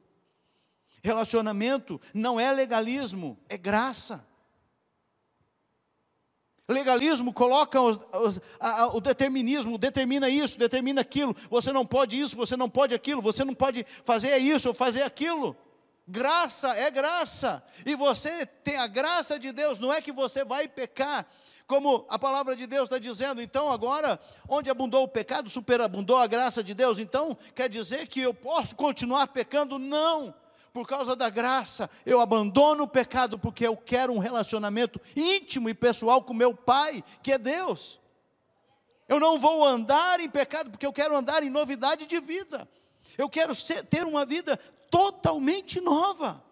Relacionamento 1.03 2.01
não 2.13 2.39
é 2.39 2.51
legalismo, 2.51 3.37
é 3.49 3.57
graça. 3.57 4.25
Legalismo 6.67 7.31
coloca 7.31 7.79
os, 7.79 7.99
os, 8.13 8.41
a, 8.59 8.81
a, 8.81 8.87
o 8.95 8.99
determinismo, 8.99 9.77
determina 9.77 10.27
isso, 10.27 10.57
determina 10.57 11.01
aquilo. 11.01 11.35
Você 11.49 11.71
não 11.71 11.85
pode 11.85 12.19
isso, 12.19 12.35
você 12.35 12.57
não 12.57 12.69
pode 12.69 12.95
aquilo, 12.95 13.21
você 13.21 13.43
não 13.45 13.53
pode 13.53 13.85
fazer 14.03 14.35
isso 14.39 14.69
ou 14.69 14.73
fazer 14.73 15.03
aquilo. 15.03 15.55
Graça 16.07 16.75
é 16.75 16.89
graça, 16.91 17.63
e 17.83 17.95
você 17.95 18.45
tem 18.45 18.77
a 18.77 18.85
graça 18.85 19.39
de 19.39 19.51
Deus, 19.51 19.79
não 19.79 19.91
é 19.91 19.99
que 19.99 20.11
você 20.11 20.45
vai 20.45 20.67
pecar, 20.67 21.25
como 21.65 22.05
a 22.07 22.19
palavra 22.19 22.55
de 22.55 22.67
Deus 22.67 22.83
está 22.83 22.99
dizendo, 22.99 23.41
então 23.41 23.71
agora, 23.71 24.19
onde 24.47 24.69
abundou 24.69 25.03
o 25.03 25.07
pecado, 25.07 25.49
superabundou 25.49 26.17
a 26.17 26.27
graça 26.27 26.63
de 26.63 26.75
Deus, 26.75 26.99
então 26.99 27.35
quer 27.55 27.67
dizer 27.67 28.07
que 28.07 28.21
eu 28.21 28.35
posso 28.35 28.75
continuar 28.75 29.25
pecando? 29.27 29.79
Não, 29.79 30.31
por 30.75 30.85
causa 30.85 31.15
da 31.15 31.29
graça, 31.29 31.89
eu 32.05 32.19
abandono 32.19 32.83
o 32.83 32.87
pecado, 32.87 33.39
porque 33.39 33.65
eu 33.65 33.77
quero 33.77 34.11
um 34.11 34.17
relacionamento 34.17 34.99
íntimo 35.15 35.69
e 35.69 35.73
pessoal 35.73 36.21
com 36.21 36.33
meu 36.33 36.53
Pai, 36.53 37.01
que 37.23 37.31
é 37.31 37.37
Deus. 37.37 37.97
Eu 39.07 39.17
não 39.17 39.39
vou 39.39 39.63
andar 39.63 40.19
em 40.19 40.29
pecado, 40.29 40.69
porque 40.69 40.85
eu 40.85 40.91
quero 40.91 41.15
andar 41.15 41.43
em 41.43 41.49
novidade 41.49 42.05
de 42.05 42.19
vida. 42.19 42.67
Eu 43.17 43.29
quero 43.29 43.55
ser, 43.55 43.85
ter 43.85 44.05
uma 44.05 44.25
vida 44.25 44.57
totalmente 44.91 45.79
nova, 45.79 46.43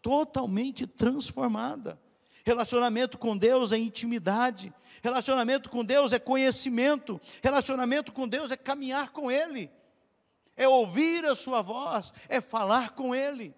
totalmente 0.00 0.86
transformada. 0.86 2.00
Relacionamento 2.44 3.18
com 3.18 3.36
Deus 3.36 3.72
é 3.72 3.76
intimidade, 3.76 4.72
relacionamento 5.02 5.68
com 5.68 5.84
Deus 5.84 6.12
é 6.12 6.20
conhecimento, 6.20 7.20
relacionamento 7.42 8.12
com 8.12 8.28
Deus 8.28 8.52
é 8.52 8.56
caminhar 8.56 9.10
com 9.10 9.32
Ele, 9.32 9.68
é 10.56 10.68
ouvir 10.68 11.24
a 11.24 11.34
Sua 11.34 11.60
voz, 11.60 12.14
é 12.28 12.40
falar 12.40 12.90
com 12.90 13.12
Ele, 13.12 13.52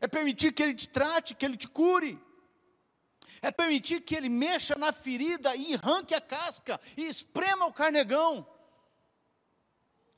é 0.00 0.08
permitir 0.08 0.52
que 0.52 0.62
Ele 0.62 0.74
te 0.74 0.88
trate, 0.88 1.34
que 1.34 1.44
Ele 1.44 1.56
te 1.56 1.68
cure, 1.68 2.18
é 3.40 3.50
permitir 3.50 4.00
que 4.00 4.14
Ele 4.14 4.28
mexa 4.28 4.76
na 4.76 4.92
ferida 4.92 5.54
e 5.54 5.74
arranque 5.74 6.14
a 6.14 6.20
casca 6.20 6.80
e 6.96 7.06
esprema 7.06 7.66
o 7.66 7.72
carnegão. 7.72 8.46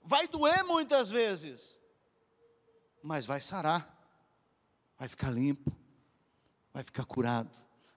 Vai 0.03 0.27
doer 0.27 0.65
muitas 0.65 1.11
vezes, 1.11 1.79
mas 3.03 3.27
vai 3.27 3.41
sarar, 3.41 3.97
vai 4.99 5.09
ficar 5.09 5.31
limpo, 5.31 5.71
vai 6.73 6.83
ficar 6.83 7.05
curado, 7.05 7.51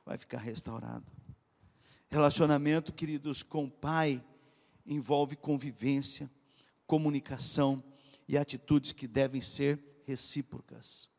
vai 0.06 0.18
ficar 0.18 0.40
restaurado. 0.40 1.06
Relacionamento, 2.10 2.94
queridos, 2.94 3.42
com 3.42 3.66
o 3.66 3.72
Pai 3.72 4.24
envolve 4.86 5.36
convivência, 5.36 6.30
comunicação 6.86 7.84
e 8.28 8.38
atitudes 8.38 8.92
que 8.92 9.08
devem 9.08 9.42
ser 9.42 10.04
recíprocas. 10.06 11.13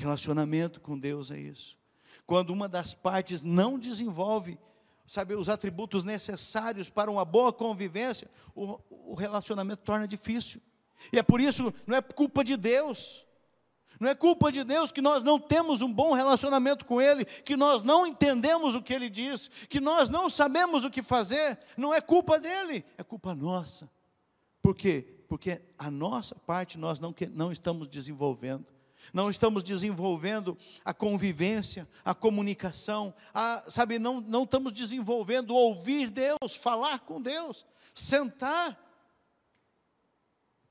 Relacionamento 0.00 0.80
com 0.80 0.98
Deus 0.98 1.30
é 1.30 1.38
isso. 1.38 1.78
Quando 2.26 2.50
uma 2.50 2.66
das 2.66 2.94
partes 2.94 3.42
não 3.42 3.78
desenvolve, 3.78 4.58
sabe, 5.06 5.34
os 5.34 5.50
atributos 5.50 6.02
necessários 6.02 6.88
para 6.88 7.10
uma 7.10 7.22
boa 7.22 7.52
convivência, 7.52 8.30
o, 8.54 8.80
o 8.88 9.14
relacionamento 9.14 9.82
torna 9.82 10.08
difícil. 10.08 10.62
E 11.12 11.18
é 11.18 11.22
por 11.22 11.38
isso, 11.38 11.74
não 11.86 11.94
é 11.94 12.00
culpa 12.00 12.42
de 12.42 12.56
Deus. 12.56 13.26
Não 14.00 14.08
é 14.08 14.14
culpa 14.14 14.50
de 14.50 14.64
Deus 14.64 14.90
que 14.90 15.02
nós 15.02 15.22
não 15.22 15.38
temos 15.38 15.82
um 15.82 15.92
bom 15.92 16.14
relacionamento 16.14 16.86
com 16.86 16.98
Ele, 16.98 17.26
que 17.26 17.54
nós 17.54 17.82
não 17.82 18.06
entendemos 18.06 18.74
o 18.74 18.80
que 18.80 18.94
Ele 18.94 19.10
diz, 19.10 19.50
que 19.68 19.80
nós 19.80 20.08
não 20.08 20.30
sabemos 20.30 20.82
o 20.82 20.90
que 20.90 21.02
fazer. 21.02 21.58
Não 21.76 21.92
é 21.92 22.00
culpa 22.00 22.40
dele, 22.40 22.86
é 22.96 23.04
culpa 23.04 23.34
nossa. 23.34 23.90
Por 24.62 24.74
quê? 24.74 25.06
Porque 25.28 25.60
a 25.78 25.90
nossa 25.90 26.36
parte 26.36 26.78
nós 26.78 26.98
não, 26.98 27.14
não 27.34 27.52
estamos 27.52 27.86
desenvolvendo. 27.86 28.79
Não 29.12 29.30
estamos 29.30 29.62
desenvolvendo 29.62 30.56
a 30.84 30.94
convivência, 30.94 31.88
a 32.04 32.14
comunicação, 32.14 33.14
a, 33.34 33.64
sabe, 33.68 33.98
não, 33.98 34.20
não 34.20 34.44
estamos 34.44 34.72
desenvolvendo 34.72 35.54
ouvir 35.54 36.10
Deus, 36.10 36.56
falar 36.60 37.00
com 37.00 37.20
Deus, 37.20 37.66
sentar 37.94 38.90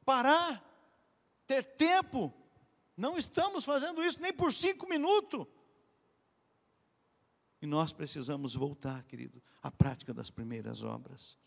parar, 0.09 0.65
ter 1.45 1.61
tempo. 1.61 2.33
Não 2.97 3.15
estamos 3.15 3.63
fazendo 3.63 4.03
isso 4.03 4.19
nem 4.19 4.33
por 4.33 4.51
cinco 4.51 4.89
minutos. 4.89 5.45
E 7.61 7.67
nós 7.67 7.93
precisamos 7.93 8.55
voltar, 8.55 9.03
querido, 9.03 9.39
à 9.61 9.69
prática 9.69 10.11
das 10.11 10.31
primeiras 10.31 10.81
obras. 10.81 11.37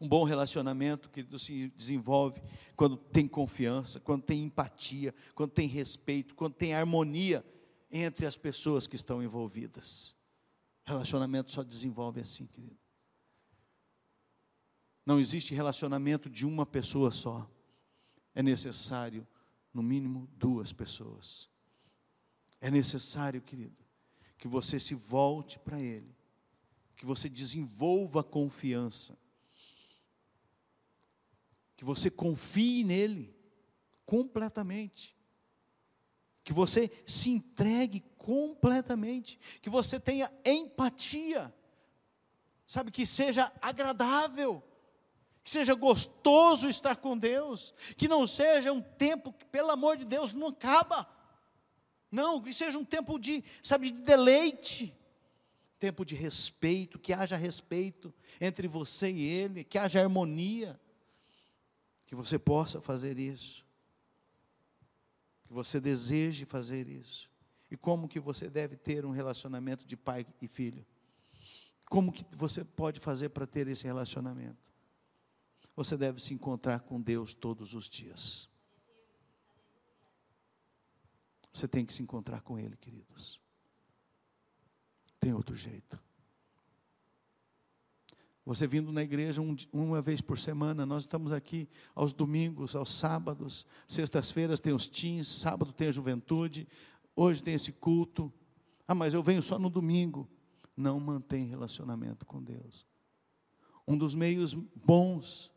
Um 0.00 0.08
bom 0.08 0.24
relacionamento, 0.24 1.08
querido, 1.08 1.38
se 1.38 1.68
desenvolve 1.70 2.42
quando 2.76 2.96
tem 2.96 3.28
confiança, 3.28 4.00
quando 4.00 4.22
tem 4.22 4.42
empatia, 4.42 5.14
quando 5.34 5.52
tem 5.52 5.68
respeito, 5.68 6.34
quando 6.34 6.54
tem 6.54 6.74
harmonia 6.74 7.44
entre 7.90 8.26
as 8.26 8.36
pessoas 8.36 8.86
que 8.86 8.96
estão 8.96 9.22
envolvidas. 9.22 10.16
Relacionamento 10.84 11.52
só 11.52 11.62
desenvolve 11.62 12.20
assim, 12.20 12.46
querido. 12.46 12.76
Não 15.06 15.20
existe 15.20 15.54
relacionamento 15.54 16.28
de 16.28 16.46
uma 16.46 16.66
pessoa 16.66 17.10
só. 17.10 17.48
É 18.34 18.42
necessário, 18.42 19.26
no 19.72 19.82
mínimo, 19.82 20.28
duas 20.36 20.72
pessoas. 20.72 21.48
É 22.60 22.70
necessário, 22.70 23.40
querido, 23.42 23.76
que 24.38 24.48
você 24.48 24.78
se 24.78 24.94
volte 24.94 25.58
para 25.58 25.80
Ele, 25.80 26.16
que 26.96 27.04
você 27.04 27.28
desenvolva 27.28 28.24
confiança, 28.24 29.16
que 31.76 31.84
você 31.84 32.10
confie 32.10 32.84
nele 32.84 33.34
completamente, 34.06 35.16
que 36.42 36.52
você 36.52 36.90
se 37.06 37.30
entregue 37.30 38.00
completamente, 38.18 39.38
que 39.60 39.70
você 39.70 39.98
tenha 39.98 40.30
empatia, 40.44 41.52
sabe, 42.66 42.90
que 42.90 43.06
seja 43.06 43.52
agradável. 43.60 44.62
Que 45.42 45.50
seja 45.50 45.74
gostoso 45.74 46.70
estar 46.70 46.96
com 46.96 47.18
Deus, 47.18 47.74
que 47.98 48.08
não 48.08 48.26
seja 48.26 48.72
um 48.72 48.80
tempo 48.80 49.30
que, 49.30 49.44
pelo 49.44 49.70
amor 49.70 49.98
de 49.98 50.06
Deus, 50.06 50.32
não 50.32 50.46
acaba. 50.46 51.06
Não, 52.10 52.40
que 52.40 52.50
seja 52.50 52.78
um 52.78 52.84
tempo 52.84 53.18
de, 53.18 53.44
sabe, 53.62 53.90
de 53.90 54.00
deleite, 54.00 54.96
tempo 55.78 56.02
de 56.02 56.14
respeito, 56.14 56.98
que 56.98 57.12
haja 57.12 57.36
respeito 57.36 58.14
entre 58.40 58.66
você 58.66 59.10
e 59.10 59.22
ele, 59.22 59.64
que 59.64 59.76
haja 59.76 60.00
harmonia, 60.00 60.80
que 62.06 62.14
você 62.14 62.38
possa 62.38 62.80
fazer 62.80 63.18
isso, 63.18 63.64
que 65.46 65.52
você 65.52 65.80
deseje 65.80 66.44
fazer 66.44 66.88
isso. 66.88 67.30
E 67.70 67.76
como 67.76 68.08
que 68.08 68.20
você 68.20 68.48
deve 68.48 68.76
ter 68.76 69.04
um 69.04 69.10
relacionamento 69.10 69.86
de 69.86 69.96
pai 69.96 70.26
e 70.40 70.46
filho? 70.46 70.86
Como 71.86 72.12
que 72.12 72.24
você 72.36 72.64
pode 72.64 73.00
fazer 73.00 73.30
para 73.30 73.46
ter 73.46 73.68
esse 73.68 73.84
relacionamento? 73.84 74.72
Você 75.76 75.96
deve 75.96 76.20
se 76.20 76.32
encontrar 76.32 76.80
com 76.80 77.00
Deus 77.00 77.34
todos 77.34 77.74
os 77.74 77.88
dias. 77.88 78.48
Você 81.52 81.68
tem 81.68 81.84
que 81.84 81.92
se 81.92 82.02
encontrar 82.02 82.42
com 82.42 82.58
Ele, 82.58 82.76
queridos. 82.76 83.40
Tem 85.20 85.32
outro 85.32 85.54
jeito. 85.54 85.98
Você 88.46 88.66
vindo 88.66 88.92
na 88.92 89.02
igreja 89.02 89.40
um, 89.40 89.56
uma 89.72 90.02
vez 90.02 90.20
por 90.20 90.38
semana, 90.38 90.84
nós 90.84 91.04
estamos 91.04 91.32
aqui 91.32 91.66
aos 91.94 92.12
domingos, 92.12 92.76
aos 92.76 92.92
sábados, 92.92 93.66
sextas-feiras 93.88 94.60
tem 94.60 94.74
os 94.74 94.86
teens, 94.86 95.26
sábado 95.26 95.72
tem 95.72 95.88
a 95.88 95.92
juventude, 95.92 96.68
hoje 97.16 97.42
tem 97.42 97.54
esse 97.54 97.72
culto. 97.72 98.30
Ah, 98.86 98.94
mas 98.94 99.14
eu 99.14 99.22
venho 99.22 99.42
só 99.42 99.58
no 99.58 99.70
domingo. 99.70 100.28
Não 100.76 101.00
mantém 101.00 101.46
relacionamento 101.46 102.26
com 102.26 102.42
Deus. 102.42 102.86
Um 103.88 103.96
dos 103.96 104.14
meios 104.14 104.52
bons 104.52 105.50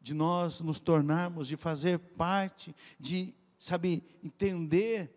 de 0.00 0.14
nós 0.14 0.60
nos 0.60 0.78
tornarmos, 0.78 1.48
de 1.48 1.56
fazer 1.56 1.98
parte, 1.98 2.74
de, 2.98 3.34
sabe, 3.58 4.04
entender, 4.22 5.12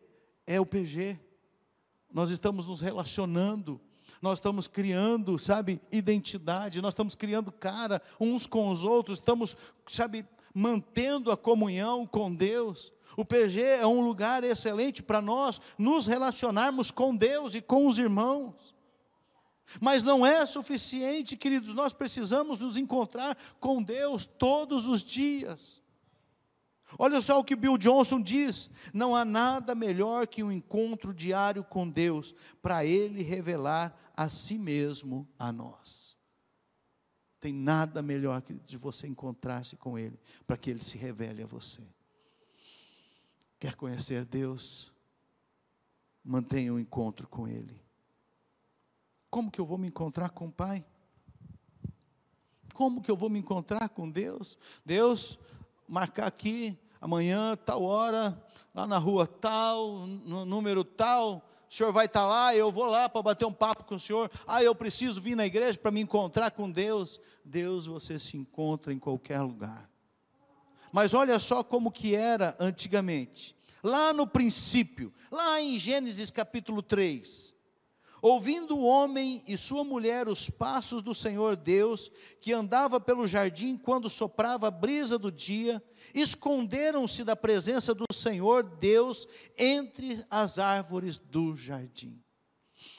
é 0.48 0.60
o 0.60 0.66
PG. 0.66 1.20
Nós 2.12 2.32
estamos 2.32 2.66
nos 2.66 2.82
relacionando, 2.82 3.80
nós 4.24 4.38
estamos 4.38 4.70
criando, 4.70 5.38
sabe, 5.38 5.82
identidade, 5.92 6.82
nós 6.82 6.94
estamos 6.94 7.14
criando 7.14 7.52
cara 7.52 8.02
uns 8.18 8.48
com 8.48 8.70
os 8.70 8.86
outros, 8.86 9.18
estamos, 9.18 9.58
sabe, 9.86 10.26
mantendo 10.54 11.30
a 11.30 11.36
comunhão 11.36 12.08
com 12.08 12.34
Deus. 12.34 12.94
O 13.18 13.26
PG 13.26 13.62
é 13.62 13.86
um 13.86 14.00
lugar 14.00 14.46
excelente 14.46 15.04
para 15.04 15.22
nós 15.22 15.60
nos 15.78 16.08
relacionarmos 16.08 16.90
com 16.90 17.14
Deus 17.14 17.54
e 17.54 17.62
com 17.62 17.86
os 17.86 18.00
irmãos. 18.00 18.74
Mas 19.82 20.04
não 20.04 20.26
é 20.26 20.46
suficiente, 20.46 21.36
queridos, 21.36 21.76
nós 21.76 21.92
precisamos 21.92 22.60
nos 22.60 22.78
encontrar 22.78 23.38
com 23.60 23.84
Deus 23.84 24.26
todos 24.26 24.88
os 24.88 25.04
dias. 25.04 25.84
Olha 26.98 27.20
só 27.20 27.40
o 27.40 27.44
que 27.44 27.58
Bill 27.58 27.78
Johnson 27.78 28.22
diz: 28.22 28.70
não 28.94 29.16
há 29.16 29.26
nada 29.26 29.76
melhor 29.76 30.28
que 30.28 30.44
um 30.44 30.52
encontro 30.52 31.14
diário 31.14 31.64
com 31.64 31.90
Deus, 31.90 32.34
para 32.62 32.86
Ele 32.86 33.22
revelar 33.22 34.00
a 34.14 34.30
si 34.30 34.58
mesmo 34.58 35.28
a 35.38 35.52
nós. 35.52 36.18
Tem 37.40 37.54
nada 37.54 38.02
melhor 38.02 38.42
que 38.42 38.54
de 38.54 38.78
você 38.78 39.08
encontrar-se 39.08 39.76
com 39.76 39.98
Ele, 39.98 40.20
para 40.48 40.56
que 40.56 40.70
Ele 40.70 40.84
se 40.84 40.98
revele 40.98 41.44
a 41.44 41.48
você. 41.48 41.82
Quer 43.60 43.76
conhecer 43.76 44.24
Deus? 44.26 44.92
Mantenha 46.24 46.74
um 46.74 46.80
encontro 46.80 47.28
com 47.28 47.48
Ele 47.48 47.84
como 49.34 49.50
que 49.50 49.60
eu 49.60 49.66
vou 49.66 49.80
me 49.80 49.88
encontrar 49.88 50.30
com 50.30 50.46
o 50.46 50.52
Pai? 50.52 50.86
Como 52.72 53.02
que 53.02 53.10
eu 53.10 53.18
vou 53.18 53.32
me 53.32 53.40
encontrar 53.40 53.90
com 53.90 54.08
Deus? 54.08 54.60
Deus, 54.86 55.40
marcar 55.88 56.28
aqui, 56.28 56.78
amanhã, 57.02 57.56
tal 57.56 57.82
hora, 57.82 58.40
lá 58.76 58.86
na 58.86 59.00
rua 59.00 59.26
tal, 59.26 60.06
no 60.06 60.46
número 60.46 60.84
tal, 60.84 61.50
o 61.74 61.76
senhor 61.76 61.92
vai 61.92 62.06
estar 62.06 62.24
lá, 62.24 62.56
eu 62.56 62.72
vou 62.72 62.86
lá 62.86 63.10
para 63.10 63.24
bater 63.24 63.46
um 63.46 63.52
papo 63.52 63.84
com 63.84 63.96
o 63.96 64.00
senhor. 64.00 64.30
Ah, 64.46 64.62
eu 64.62 64.76
preciso 64.76 65.20
vir 65.20 65.36
na 65.36 65.44
igreja 65.44 65.76
para 65.76 65.90
me 65.90 66.02
encontrar 66.02 66.52
com 66.52 66.70
Deus. 66.70 67.20
Deus, 67.44 67.88
você 67.88 68.20
se 68.20 68.38
encontra 68.38 68.94
em 68.94 69.00
qualquer 69.00 69.42
lugar. 69.42 69.90
Mas 70.92 71.16
olha 71.16 71.40
só 71.40 71.64
como 71.64 71.92
que 71.92 72.14
era 72.14 72.56
antigamente. 72.60 73.56
Lá 73.82 74.14
no 74.14 74.28
princípio, 74.28 75.12
lá 75.32 75.60
em 75.60 75.80
Gênesis 75.80 76.30
capítulo 76.30 76.84
3, 76.84 77.53
Ouvindo 78.24 78.78
o 78.78 78.84
homem 78.86 79.44
e 79.46 79.58
sua 79.58 79.84
mulher 79.84 80.30
os 80.30 80.50
passos 80.50 81.02
do 81.02 81.14
Senhor 81.14 81.58
Deus, 81.58 82.10
que 82.40 82.54
andava 82.54 82.98
pelo 82.98 83.28
jardim 83.28 83.76
quando 83.76 84.08
soprava 84.08 84.70
a 84.70 84.72
brisa 84.72 85.20
do 85.20 85.30
dia, 85.30 85.84
esconderam-se 86.16 87.26
da 87.26 87.36
presença 87.36 87.94
do 87.94 88.06
Senhor 88.14 88.64
Deus 88.64 89.28
entre 89.58 90.26
as 90.30 90.58
árvores 90.58 91.18
do 91.18 91.54
jardim. 91.54 92.24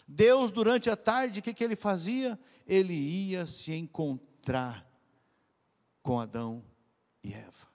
Deus, 0.07 0.51
durante 0.51 0.91
a 0.91 0.97
tarde, 0.97 1.41
o 1.41 1.43
que, 1.43 1.55
que 1.55 1.65
ele 1.65 1.75
fazia? 1.75 2.39
Ele 2.67 2.93
ia 2.93 3.47
se 3.47 3.73
encontrar 3.73 4.87
com 6.03 6.21
Adão 6.21 6.63
e 7.23 7.33
Eva. 7.33 7.67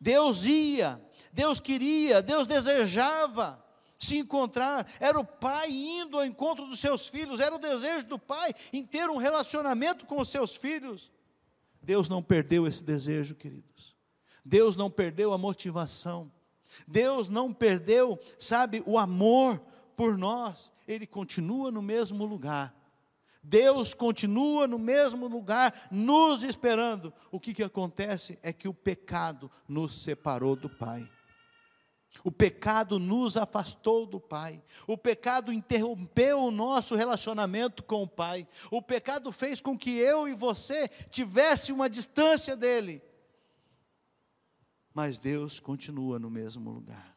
Deus 0.00 0.46
ia, 0.46 0.98
Deus 1.30 1.60
queria, 1.60 2.22
Deus 2.22 2.46
desejava 2.46 3.65
se 3.98 4.18
encontrar, 4.18 4.86
era 5.00 5.18
o 5.18 5.24
pai 5.24 5.70
indo 5.70 6.18
ao 6.18 6.24
encontro 6.24 6.66
dos 6.66 6.78
seus 6.78 7.08
filhos, 7.08 7.40
era 7.40 7.54
o 7.54 7.58
desejo 7.58 8.06
do 8.06 8.18
pai 8.18 8.52
em 8.72 8.84
ter 8.84 9.08
um 9.08 9.16
relacionamento 9.16 10.06
com 10.06 10.20
os 10.20 10.28
seus 10.28 10.54
filhos. 10.54 11.10
Deus 11.82 12.08
não 12.08 12.22
perdeu 12.22 12.66
esse 12.66 12.82
desejo, 12.82 13.34
queridos. 13.34 13.94
Deus 14.44 14.76
não 14.76 14.90
perdeu 14.90 15.32
a 15.32 15.38
motivação. 15.38 16.30
Deus 16.86 17.28
não 17.28 17.52
perdeu, 17.52 18.18
sabe, 18.38 18.82
o 18.86 18.98
amor 18.98 19.60
por 19.96 20.18
nós. 20.18 20.72
Ele 20.86 21.06
continua 21.06 21.70
no 21.70 21.80
mesmo 21.80 22.24
lugar. 22.24 22.74
Deus 23.42 23.94
continua 23.94 24.66
no 24.66 24.78
mesmo 24.78 25.28
lugar, 25.28 25.88
nos 25.90 26.42
esperando. 26.42 27.12
O 27.30 27.38
que, 27.38 27.54
que 27.54 27.62
acontece 27.62 28.36
é 28.42 28.52
que 28.52 28.66
o 28.66 28.74
pecado 28.74 29.50
nos 29.68 30.02
separou 30.02 30.56
do 30.56 30.68
Pai. 30.68 31.08
O 32.24 32.30
pecado 32.30 32.98
nos 32.98 33.36
afastou 33.36 34.06
do 34.06 34.20
Pai. 34.20 34.62
O 34.86 34.96
pecado 34.96 35.52
interrompeu 35.52 36.40
o 36.40 36.50
nosso 36.50 36.94
relacionamento 36.94 37.82
com 37.82 38.02
o 38.02 38.08
Pai. 38.08 38.46
O 38.70 38.82
pecado 38.82 39.32
fez 39.32 39.60
com 39.60 39.78
que 39.78 39.90
eu 39.90 40.28
e 40.28 40.34
você 40.34 40.88
tivesse 41.10 41.72
uma 41.72 41.88
distância 41.88 42.56
dele. 42.56 43.02
Mas 44.94 45.18
Deus 45.18 45.60
continua 45.60 46.18
no 46.18 46.30
mesmo 46.30 46.70
lugar. 46.70 47.16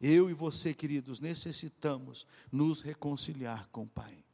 Eu 0.00 0.28
e 0.28 0.34
você, 0.34 0.74
queridos, 0.74 1.20
necessitamos 1.20 2.26
nos 2.50 2.82
reconciliar 2.82 3.68
com 3.70 3.84
o 3.84 3.88
Pai. 3.88 4.24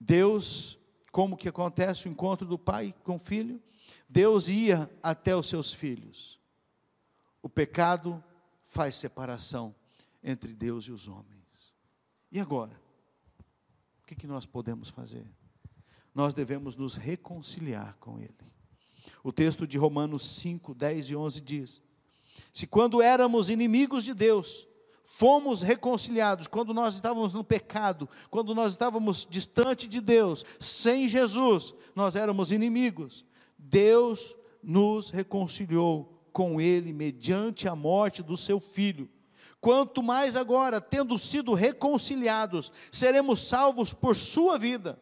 Deus, 0.00 0.78
como 1.10 1.36
que 1.36 1.48
acontece 1.48 2.06
o 2.06 2.10
encontro 2.10 2.46
do 2.46 2.58
pai 2.58 2.94
com 3.04 3.16
o 3.16 3.18
filho? 3.18 3.60
Deus 4.08 4.48
ia 4.48 4.90
até 5.02 5.34
os 5.34 5.48
seus 5.48 5.72
filhos 5.72 6.38
o 7.44 7.48
pecado 7.50 8.24
faz 8.64 8.96
separação 8.96 9.74
entre 10.22 10.54
Deus 10.54 10.86
e 10.86 10.92
os 10.92 11.06
homens. 11.06 11.74
E 12.32 12.40
agora? 12.40 12.72
O 14.02 14.06
que, 14.06 14.14
que 14.14 14.26
nós 14.26 14.46
podemos 14.46 14.88
fazer? 14.88 15.26
Nós 16.14 16.32
devemos 16.32 16.74
nos 16.74 16.96
reconciliar 16.96 17.98
com 18.00 18.18
Ele. 18.18 18.34
O 19.22 19.30
texto 19.30 19.66
de 19.66 19.76
Romanos 19.76 20.26
5, 20.36 20.74
10 20.74 21.10
e 21.10 21.16
11 21.16 21.40
diz: 21.42 21.82
Se 22.50 22.66
quando 22.66 23.02
éramos 23.02 23.50
inimigos 23.50 24.04
de 24.04 24.14
Deus, 24.14 24.66
fomos 25.04 25.60
reconciliados, 25.60 26.46
quando 26.46 26.72
nós 26.72 26.94
estávamos 26.94 27.34
no 27.34 27.44
pecado, 27.44 28.08
quando 28.30 28.54
nós 28.54 28.72
estávamos 28.72 29.26
distante 29.28 29.86
de 29.86 30.00
Deus, 30.00 30.46
sem 30.58 31.10
Jesus, 31.10 31.74
nós 31.94 32.16
éramos 32.16 32.50
inimigos, 32.50 33.22
Deus 33.58 34.34
nos 34.62 35.10
reconciliou 35.10 36.13
com 36.34 36.60
ele 36.60 36.92
mediante 36.92 37.68
a 37.68 37.76
morte 37.76 38.20
do 38.20 38.36
seu 38.36 38.58
filho. 38.58 39.08
Quanto 39.60 40.02
mais 40.02 40.34
agora, 40.34 40.80
tendo 40.80 41.16
sido 41.16 41.54
reconciliados, 41.54 42.72
seremos 42.90 43.46
salvos 43.46 43.94
por 43.94 44.16
sua 44.16 44.58
vida. 44.58 45.00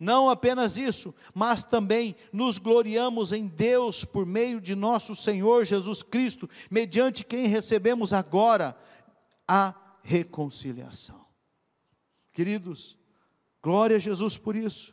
Não 0.00 0.28
apenas 0.28 0.76
isso, 0.76 1.14
mas 1.32 1.64
também 1.64 2.16
nos 2.32 2.58
gloriamos 2.58 3.32
em 3.32 3.46
Deus 3.46 4.04
por 4.04 4.26
meio 4.26 4.60
de 4.60 4.74
nosso 4.74 5.14
Senhor 5.14 5.64
Jesus 5.64 6.02
Cristo, 6.02 6.50
mediante 6.68 7.24
quem 7.24 7.46
recebemos 7.46 8.12
agora 8.12 8.76
a 9.46 9.74
reconciliação. 10.02 11.24
Queridos, 12.32 12.98
glória 13.62 13.96
a 13.96 14.00
Jesus 14.00 14.36
por 14.36 14.56
isso 14.56 14.92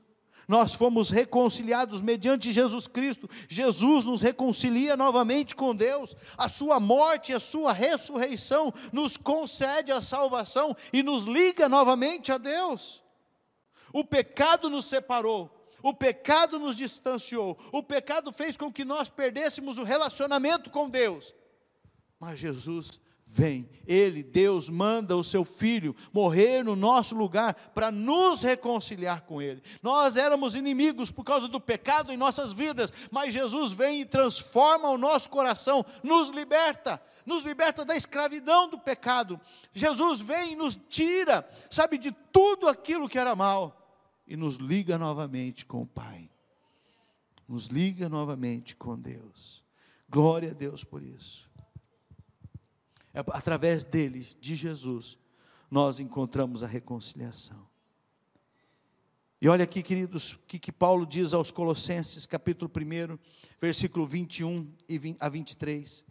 nós 0.51 0.75
fomos 0.75 1.09
reconciliados 1.09 2.01
mediante 2.01 2.51
Jesus 2.51 2.85
Cristo. 2.85 3.29
Jesus 3.47 4.03
nos 4.03 4.21
reconcilia 4.21 4.97
novamente 4.97 5.55
com 5.55 5.73
Deus. 5.73 6.13
A 6.37 6.49
sua 6.49 6.77
morte 6.77 7.31
e 7.31 7.35
a 7.35 7.39
sua 7.39 7.71
ressurreição 7.71 8.73
nos 8.91 9.15
concede 9.15 9.93
a 9.93 10.01
salvação 10.01 10.75
e 10.91 11.01
nos 11.01 11.23
liga 11.23 11.69
novamente 11.69 12.33
a 12.33 12.37
Deus. 12.37 13.01
O 13.93 14.03
pecado 14.03 14.69
nos 14.69 14.87
separou, 14.87 15.49
o 15.81 15.93
pecado 15.93 16.59
nos 16.59 16.75
distanciou, 16.75 17.57
o 17.71 17.81
pecado 17.81 18.29
fez 18.33 18.57
com 18.57 18.69
que 18.69 18.83
nós 18.83 19.07
perdêssemos 19.07 19.77
o 19.77 19.83
relacionamento 19.83 20.69
com 20.69 20.89
Deus. 20.89 21.33
Mas 22.19 22.37
Jesus 22.37 22.99
vem. 23.33 23.69
Ele, 23.87 24.23
Deus, 24.23 24.69
manda 24.69 25.15
o 25.17 25.23
seu 25.23 25.43
filho 25.43 25.95
morrer 26.13 26.63
no 26.63 26.75
nosso 26.75 27.15
lugar 27.15 27.53
para 27.73 27.91
nos 27.91 28.41
reconciliar 28.41 29.21
com 29.21 29.41
Ele. 29.41 29.61
Nós 29.81 30.15
éramos 30.15 30.55
inimigos 30.55 31.09
por 31.09 31.23
causa 31.23 31.47
do 31.47 31.59
pecado 31.59 32.11
em 32.11 32.17
nossas 32.17 32.51
vidas, 32.51 32.91
mas 33.09 33.33
Jesus 33.33 33.71
vem 33.71 34.01
e 34.01 34.05
transforma 34.05 34.89
o 34.89 34.97
nosso 34.97 35.29
coração, 35.29 35.85
nos 36.03 36.29
liberta. 36.29 37.01
Nos 37.25 37.43
liberta 37.43 37.85
da 37.85 37.95
escravidão 37.95 38.67
do 38.67 38.79
pecado. 38.79 39.39
Jesus 39.73 40.21
vem 40.21 40.53
e 40.53 40.55
nos 40.55 40.77
tira, 40.89 41.47
sabe, 41.69 41.99
de 41.99 42.11
tudo 42.31 42.67
aquilo 42.67 43.07
que 43.07 43.19
era 43.19 43.35
mal 43.35 43.77
e 44.25 44.35
nos 44.35 44.55
liga 44.55 44.97
novamente 44.97 45.65
com 45.65 45.83
o 45.83 45.87
Pai. 45.87 46.29
Nos 47.47 47.65
liga 47.65 48.09
novamente 48.09 48.75
com 48.75 48.97
Deus. 48.97 49.63
Glória 50.09 50.49
a 50.49 50.53
Deus 50.53 50.83
por 50.83 51.03
isso. 51.03 51.50
É 53.13 53.19
através 53.19 53.83
dele, 53.83 54.27
de 54.39 54.55
Jesus, 54.55 55.17
nós 55.69 55.99
encontramos 55.99 56.63
a 56.63 56.67
reconciliação. 56.67 57.69
E 59.41 59.49
olha 59.49 59.63
aqui, 59.63 59.81
queridos, 59.81 60.33
o 60.33 60.39
que, 60.47 60.59
que 60.59 60.71
Paulo 60.71 61.05
diz 61.05 61.33
aos 61.33 61.49
Colossenses, 61.49 62.25
capítulo 62.25 62.71
1, 62.73 63.17
versículo 63.59 64.05
21 64.05 64.71
a 65.19 65.27
23. 65.27 66.05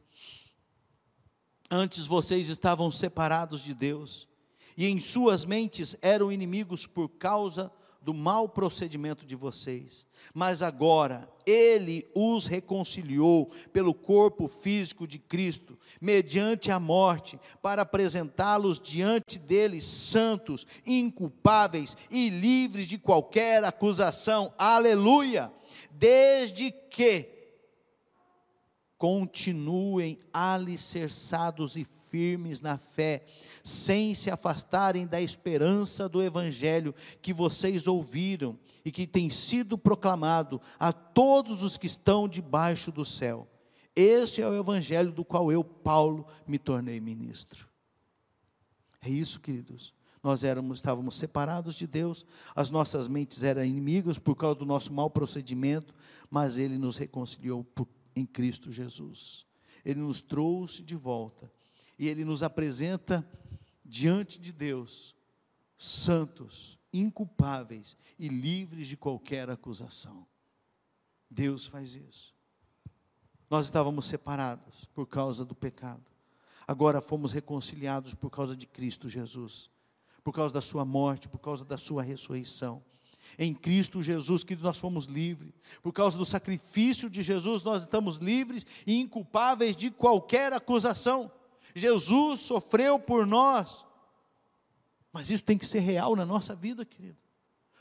Antes 1.71 2.07
vocês 2.07 2.49
estavam 2.49 2.91
separados 2.91 3.63
de 3.63 3.73
Deus, 3.73 4.29
e 4.77 4.87
em 4.87 4.99
suas 4.99 5.45
mentes 5.45 5.97
eram 6.03 6.33
inimigos 6.33 6.87
por 6.87 7.09
causa 7.09 7.71
do 8.03 8.15
mau 8.15 8.49
procedimento 8.49 9.27
de 9.27 9.37
vocês, 9.37 10.07
mas 10.33 10.63
agora 10.63 11.29
ele 11.45 12.09
os 12.15 12.47
reconciliou 12.47 13.51
pelo 13.73 13.93
corpo 13.93 14.49
físico 14.49 15.07
de 15.07 15.19
Cristo, 15.19 15.79
mediante 16.01 16.71
a 16.71 16.81
morte, 16.81 17.39
para 17.61 17.83
apresentá-los 17.83 18.81
diante 18.81 19.39
deles 19.39 19.85
santos, 19.85 20.67
inculpáveis 20.87 21.97
e 22.11 22.31
livres 22.31 22.87
de 22.87 22.97
qualquer 22.97 23.65
acusação. 23.65 24.55
Aleluia! 24.57 25.53
Desde 25.91 26.71
que 26.71 27.29
continuem 28.97 30.19
alicerçados 30.33 31.77
e 31.77 31.87
firmes 32.11 32.61
na 32.61 32.77
fé, 32.77 33.25
sem 33.63 34.15
se 34.15 34.31
afastarem 34.31 35.07
da 35.07 35.21
esperança 35.21 36.09
do 36.09 36.23
Evangelho 36.23 36.95
que 37.21 37.33
vocês 37.33 37.87
ouviram 37.87 38.59
e 38.85 38.91
que 38.91 39.07
tem 39.07 39.31
sido 39.31 39.77
proclamado 39.77 40.61
a 40.79 40.93
todos 40.93 41.63
os 41.63 41.77
que 41.77 41.87
estão 41.87 42.29
debaixo 42.29 42.91
do 42.91 43.05
céu. 43.05 43.49
Esse 43.95 44.41
é 44.41 44.49
o 44.49 44.59
Evangelho 44.59 45.13
do 45.13 45.25
qual 45.25 45.51
eu, 45.51 45.63
Paulo, 45.63 46.27
me 46.47 46.59
tornei 46.59 47.01
ministro. 47.01 47.69
É 49.03 49.11
isso, 49.11 49.41
queridos. 49.41 49.93
Nós 50.23 50.45
éramos, 50.45 50.79
estávamos 50.79 51.15
separados 51.17 51.75
de 51.75 51.87
Deus, 51.87 52.27
as 52.55 52.71
nossas 52.71 53.09
mentes 53.09 53.43
eram 53.43 53.65
inimigas 53.65 54.19
por 54.19 54.35
causa 54.37 54.59
do 54.59 54.67
nosso 54.67 54.93
mau 54.93 55.09
procedimento, 55.09 55.95
mas 56.29 56.59
Ele 56.59 56.77
nos 56.77 56.99
reconciliou 56.99 57.65
por, 57.65 57.89
em 58.15 58.27
Cristo 58.27 58.71
Jesus. 58.71 59.47
Ele 59.83 60.01
nos 60.01 60.21
trouxe 60.21 60.83
de 60.83 60.95
volta 60.95 61.51
e 61.99 62.07
Ele 62.07 62.25
nos 62.25 62.43
apresenta 62.43 63.27
diante 63.91 64.41
de 64.41 64.53
Deus, 64.53 65.17
santos, 65.77 66.79
inculpáveis 66.93 67.97
e 68.17 68.29
livres 68.29 68.87
de 68.87 68.97
qualquer 68.97 69.51
acusação. 69.51 70.25
Deus 71.29 71.67
faz 71.67 71.97
isso. 71.97 72.33
Nós 73.51 73.67
estávamos 73.67 74.07
separados 74.07 74.85
por 74.95 75.07
causa 75.07 75.45
do 75.45 75.57
pecado. 75.57 76.05
Agora 76.67 77.01
fomos 77.01 77.33
reconciliados 77.33 78.15
por 78.15 78.31
causa 78.31 78.55
de 78.55 78.65
Cristo 78.65 79.09
Jesus, 79.09 79.69
por 80.23 80.33
causa 80.33 80.55
da 80.55 80.61
Sua 80.61 80.85
morte, 80.85 81.29
por 81.29 81.41
causa 81.41 81.65
da 81.65 81.77
Sua 81.77 82.01
ressurreição. 82.01 82.85
Em 83.37 83.53
Cristo 83.53 84.01
Jesus, 84.03 84.45
que 84.45 84.55
nós 84.55 84.79
fomos 84.79 85.07
livres. 85.07 85.53
Por 85.83 85.93
causa 85.93 86.17
do 86.17 86.25
sacrifício 86.25 87.11
de 87.11 87.23
Jesus, 87.23 87.65
nós 87.65 87.83
estamos 87.83 88.17
livres 88.17 88.65
e 88.87 89.01
inculpáveis 89.01 89.75
de 89.75 89.91
qualquer 89.91 90.53
acusação. 90.53 91.31
Jesus 91.75 92.41
sofreu 92.41 92.99
por 92.99 93.27
nós. 93.27 93.85
Mas 95.13 95.31
isso 95.31 95.45
tem 95.45 95.59
que 95.59 95.67
ser 95.67 95.81
real 95.81 96.15
na 96.15 96.25
nossa 96.25 96.55
vida, 96.55 96.85
querido. 96.85 97.19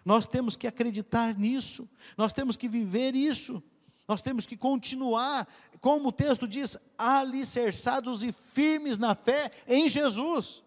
Nós 0.04 0.26
temos 0.26 0.56
que 0.56 0.66
acreditar 0.66 1.38
nisso, 1.38 1.88
nós 2.18 2.34
temos 2.34 2.58
que 2.58 2.68
viver 2.68 3.16
isso, 3.16 3.62
nós 4.08 4.22
temos 4.22 4.48
que 4.48 4.58
continuar, 4.58 5.48
como 5.80 6.10
o 6.10 6.12
texto 6.12 6.48
diz, 6.48 6.76
alicerçados 6.98 8.24
e 8.24 8.32
firmes 8.32 8.98
na 8.98 9.14
fé 9.14 9.52
em 9.68 9.88
Jesus. 9.88 10.64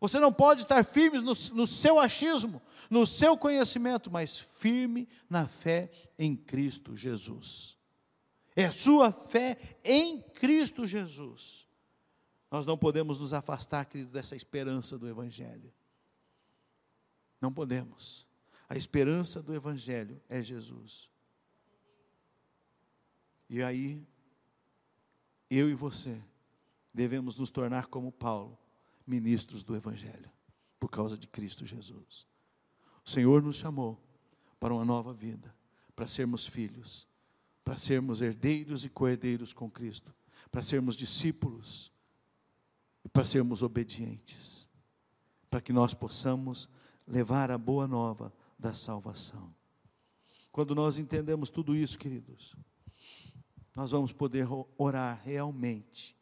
Você 0.00 0.18
não 0.18 0.32
pode 0.32 0.62
estar 0.62 0.84
firme 0.84 1.20
no, 1.20 1.34
no 1.52 1.66
seu 1.66 2.00
achismo, 2.00 2.60
no 2.90 3.06
seu 3.06 3.36
conhecimento, 3.36 4.10
mas 4.10 4.38
firme 4.58 5.08
na 5.30 5.46
fé 5.46 5.90
em 6.18 6.34
Cristo 6.34 6.96
Jesus. 6.96 7.76
É 8.56 8.64
a 8.64 8.72
sua 8.72 9.12
fé 9.12 9.56
em 9.84 10.20
Cristo 10.20 10.84
Jesus. 10.84 11.67
Nós 12.50 12.64
não 12.64 12.78
podemos 12.78 13.20
nos 13.20 13.32
afastar, 13.32 13.84
querido, 13.84 14.10
dessa 14.10 14.34
esperança 14.34 14.98
do 14.98 15.08
Evangelho. 15.08 15.72
Não 17.40 17.52
podemos. 17.52 18.26
A 18.68 18.76
esperança 18.76 19.42
do 19.42 19.54
Evangelho 19.54 20.20
é 20.28 20.42
Jesus. 20.42 21.10
E 23.48 23.62
aí, 23.62 24.06
eu 25.50 25.70
e 25.70 25.74
você 25.74 26.22
devemos 26.92 27.38
nos 27.38 27.50
tornar 27.50 27.86
como 27.86 28.12
Paulo, 28.12 28.58
ministros 29.06 29.62
do 29.62 29.76
Evangelho, 29.76 30.30
por 30.78 30.90
causa 30.90 31.16
de 31.16 31.26
Cristo 31.26 31.64
Jesus. 31.64 32.26
O 33.04 33.10
Senhor 33.10 33.42
nos 33.42 33.56
chamou 33.56 33.98
para 34.60 34.74
uma 34.74 34.84
nova 34.84 35.12
vida, 35.12 35.54
para 35.94 36.06
sermos 36.06 36.46
filhos, 36.46 37.06
para 37.64 37.76
sermos 37.76 38.20
herdeiros 38.20 38.84
e 38.84 38.88
coerdeiros 38.88 39.52
com 39.52 39.70
Cristo, 39.70 40.14
para 40.50 40.62
sermos 40.62 40.96
discípulos 40.96 41.90
para 43.12 43.24
sermos 43.24 43.62
obedientes, 43.62 44.68
para 45.50 45.60
que 45.60 45.72
nós 45.72 45.94
possamos 45.94 46.68
levar 47.06 47.50
a 47.50 47.58
boa 47.58 47.86
nova 47.86 48.32
da 48.58 48.74
salvação. 48.74 49.54
Quando 50.50 50.74
nós 50.74 50.98
entendemos 50.98 51.50
tudo 51.50 51.74
isso, 51.74 51.98
queridos, 51.98 52.54
nós 53.74 53.92
vamos 53.92 54.12
poder 54.12 54.46
orar 54.76 55.20
realmente 55.22 56.16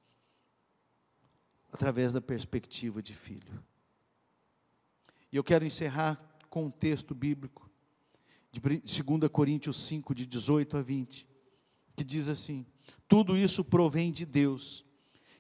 através 1.73 2.13
da 2.13 2.21
perspectiva 2.21 3.03
de 3.03 3.15
filho. 3.15 3.65
E 5.33 5.37
eu 5.37 5.45
quero 5.45 5.65
encerrar 5.65 6.23
com 6.49 6.67
um 6.67 6.71
texto 6.71 7.15
bíblico 7.15 7.71
de 8.53 8.61
2 8.61 9.31
Coríntios 9.31 9.77
5, 9.87 10.15
de 10.15 10.27
18 10.27 10.77
a 10.79 10.83
20, 10.83 11.29
que 11.95 12.05
diz 12.05 12.29
assim: 12.29 12.65
Tudo 13.09 13.37
isso 13.37 13.65
provém 13.65 14.13
de 14.13 14.25
Deus, 14.25 14.85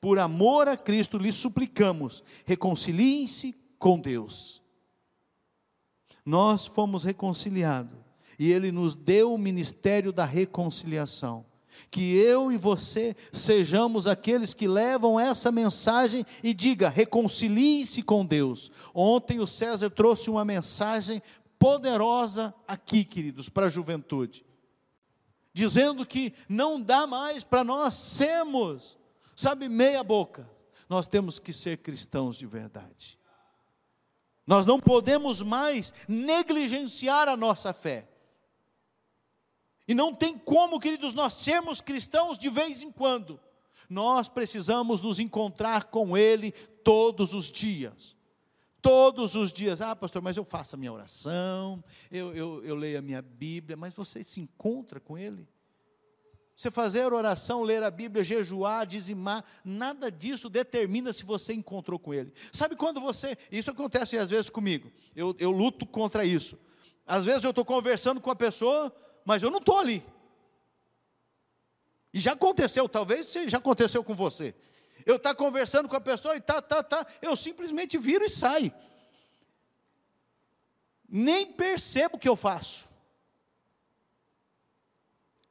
Por 0.00 0.18
amor 0.18 0.68
a 0.68 0.76
Cristo, 0.76 1.18
lhe 1.18 1.32
suplicamos: 1.32 2.22
reconciliem-se 2.44 3.54
com 3.78 3.98
Deus. 3.98 4.62
Nós 6.24 6.66
fomos 6.66 7.04
reconciliados 7.04 7.98
e 8.38 8.52
Ele 8.52 8.70
nos 8.70 8.94
deu 8.94 9.32
o 9.32 9.38
ministério 9.38 10.12
da 10.12 10.24
reconciliação. 10.24 11.44
Que 11.90 12.16
eu 12.16 12.50
e 12.50 12.56
você 12.56 13.14
sejamos 13.32 14.06
aqueles 14.06 14.52
que 14.52 14.66
levam 14.66 15.18
essa 15.18 15.52
mensagem 15.52 16.24
e 16.42 16.52
diga: 16.52 16.88
reconcilie-se 16.88 18.02
com 18.02 18.26
Deus. 18.26 18.70
Ontem 18.92 19.40
o 19.40 19.46
César 19.46 19.88
trouxe 19.88 20.28
uma 20.28 20.44
mensagem 20.44 21.22
poderosa 21.58 22.54
aqui, 22.66 23.04
queridos, 23.04 23.48
para 23.48 23.66
a 23.66 23.70
juventude, 23.70 24.44
dizendo 25.52 26.04
que 26.04 26.32
não 26.48 26.80
dá 26.80 27.06
mais 27.06 27.44
para 27.44 27.64
nós 27.64 27.94
sermos, 27.94 28.97
sabe, 29.40 29.68
meia 29.68 30.02
boca, 30.02 30.50
nós 30.88 31.06
temos 31.06 31.38
que 31.38 31.52
ser 31.52 31.78
cristãos 31.78 32.36
de 32.36 32.46
verdade. 32.46 33.18
Nós 34.46 34.66
não 34.66 34.80
podemos 34.80 35.42
mais 35.42 35.92
negligenciar 36.08 37.28
a 37.28 37.36
nossa 37.36 37.72
fé. 37.72 38.08
E 39.86 39.94
não 39.94 40.12
tem 40.12 40.36
como, 40.36 40.80
queridos, 40.80 41.14
nós 41.14 41.34
sermos 41.34 41.80
cristãos 41.80 42.36
de 42.36 42.48
vez 42.48 42.82
em 42.82 42.90
quando. 42.90 43.38
Nós 43.88 44.28
precisamos 44.28 45.00
nos 45.00 45.20
encontrar 45.20 45.84
com 45.84 46.16
Ele 46.16 46.50
todos 46.82 47.32
os 47.32 47.50
dias. 47.50 48.16
Todos 48.82 49.34
os 49.34 49.52
dias, 49.52 49.80
ah, 49.80 49.94
pastor, 49.94 50.22
mas 50.22 50.36
eu 50.36 50.44
faço 50.44 50.74
a 50.74 50.78
minha 50.78 50.92
oração, 50.92 51.82
eu, 52.10 52.34
eu, 52.34 52.64
eu 52.64 52.74
leio 52.74 52.98
a 52.98 53.02
minha 53.02 53.20
Bíblia, 53.20 53.76
mas 53.76 53.92
você 53.92 54.22
se 54.22 54.40
encontra 54.40 55.00
com 55.00 55.18
Ele? 55.18 55.48
Você 56.58 56.72
fazer 56.72 57.12
oração, 57.12 57.62
ler 57.62 57.84
a 57.84 57.90
Bíblia, 57.90 58.24
jejuar, 58.24 58.84
dizimar, 58.84 59.44
nada 59.64 60.10
disso 60.10 60.50
determina 60.50 61.12
se 61.12 61.24
você 61.24 61.52
encontrou 61.52 62.00
com 62.00 62.12
Ele. 62.12 62.32
Sabe 62.52 62.74
quando 62.74 63.00
você, 63.00 63.38
isso 63.48 63.70
acontece 63.70 64.18
às 64.18 64.28
vezes 64.28 64.50
comigo, 64.50 64.90
eu, 65.14 65.36
eu 65.38 65.52
luto 65.52 65.86
contra 65.86 66.24
isso. 66.24 66.58
Às 67.06 67.26
vezes 67.26 67.44
eu 67.44 67.50
estou 67.50 67.64
conversando 67.64 68.20
com 68.20 68.28
a 68.28 68.34
pessoa, 68.34 68.92
mas 69.24 69.40
eu 69.40 69.52
não 69.52 69.60
estou 69.60 69.78
ali. 69.78 70.04
E 72.12 72.18
já 72.18 72.32
aconteceu, 72.32 72.88
talvez 72.88 73.32
já 73.46 73.58
aconteceu 73.58 74.02
com 74.02 74.16
você 74.16 74.52
eu 75.06 75.14
estar 75.14 75.30
tá 75.30 75.34
conversando 75.36 75.88
com 75.88 75.94
a 75.94 76.00
pessoa 76.00 76.34
e 76.34 76.40
tá, 76.40 76.60
tá, 76.60 76.82
tá, 76.82 77.06
eu 77.22 77.36
simplesmente 77.36 77.96
viro 77.96 78.24
e 78.24 78.28
saio. 78.28 78.72
Nem 81.08 81.52
percebo 81.52 82.16
o 82.16 82.18
que 82.18 82.28
eu 82.28 82.34
faço. 82.34 82.87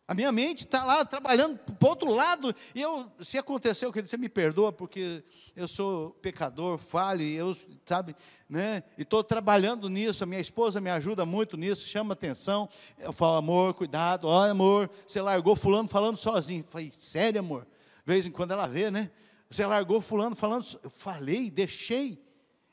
A 0.07 0.13
minha 0.13 0.31
mente 0.31 0.59
está 0.59 0.85
lá 0.85 1.03
trabalhando 1.03 1.57
para 1.57 1.85
o 1.85 1.89
outro 1.89 2.13
lado, 2.13 2.55
e 2.73 2.81
eu, 2.81 3.11
se 3.19 3.37
aconteceu, 3.37 3.91
que 3.91 4.01
você 4.01 4.15
me 4.15 4.29
perdoa, 4.29 4.71
porque 4.71 5.21
eu 5.53 5.67
sou 5.67 6.11
pecador, 6.21 6.77
falho, 6.77 7.23
eu, 7.23 7.53
sabe, 7.85 8.15
né, 8.49 8.83
e 8.97 9.01
estou 9.01 9.21
trabalhando 9.21 9.89
nisso, 9.89 10.23
a 10.23 10.27
minha 10.27 10.39
esposa 10.39 10.79
me 10.79 10.89
ajuda 10.89 11.25
muito 11.25 11.57
nisso, 11.57 11.85
chama 11.85 12.13
atenção, 12.13 12.69
eu 12.97 13.11
falo, 13.11 13.35
amor, 13.35 13.73
cuidado, 13.73 14.27
olha 14.27 14.51
amor, 14.51 14.89
você 15.05 15.21
largou 15.21 15.57
fulano 15.57 15.89
falando 15.89 16.15
sozinho, 16.15 16.61
eu 16.61 16.71
falei, 16.71 16.89
sério 16.97 17.41
amor, 17.41 17.63
de 17.63 18.13
vez 18.13 18.25
em 18.25 18.31
quando 18.31 18.51
ela 18.51 18.65
vê, 18.65 18.89
né, 18.89 19.11
você 19.49 19.65
largou 19.65 19.99
fulano 19.99 20.35
falando, 20.37 20.65
eu 20.83 20.89
falei, 20.89 21.49
deixei. 21.49 22.21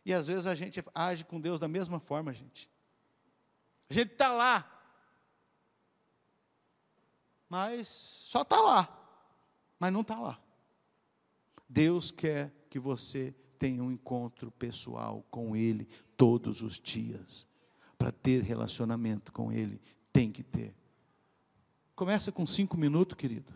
E 0.04 0.12
às 0.12 0.26
vezes 0.26 0.46
a 0.46 0.54
gente 0.54 0.84
age 0.94 1.24
com 1.24 1.40
Deus 1.40 1.58
da 1.58 1.68
mesma 1.68 1.98
forma, 1.98 2.32
gente. 2.32 2.68
A 3.88 3.94
gente 3.94 4.12
está 4.12 4.28
lá, 4.28 4.73
mas 7.54 7.86
só 7.86 8.42
está 8.42 8.60
lá, 8.60 8.88
mas 9.78 9.92
não 9.92 10.00
está 10.00 10.18
lá. 10.18 10.40
Deus 11.68 12.10
quer 12.10 12.52
que 12.68 12.80
você 12.80 13.32
tenha 13.60 13.80
um 13.80 13.92
encontro 13.92 14.50
pessoal 14.50 15.24
com 15.30 15.54
Ele 15.54 15.86
todos 16.16 16.62
os 16.62 16.80
dias. 16.80 17.46
Para 17.96 18.10
ter 18.10 18.42
relacionamento 18.42 19.30
com 19.30 19.52
Ele, 19.52 19.80
tem 20.12 20.32
que 20.32 20.42
ter. 20.42 20.74
Começa 21.94 22.32
com 22.32 22.44
cinco 22.44 22.76
minutos, 22.76 23.16
querido. 23.16 23.52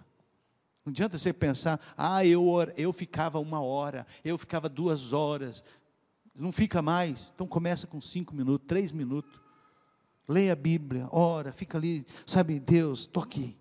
Não 0.84 0.92
adianta 0.92 1.18
você 1.18 1.32
pensar, 1.32 1.80
ah, 1.96 2.24
eu, 2.24 2.46
eu 2.76 2.92
ficava 2.92 3.40
uma 3.40 3.60
hora, 3.60 4.06
eu 4.24 4.38
ficava 4.38 4.68
duas 4.68 5.12
horas. 5.12 5.64
Não 6.36 6.52
fica 6.52 6.80
mais. 6.80 7.32
Então 7.34 7.48
começa 7.48 7.84
com 7.84 8.00
cinco 8.00 8.32
minutos, 8.32 8.68
três 8.68 8.92
minutos. 8.92 9.40
Leia 10.28 10.52
a 10.52 10.56
Bíblia, 10.56 11.08
ora, 11.10 11.52
fica 11.52 11.76
ali, 11.76 12.06
sabe, 12.24 12.60
Deus, 12.60 13.00
estou 13.00 13.24
aqui. 13.24 13.58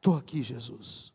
Estou 0.00 0.16
aqui, 0.16 0.42
Jesus. 0.42 1.12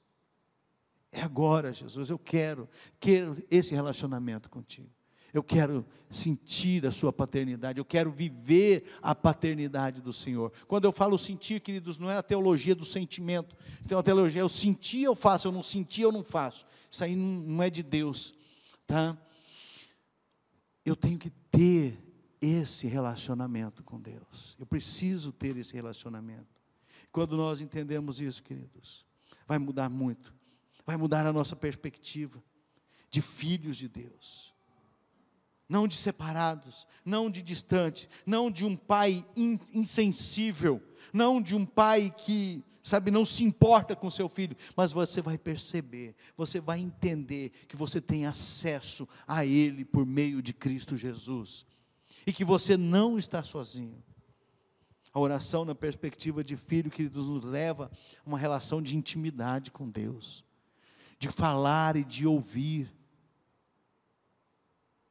É 1.11 1.19
agora, 1.21 1.73
Jesus, 1.73 2.11
eu 2.11 2.19
quero, 2.19 2.69
quero 2.99 3.43
esse 3.49 3.73
relacionamento 3.73 4.47
contigo. 4.47 4.91
Eu 5.33 5.41
quero 5.41 5.83
sentir 6.07 6.85
a 6.85 6.91
sua 6.91 7.11
paternidade, 7.11 7.79
eu 7.79 7.83
quero 7.83 8.11
viver 8.11 8.83
a 9.01 9.15
paternidade 9.15 10.01
do 10.01 10.13
Senhor. 10.13 10.53
Quando 10.67 10.85
eu 10.85 10.91
falo 10.91 11.17
sentir, 11.17 11.61
queridos, 11.61 11.97
não 11.97 12.11
é 12.11 12.15
a 12.15 12.23
teologia 12.23 12.75
do 12.75 12.85
sentimento. 12.85 13.55
Então 13.83 13.97
a 13.97 14.03
teologia 14.03 14.41
é 14.41 14.43
eu 14.43 14.49
senti, 14.49 15.01
eu 15.01 15.15
faço, 15.15 15.47
eu 15.47 15.51
não 15.51 15.63
senti, 15.63 16.01
eu 16.01 16.11
não 16.11 16.23
faço. 16.23 16.63
Isso 16.91 17.03
aí 17.03 17.15
não 17.15 17.63
é 17.63 17.71
de 17.71 17.81
Deus, 17.81 18.35
tá? 18.85 19.17
Eu 20.85 20.95
tenho 20.95 21.17
que 21.17 21.31
ter 21.31 21.99
esse 22.39 22.85
relacionamento 22.85 23.83
com 23.83 23.99
Deus. 23.99 24.55
Eu 24.59 24.65
preciso 24.67 25.31
ter 25.31 25.57
esse 25.57 25.73
relacionamento. 25.73 26.54
Quando 27.15 27.37
nós 27.37 27.61
entendemos 27.61 28.19
isso, 28.19 28.43
queridos, 28.43 29.05
vai 29.47 29.57
mudar 29.57 29.89
muito. 29.89 30.33
Vai 30.85 30.97
mudar 30.97 31.25
a 31.25 31.31
nossa 31.31 31.55
perspectiva 31.55 32.43
de 33.09 33.21
filhos 33.21 33.77
de 33.77 33.87
Deus 33.87 34.53
não 35.67 35.87
de 35.87 35.95
separados, 35.95 36.85
não 37.03 37.31
de 37.31 37.41
distante, 37.41 38.09
não 38.23 38.51
de 38.51 38.65
um 38.65 38.75
pai 38.75 39.25
insensível, 39.73 40.83
não 41.13 41.41
de 41.41 41.55
um 41.55 41.65
pai 41.65 42.13
que, 42.15 42.61
sabe, 42.83 43.09
não 43.09 43.23
se 43.23 43.43
importa 43.45 43.95
com 43.95 44.09
seu 44.09 44.29
filho, 44.29 44.55
mas 44.75 44.91
você 44.91 45.21
vai 45.21 45.37
perceber, 45.37 46.15
você 46.35 46.59
vai 46.59 46.81
entender 46.81 47.49
que 47.67 47.77
você 47.77 48.01
tem 48.01 48.25
acesso 48.25 49.07
a 49.25 49.45
ele 49.45 49.85
por 49.85 50.05
meio 50.05 50.41
de 50.41 50.53
Cristo 50.53 50.97
Jesus 50.97 51.65
e 52.27 52.33
que 52.33 52.45
você 52.45 52.75
não 52.75 53.17
está 53.17 53.41
sozinho. 53.41 54.03
A 55.15 55.19
oração 55.19 55.65
na 55.65 55.73
perspectiva 55.73 56.43
de 56.43 56.55
filho 56.55 56.91
que 56.91 57.09
nos 57.09 57.43
leva 57.43 57.89
a 58.23 58.29
uma 58.29 58.37
relação 58.37 58.83
de 58.83 58.95
intimidade 58.95 59.71
com 59.71 59.89
Deus, 59.89 60.45
de 61.17 61.31
falar 61.31 61.95
e 61.95 62.03
de 62.03 62.27
ouvir 62.27 62.93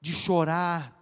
de 0.04 0.12
chorar, 0.12 0.94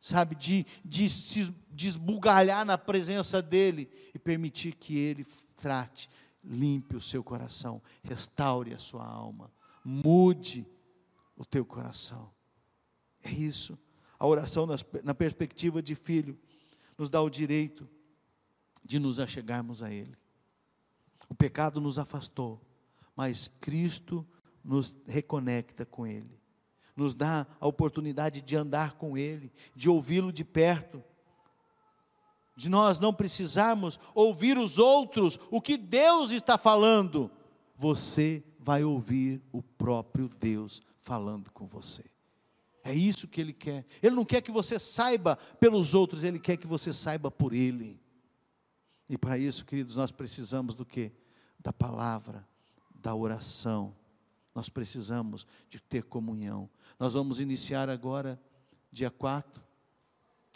sabe, 0.00 0.36
de, 0.36 0.64
de 0.84 1.08
se 1.08 1.52
desbugalhar 1.68 2.64
na 2.64 2.78
presença 2.78 3.42
dEle 3.42 3.90
e 4.14 4.18
permitir 4.20 4.76
que 4.76 4.96
Ele 4.96 5.26
trate, 5.56 6.08
limpe 6.44 6.94
o 6.94 7.00
seu 7.00 7.24
coração, 7.24 7.82
restaure 8.00 8.72
a 8.72 8.78
sua 8.78 9.04
alma, 9.04 9.50
mude 9.84 10.64
o 11.36 11.44
teu 11.44 11.64
coração. 11.64 12.30
É 13.24 13.32
isso. 13.32 13.76
A 14.16 14.24
oração 14.24 14.68
na 15.02 15.14
perspectiva 15.14 15.82
de 15.82 15.96
filho 15.96 16.38
nos 16.96 17.10
dá 17.10 17.20
o 17.20 17.28
direito 17.28 17.88
de 18.84 18.98
nos 18.98 19.20
achegarmos 19.20 19.82
a 19.82 19.90
Ele. 19.90 20.16
O 21.28 21.34
pecado 21.34 21.80
nos 21.80 21.98
afastou, 21.98 22.60
mas 23.16 23.48
Cristo 23.60 24.26
nos 24.64 24.94
reconecta 25.06 25.84
com 25.84 26.06
Ele 26.06 26.42
nos 26.96 27.14
dá 27.14 27.46
a 27.60 27.66
oportunidade 27.66 28.40
de 28.40 28.56
andar 28.56 28.94
com 28.94 29.16
Ele, 29.16 29.52
de 29.74 29.88
ouvi-lo 29.88 30.32
de 30.32 30.44
perto, 30.44 31.02
de 32.56 32.68
nós 32.68 33.00
não 33.00 33.14
precisarmos 33.14 33.98
ouvir 34.14 34.58
os 34.58 34.78
outros, 34.78 35.38
o 35.50 35.60
que 35.60 35.76
Deus 35.76 36.30
está 36.30 36.58
falando, 36.58 37.30
você 37.76 38.44
vai 38.58 38.84
ouvir 38.84 39.42
o 39.50 39.62
próprio 39.62 40.28
Deus 40.28 40.82
falando 41.00 41.50
com 41.50 41.66
você. 41.66 42.04
É 42.84 42.94
isso 42.94 43.28
que 43.28 43.40
Ele 43.40 43.52
quer. 43.52 43.86
Ele 44.02 44.14
não 44.14 44.24
quer 44.24 44.42
que 44.42 44.50
você 44.50 44.78
saiba 44.78 45.36
pelos 45.58 45.94
outros, 45.94 46.22
Ele 46.22 46.38
quer 46.38 46.56
que 46.56 46.66
você 46.66 46.92
saiba 46.92 47.30
por 47.30 47.52
Ele. 47.52 48.00
E 49.08 49.18
para 49.18 49.36
isso, 49.36 49.64
queridos, 49.64 49.96
nós 49.96 50.10
precisamos 50.10 50.74
do 50.74 50.84
que? 50.84 51.12
Da 51.58 51.72
palavra, 51.72 52.46
da 52.94 53.14
oração. 53.14 53.94
Nós 54.54 54.68
precisamos 54.68 55.46
de 55.68 55.80
ter 55.80 56.04
comunhão. 56.04 56.68
Nós 56.98 57.14
vamos 57.14 57.40
iniciar 57.40 57.88
agora, 57.88 58.40
dia 58.90 59.10
4, 59.10 59.62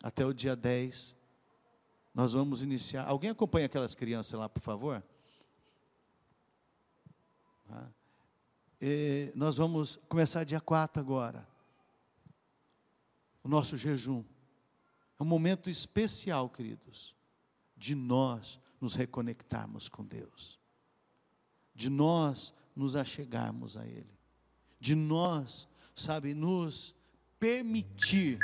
até 0.03 0.24
o 0.24 0.32
dia 0.32 0.55
10. 0.55 1.16
Nós 2.14 2.32
vamos 2.32 2.62
iniciar. 2.62 3.07
Alguém 3.07 3.30
acompanha 3.30 3.66
aquelas 3.66 3.94
crianças 3.94 4.38
lá, 4.38 4.49
por 4.49 4.62
favor? 4.62 5.03
Ah. 7.70 7.88
E 8.80 9.32
nós 9.34 9.57
vamos 9.57 9.97
começar 10.09 10.44
dia 10.44 10.61
4 10.61 11.01
agora. 11.01 11.47
O 13.42 13.49
nosso 13.49 13.76
jejum. 13.76 14.24
É 15.18 15.22
um 15.22 15.26
momento 15.26 15.70
especial, 15.70 16.49
queridos, 16.51 17.16
de 17.77 17.95
nós 17.95 18.59
nos 18.81 18.95
reconectarmos 18.95 19.89
com 19.89 20.05
Deus, 20.05 20.59
de 21.74 21.91
nós 21.91 22.55
nos 22.74 22.97
achegarmos 22.97 23.77
a 23.77 23.87
Ele, 23.87 24.18
de 24.81 24.95
nós 24.95 25.68
sabe, 25.95 26.35
nos 26.35 26.95
permitir. 27.39 28.39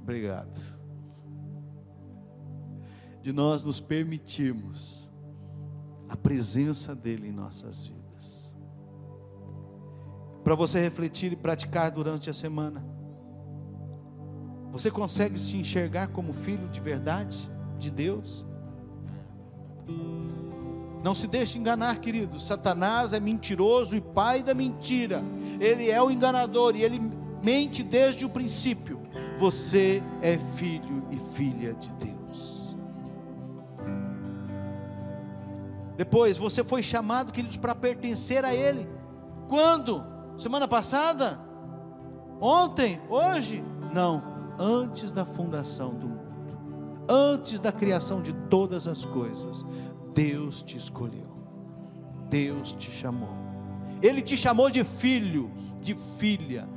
Obrigado. 0.00 0.78
De 3.20 3.32
nós 3.32 3.64
nos 3.64 3.80
permitirmos 3.80 5.10
a 6.08 6.16
presença 6.16 6.94
dEle 6.94 7.28
em 7.28 7.32
nossas 7.32 7.86
vidas. 7.86 8.56
Para 10.42 10.54
você 10.54 10.80
refletir 10.80 11.32
e 11.32 11.36
praticar 11.36 11.90
durante 11.90 12.30
a 12.30 12.32
semana. 12.32 12.97
Você 14.72 14.90
consegue 14.90 15.38
se 15.38 15.56
enxergar 15.56 16.08
como 16.08 16.32
filho 16.32 16.68
de 16.68 16.80
verdade 16.80 17.50
de 17.78 17.90
Deus? 17.90 18.44
Não 21.02 21.14
se 21.14 21.26
deixe 21.26 21.58
enganar, 21.58 21.98
querido. 22.00 22.40
Satanás 22.40 23.12
é 23.12 23.20
mentiroso 23.20 23.96
e 23.96 24.00
pai 24.00 24.42
da 24.42 24.52
mentira. 24.52 25.22
Ele 25.60 25.90
é 25.90 26.02
o 26.02 26.10
enganador 26.10 26.76
e 26.76 26.82
ele 26.82 27.00
mente 27.42 27.82
desde 27.82 28.24
o 28.24 28.30
princípio. 28.30 29.00
Você 29.38 30.02
é 30.20 30.36
filho 30.56 31.04
e 31.10 31.36
filha 31.36 31.72
de 31.74 31.92
Deus. 31.94 32.76
Depois, 35.96 36.38
você 36.38 36.62
foi 36.62 36.82
chamado, 36.82 37.32
queridos, 37.32 37.56
para 37.56 37.74
pertencer 37.74 38.44
a 38.44 38.54
Ele. 38.54 38.88
Quando? 39.48 40.04
Semana 40.36 40.68
passada? 40.68 41.40
Ontem? 42.40 43.00
Hoje? 43.08 43.64
Não. 43.92 44.27
Antes 44.58 45.12
da 45.12 45.24
fundação 45.24 45.94
do 45.94 46.08
mundo. 46.08 46.28
Antes 47.08 47.60
da 47.60 47.72
criação 47.72 48.20
de 48.20 48.32
todas 48.32 48.86
as 48.86 49.04
coisas. 49.04 49.64
Deus 50.18 50.62
te 50.62 50.76
escolheu, 50.76 51.30
Deus 52.28 52.72
te 52.72 52.90
chamou, 52.90 53.36
Ele 54.02 54.20
te 54.20 54.36
chamou 54.36 54.68
de 54.68 54.82
filho, 54.82 55.48
de 55.80 55.94
filha, 56.18 56.68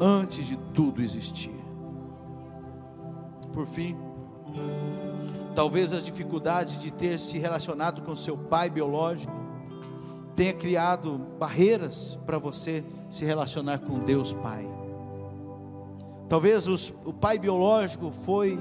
antes 0.00 0.44
de 0.44 0.56
tudo 0.74 1.00
existir. 1.00 1.54
Por 3.52 3.64
fim, 3.68 3.96
talvez 5.54 5.92
as 5.92 6.04
dificuldades 6.04 6.80
de 6.80 6.92
ter 6.92 7.20
se 7.20 7.38
relacionado 7.38 8.02
com 8.02 8.16
seu 8.16 8.36
pai 8.36 8.68
biológico 8.68 9.32
tenha 10.34 10.52
criado 10.52 11.18
barreiras 11.38 12.18
para 12.26 12.38
você 12.38 12.84
se 13.08 13.24
relacionar 13.24 13.78
com 13.78 14.00
Deus 14.00 14.32
Pai. 14.32 14.66
Talvez 16.30 16.66
os, 16.66 16.94
o 17.04 17.12
pai 17.12 17.38
biológico 17.38 18.10
foi 18.24 18.58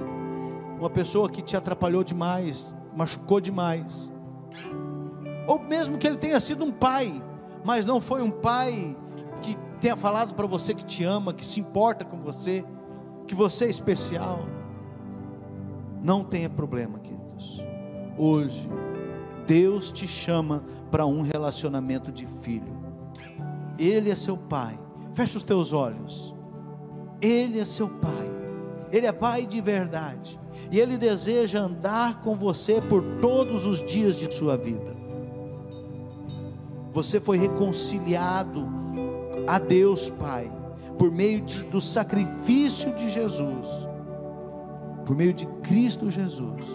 uma 0.78 0.90
pessoa 0.90 1.30
que 1.30 1.42
te 1.42 1.56
atrapalhou 1.56 2.04
demais, 2.04 2.76
machucou 2.94 3.40
demais 3.40 4.12
ou 5.50 5.60
mesmo 5.60 5.98
que 5.98 6.06
ele 6.06 6.18
tenha 6.18 6.40
sido 6.40 6.64
um 6.64 6.72
pai, 6.72 7.24
mas 7.66 7.84
não 7.84 8.00
foi 8.00 8.22
um 8.22 8.30
pai 8.30 8.96
que 9.42 9.58
tenha 9.82 9.96
falado 9.96 10.36
para 10.36 10.46
você 10.46 10.76
que 10.76 10.86
te 10.86 11.04
ama, 11.04 11.34
que 11.34 11.44
se 11.44 11.60
importa 11.60 12.06
com 12.06 12.18
você, 12.18 12.64
que 13.26 13.34
você 13.34 13.66
é 13.66 13.70
especial. 13.70 14.46
Não 16.04 16.24
tenha 16.24 16.52
problema, 16.52 17.00
queridos. 17.00 17.64
Hoje, 18.16 18.70
Deus 19.48 19.92
te 19.92 20.08
chama 20.08 20.64
para 20.92 21.08
um 21.08 21.24
relacionamento 21.24 22.12
de 22.12 22.28
filho. 22.28 22.78
Ele 23.80 24.12
é 24.12 24.16
seu 24.16 24.38
pai. 24.38 24.80
Feche 25.14 25.36
os 25.36 25.44
teus 25.44 25.74
olhos. 25.74 26.36
Ele 27.22 27.60
é 27.60 27.66
seu 27.66 27.88
pai. 27.88 28.32
Ele 28.92 29.06
é 29.06 29.12
pai 29.12 29.46
de 29.46 29.62
verdade. 29.62 30.40
E 30.72 30.80
ele 30.80 30.98
deseja 30.98 31.60
andar 31.60 32.22
com 32.22 32.36
você 32.36 32.82
por 32.82 33.02
todos 33.22 33.66
os 33.66 33.84
dias 33.84 34.16
de 34.16 34.34
sua 34.34 34.58
vida. 34.58 34.96
Você 36.92 37.20
foi 37.20 37.38
reconciliado 37.38 38.68
a 39.48 39.58
Deus 39.58 40.10
Pai 40.10 40.52
por 40.98 41.12
meio 41.12 41.42
de, 41.42 41.64
do 41.64 41.80
sacrifício 41.80 42.94
de 42.94 43.10
Jesus, 43.10 43.68
por 45.06 45.16
meio 45.16 45.34
de 45.34 45.46
Cristo 45.64 46.10
Jesus. 46.12 46.68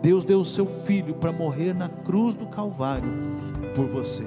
Deus 0.00 0.24
deu 0.24 0.40
o 0.40 0.44
seu 0.44 0.66
filho 0.66 1.14
para 1.14 1.32
morrer 1.32 1.74
na 1.74 1.88
cruz 1.88 2.34
do 2.34 2.46
Calvário 2.46 3.10
por 3.74 3.86
você. 3.86 4.24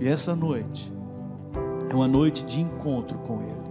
E 0.00 0.08
essa 0.08 0.34
noite 0.34 0.90
é 1.90 1.94
uma 1.94 2.06
noite 2.06 2.44
de 2.44 2.60
encontro 2.60 3.18
com 3.18 3.42
Ele. 3.42 3.70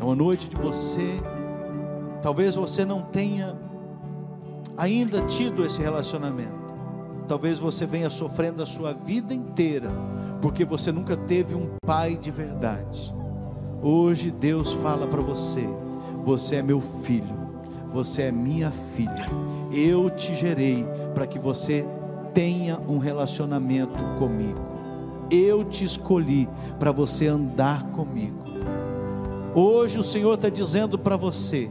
É 0.00 0.04
uma 0.04 0.16
noite 0.16 0.48
de 0.48 0.56
você. 0.56 1.20
Talvez 2.22 2.54
você 2.54 2.82
não 2.82 3.02
tenha 3.02 3.54
ainda 4.76 5.20
tido 5.22 5.64
esse 5.64 5.80
relacionamento. 5.80 6.64
talvez 7.28 7.58
você 7.58 7.86
venha 7.86 8.10
sofrendo 8.10 8.62
a 8.62 8.66
sua 8.66 8.92
vida 8.92 9.32
inteira, 9.32 9.88
porque 10.42 10.62
você 10.62 10.92
nunca 10.92 11.16
teve 11.16 11.54
um 11.54 11.70
pai 11.86 12.16
de 12.16 12.30
verdade. 12.30 13.14
Hoje 13.82 14.30
Deus 14.30 14.72
fala 14.72 15.06
para 15.06 15.20
você: 15.20 15.66
você 16.24 16.56
é 16.56 16.62
meu 16.62 16.80
filho, 16.80 17.34
você 17.92 18.22
é 18.22 18.32
minha 18.32 18.70
filha. 18.70 19.26
Eu 19.72 20.08
te 20.08 20.34
gerei 20.34 20.86
para 21.14 21.26
que 21.26 21.38
você 21.38 21.86
tenha 22.32 22.78
um 22.88 22.98
relacionamento 22.98 23.98
comigo. 24.18 24.73
Eu 25.30 25.64
te 25.64 25.84
escolhi 25.84 26.48
para 26.78 26.92
você 26.92 27.26
andar 27.26 27.84
comigo. 27.90 28.44
Hoje 29.54 29.98
o 29.98 30.02
Senhor 30.02 30.34
está 30.34 30.48
dizendo 30.48 30.98
para 30.98 31.16
você: 31.16 31.70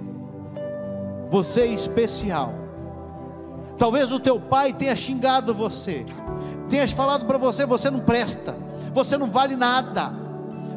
você 1.29 1.61
é 1.61 1.67
especial. 1.67 2.53
Talvez 3.77 4.11
o 4.11 4.19
teu 4.19 4.39
pai 4.39 4.71
tenha 4.71 4.95
xingado 4.95 5.53
você, 5.53 6.05
tenha 6.69 6.87
falado 6.87 7.25
para 7.25 7.37
você: 7.37 7.65
você 7.65 7.89
não 7.89 7.99
presta, 7.99 8.55
você 8.93 9.17
não 9.17 9.29
vale 9.29 9.55
nada 9.55 10.23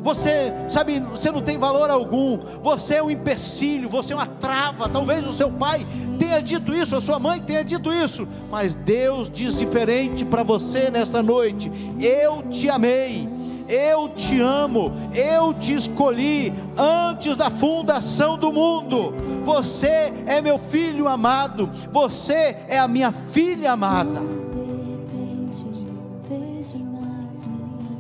você, 0.07 0.53
sabe, 0.69 1.01
você 1.01 1.33
não 1.33 1.43
tem 1.43 1.59
valor 1.59 1.91
algum, 1.91 2.39
você 2.63 2.95
é 2.95 3.03
um 3.03 3.11
empecilho, 3.11 3.89
você 3.89 4.13
é 4.13 4.17
uma 4.17 4.27
trava. 4.27 4.89
Talvez 4.89 5.27
o 5.27 5.33
seu 5.33 5.51
pai 5.51 5.85
tenha 6.17 6.41
dito 6.41 6.75
isso, 6.75 6.97
a 6.97 7.01
sua 7.01 7.19
mãe 7.19 7.41
tenha 7.41 7.63
dito 7.65 7.93
isso, 7.93 8.27
mas 8.51 8.75
Deus 8.75 9.31
diz 9.33 9.57
diferente 9.57 10.25
para 10.25 10.43
você 10.43 10.91
nesta 10.91 11.23
noite: 11.23 11.71
eu 12.01 12.43
te 12.51 12.69
amei. 12.69 13.37
Eu 13.69 14.09
te 14.11 14.41
amo, 14.41 14.93
eu 15.13 15.53
te 15.53 15.75
escolhi 15.75 16.53
antes 16.79 17.35
da 17.35 17.51
fundação 17.51 18.39
do 18.39 18.53
mundo. 18.53 19.13
Você 19.45 20.13
é 20.25 20.41
meu 20.41 20.57
filho 20.57 21.09
amado, 21.09 21.69
você 21.93 22.57
é 22.69 22.79
a 22.79 22.87
minha 22.87 23.11
filha 23.11 23.73
amada. 23.73 24.23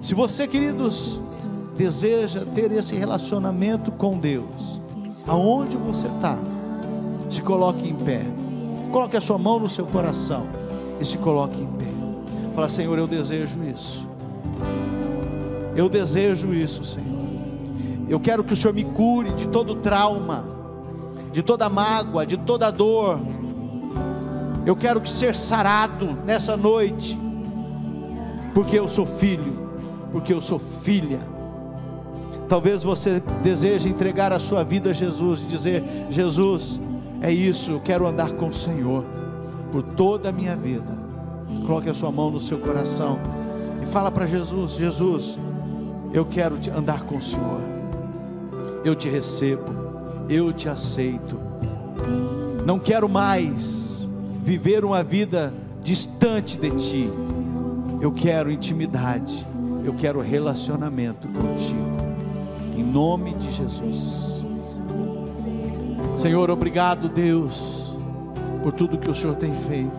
Se 0.00 0.14
você, 0.14 0.46
queridos, 0.46 1.18
deseja 1.76 2.44
ter 2.54 2.70
esse 2.70 2.94
relacionamento 2.94 3.90
com 3.90 4.16
Deus, 4.16 4.80
aonde 5.26 5.76
você 5.76 6.06
está, 6.06 6.38
se 7.28 7.42
coloque 7.42 7.88
em 7.88 7.96
pé, 7.96 8.22
coloque 8.92 9.16
a 9.16 9.20
sua 9.20 9.38
mão 9.38 9.58
no 9.58 9.68
seu 9.68 9.86
coração 9.86 10.46
e 11.00 11.04
se 11.04 11.18
coloque 11.18 11.60
em 11.60 11.66
pé. 11.66 11.86
Fala, 12.54 12.68
Senhor, 12.68 12.98
eu 12.98 13.06
desejo 13.06 13.62
isso. 13.62 14.06
Eu 15.74 15.88
desejo 15.88 16.54
isso, 16.54 16.84
Senhor. 16.84 17.16
Eu 18.08 18.18
quero 18.20 18.42
que 18.42 18.52
o 18.52 18.56
Senhor 18.56 18.72
me 18.72 18.84
cure 18.84 19.32
de 19.32 19.48
todo 19.48 19.74
trauma, 19.76 20.44
de 21.32 21.42
toda 21.42 21.68
mágoa, 21.68 22.24
de 22.24 22.36
toda 22.36 22.70
dor. 22.70 23.20
Eu 24.64 24.74
quero 24.74 25.00
que 25.00 25.10
ser 25.10 25.34
sarado 25.34 26.16
nessa 26.24 26.56
noite, 26.56 27.18
porque 28.54 28.78
eu 28.78 28.88
sou 28.88 29.04
filho, 29.04 29.68
porque 30.12 30.32
eu 30.32 30.40
sou 30.40 30.58
filha 30.58 31.36
Talvez 32.48 32.82
você 32.82 33.20
deseje 33.42 33.88
entregar 33.88 34.32
a 34.32 34.38
sua 34.38 34.62
vida 34.62 34.90
a 34.90 34.92
Jesus 34.92 35.42
e 35.42 35.44
dizer: 35.44 35.84
Jesus, 36.08 36.80
é 37.20 37.32
isso, 37.32 37.72
eu 37.72 37.80
quero 37.80 38.06
andar 38.06 38.32
com 38.32 38.48
o 38.48 38.52
Senhor 38.52 39.04
por 39.72 39.82
toda 39.82 40.28
a 40.28 40.32
minha 40.32 40.56
vida. 40.56 40.96
Coloque 41.66 41.88
a 41.88 41.94
sua 41.94 42.10
mão 42.10 42.30
no 42.30 42.40
seu 42.40 42.58
coração 42.58 43.18
e 43.82 43.86
fala 43.86 44.10
para 44.10 44.26
Jesus: 44.26 44.72
Jesus, 44.72 45.38
eu 46.12 46.24
quero 46.24 46.56
andar 46.76 47.02
com 47.02 47.16
o 47.16 47.22
Senhor. 47.22 47.60
Eu 48.84 48.94
te 48.94 49.08
recebo, 49.08 49.72
eu 50.28 50.52
te 50.52 50.68
aceito. 50.68 51.38
Não 52.64 52.78
quero 52.78 53.08
mais 53.08 54.04
viver 54.42 54.84
uma 54.84 55.02
vida 55.02 55.52
distante 55.82 56.58
de 56.58 56.70
ti. 56.72 57.08
Eu 58.00 58.12
quero 58.12 58.50
intimidade, 58.50 59.44
eu 59.84 59.94
quero 59.94 60.20
relacionamento 60.20 61.26
contigo 61.28 61.96
em 62.76 62.84
nome 62.84 63.32
de 63.34 63.50
Jesus. 63.50 64.35
Senhor, 66.26 66.50
obrigado, 66.50 67.08
Deus, 67.08 67.94
por 68.60 68.72
tudo 68.72 68.98
que 68.98 69.08
o 69.08 69.14
Senhor 69.14 69.36
tem 69.36 69.54
feito. 69.54 69.92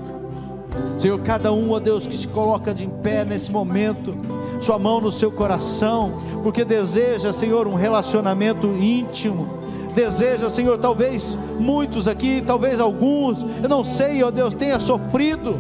Senhor, 0.97 1.17
cada 1.21 1.53
um, 1.53 1.71
ó 1.71 1.80
Deus, 1.80 2.05
que 2.05 2.17
se 2.17 2.28
coloca 2.28 2.73
de 2.73 2.86
pé 3.01 3.23
nesse 3.23 3.49
momento, 3.49 4.13
sua 4.59 4.78
mão 4.78 4.99
no 4.99 5.09
seu 5.09 5.32
coração, 5.32 6.11
porque 6.43 6.65
deseja, 6.65 7.32
Senhor, 7.32 7.65
um 7.65 7.75
relacionamento 7.75 8.67
íntimo. 8.75 9.47
Deseja, 9.95 10.49
Senhor, 10.49 10.78
talvez 10.78 11.39
muitos 11.61 12.09
aqui, 12.09 12.43
talvez 12.45 12.82
alguns, 12.82 13.39
eu 13.63 13.69
não 13.69 13.82
sei, 13.82 14.21
ó 14.21 14.30
Deus, 14.30 14.53
tenha 14.53 14.82
sofrido 14.82 15.57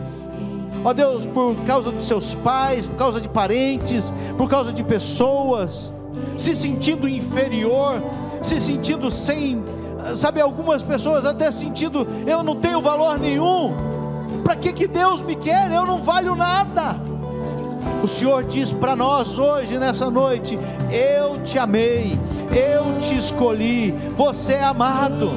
ó 0.83 0.91
Deus, 0.91 1.25
por 1.25 1.55
causa 1.65 1.91
dos 1.91 2.05
seus 2.05 2.35
pais, 2.35 2.85
por 2.85 2.97
causa 2.97 3.21
de 3.21 3.29
parentes, 3.29 4.13
por 4.37 4.49
causa 4.49 4.73
de 4.73 4.83
pessoas, 4.83 5.93
se 6.35 6.53
sentindo 6.53 7.07
inferior, 7.07 8.03
se 8.41 8.59
sentindo 8.59 9.09
sem, 9.09 9.63
sabe, 10.15 10.41
algumas 10.41 10.83
pessoas 10.83 11.25
até 11.25 11.51
sentindo, 11.51 12.07
eu 12.25 12.43
não 12.43 12.55
tenho 12.55 12.81
valor 12.81 13.19
nenhum, 13.19 13.73
para 14.43 14.55
que, 14.55 14.71
que 14.71 14.87
Deus 14.87 15.21
me 15.21 15.35
quer? 15.35 15.71
Eu 15.71 15.85
não 15.85 16.01
valho 16.01 16.35
nada. 16.35 16.99
O 18.03 18.07
Senhor 18.07 18.43
diz 18.43 18.71
para 18.71 18.95
nós 18.95 19.39
hoje, 19.39 19.77
nessa 19.77 20.09
noite: 20.09 20.57
Eu 20.91 21.41
te 21.43 21.57
amei, 21.57 22.17
eu 22.51 22.99
te 22.99 23.15
escolhi, 23.15 23.91
você 24.15 24.53
é 24.53 24.63
amado. 24.63 25.31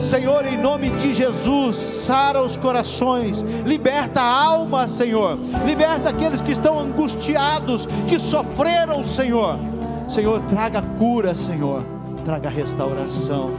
Senhor, 0.00 0.44
em 0.44 0.58
nome 0.58 0.90
de 0.90 1.14
Jesus, 1.14 1.74
sara 1.74 2.42
os 2.42 2.56
corações, 2.56 3.40
liberta 3.64 4.20
a 4.20 4.44
alma, 4.44 4.86
Senhor, 4.86 5.38
liberta 5.64 6.10
aqueles 6.10 6.40
que 6.42 6.52
estão 6.52 6.78
angustiados, 6.78 7.86
que 8.06 8.18
sofreram, 8.18 9.02
Senhor 9.02 9.58
Senhor, 10.08 10.40
traga 10.48 10.80
cura, 10.98 11.34
Senhor, 11.34 11.84
traga 12.26 12.50
restauração, 12.50 13.52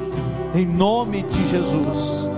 em 0.53 0.65
nome 0.65 1.23
de 1.23 1.47
Jesus. 1.47 2.36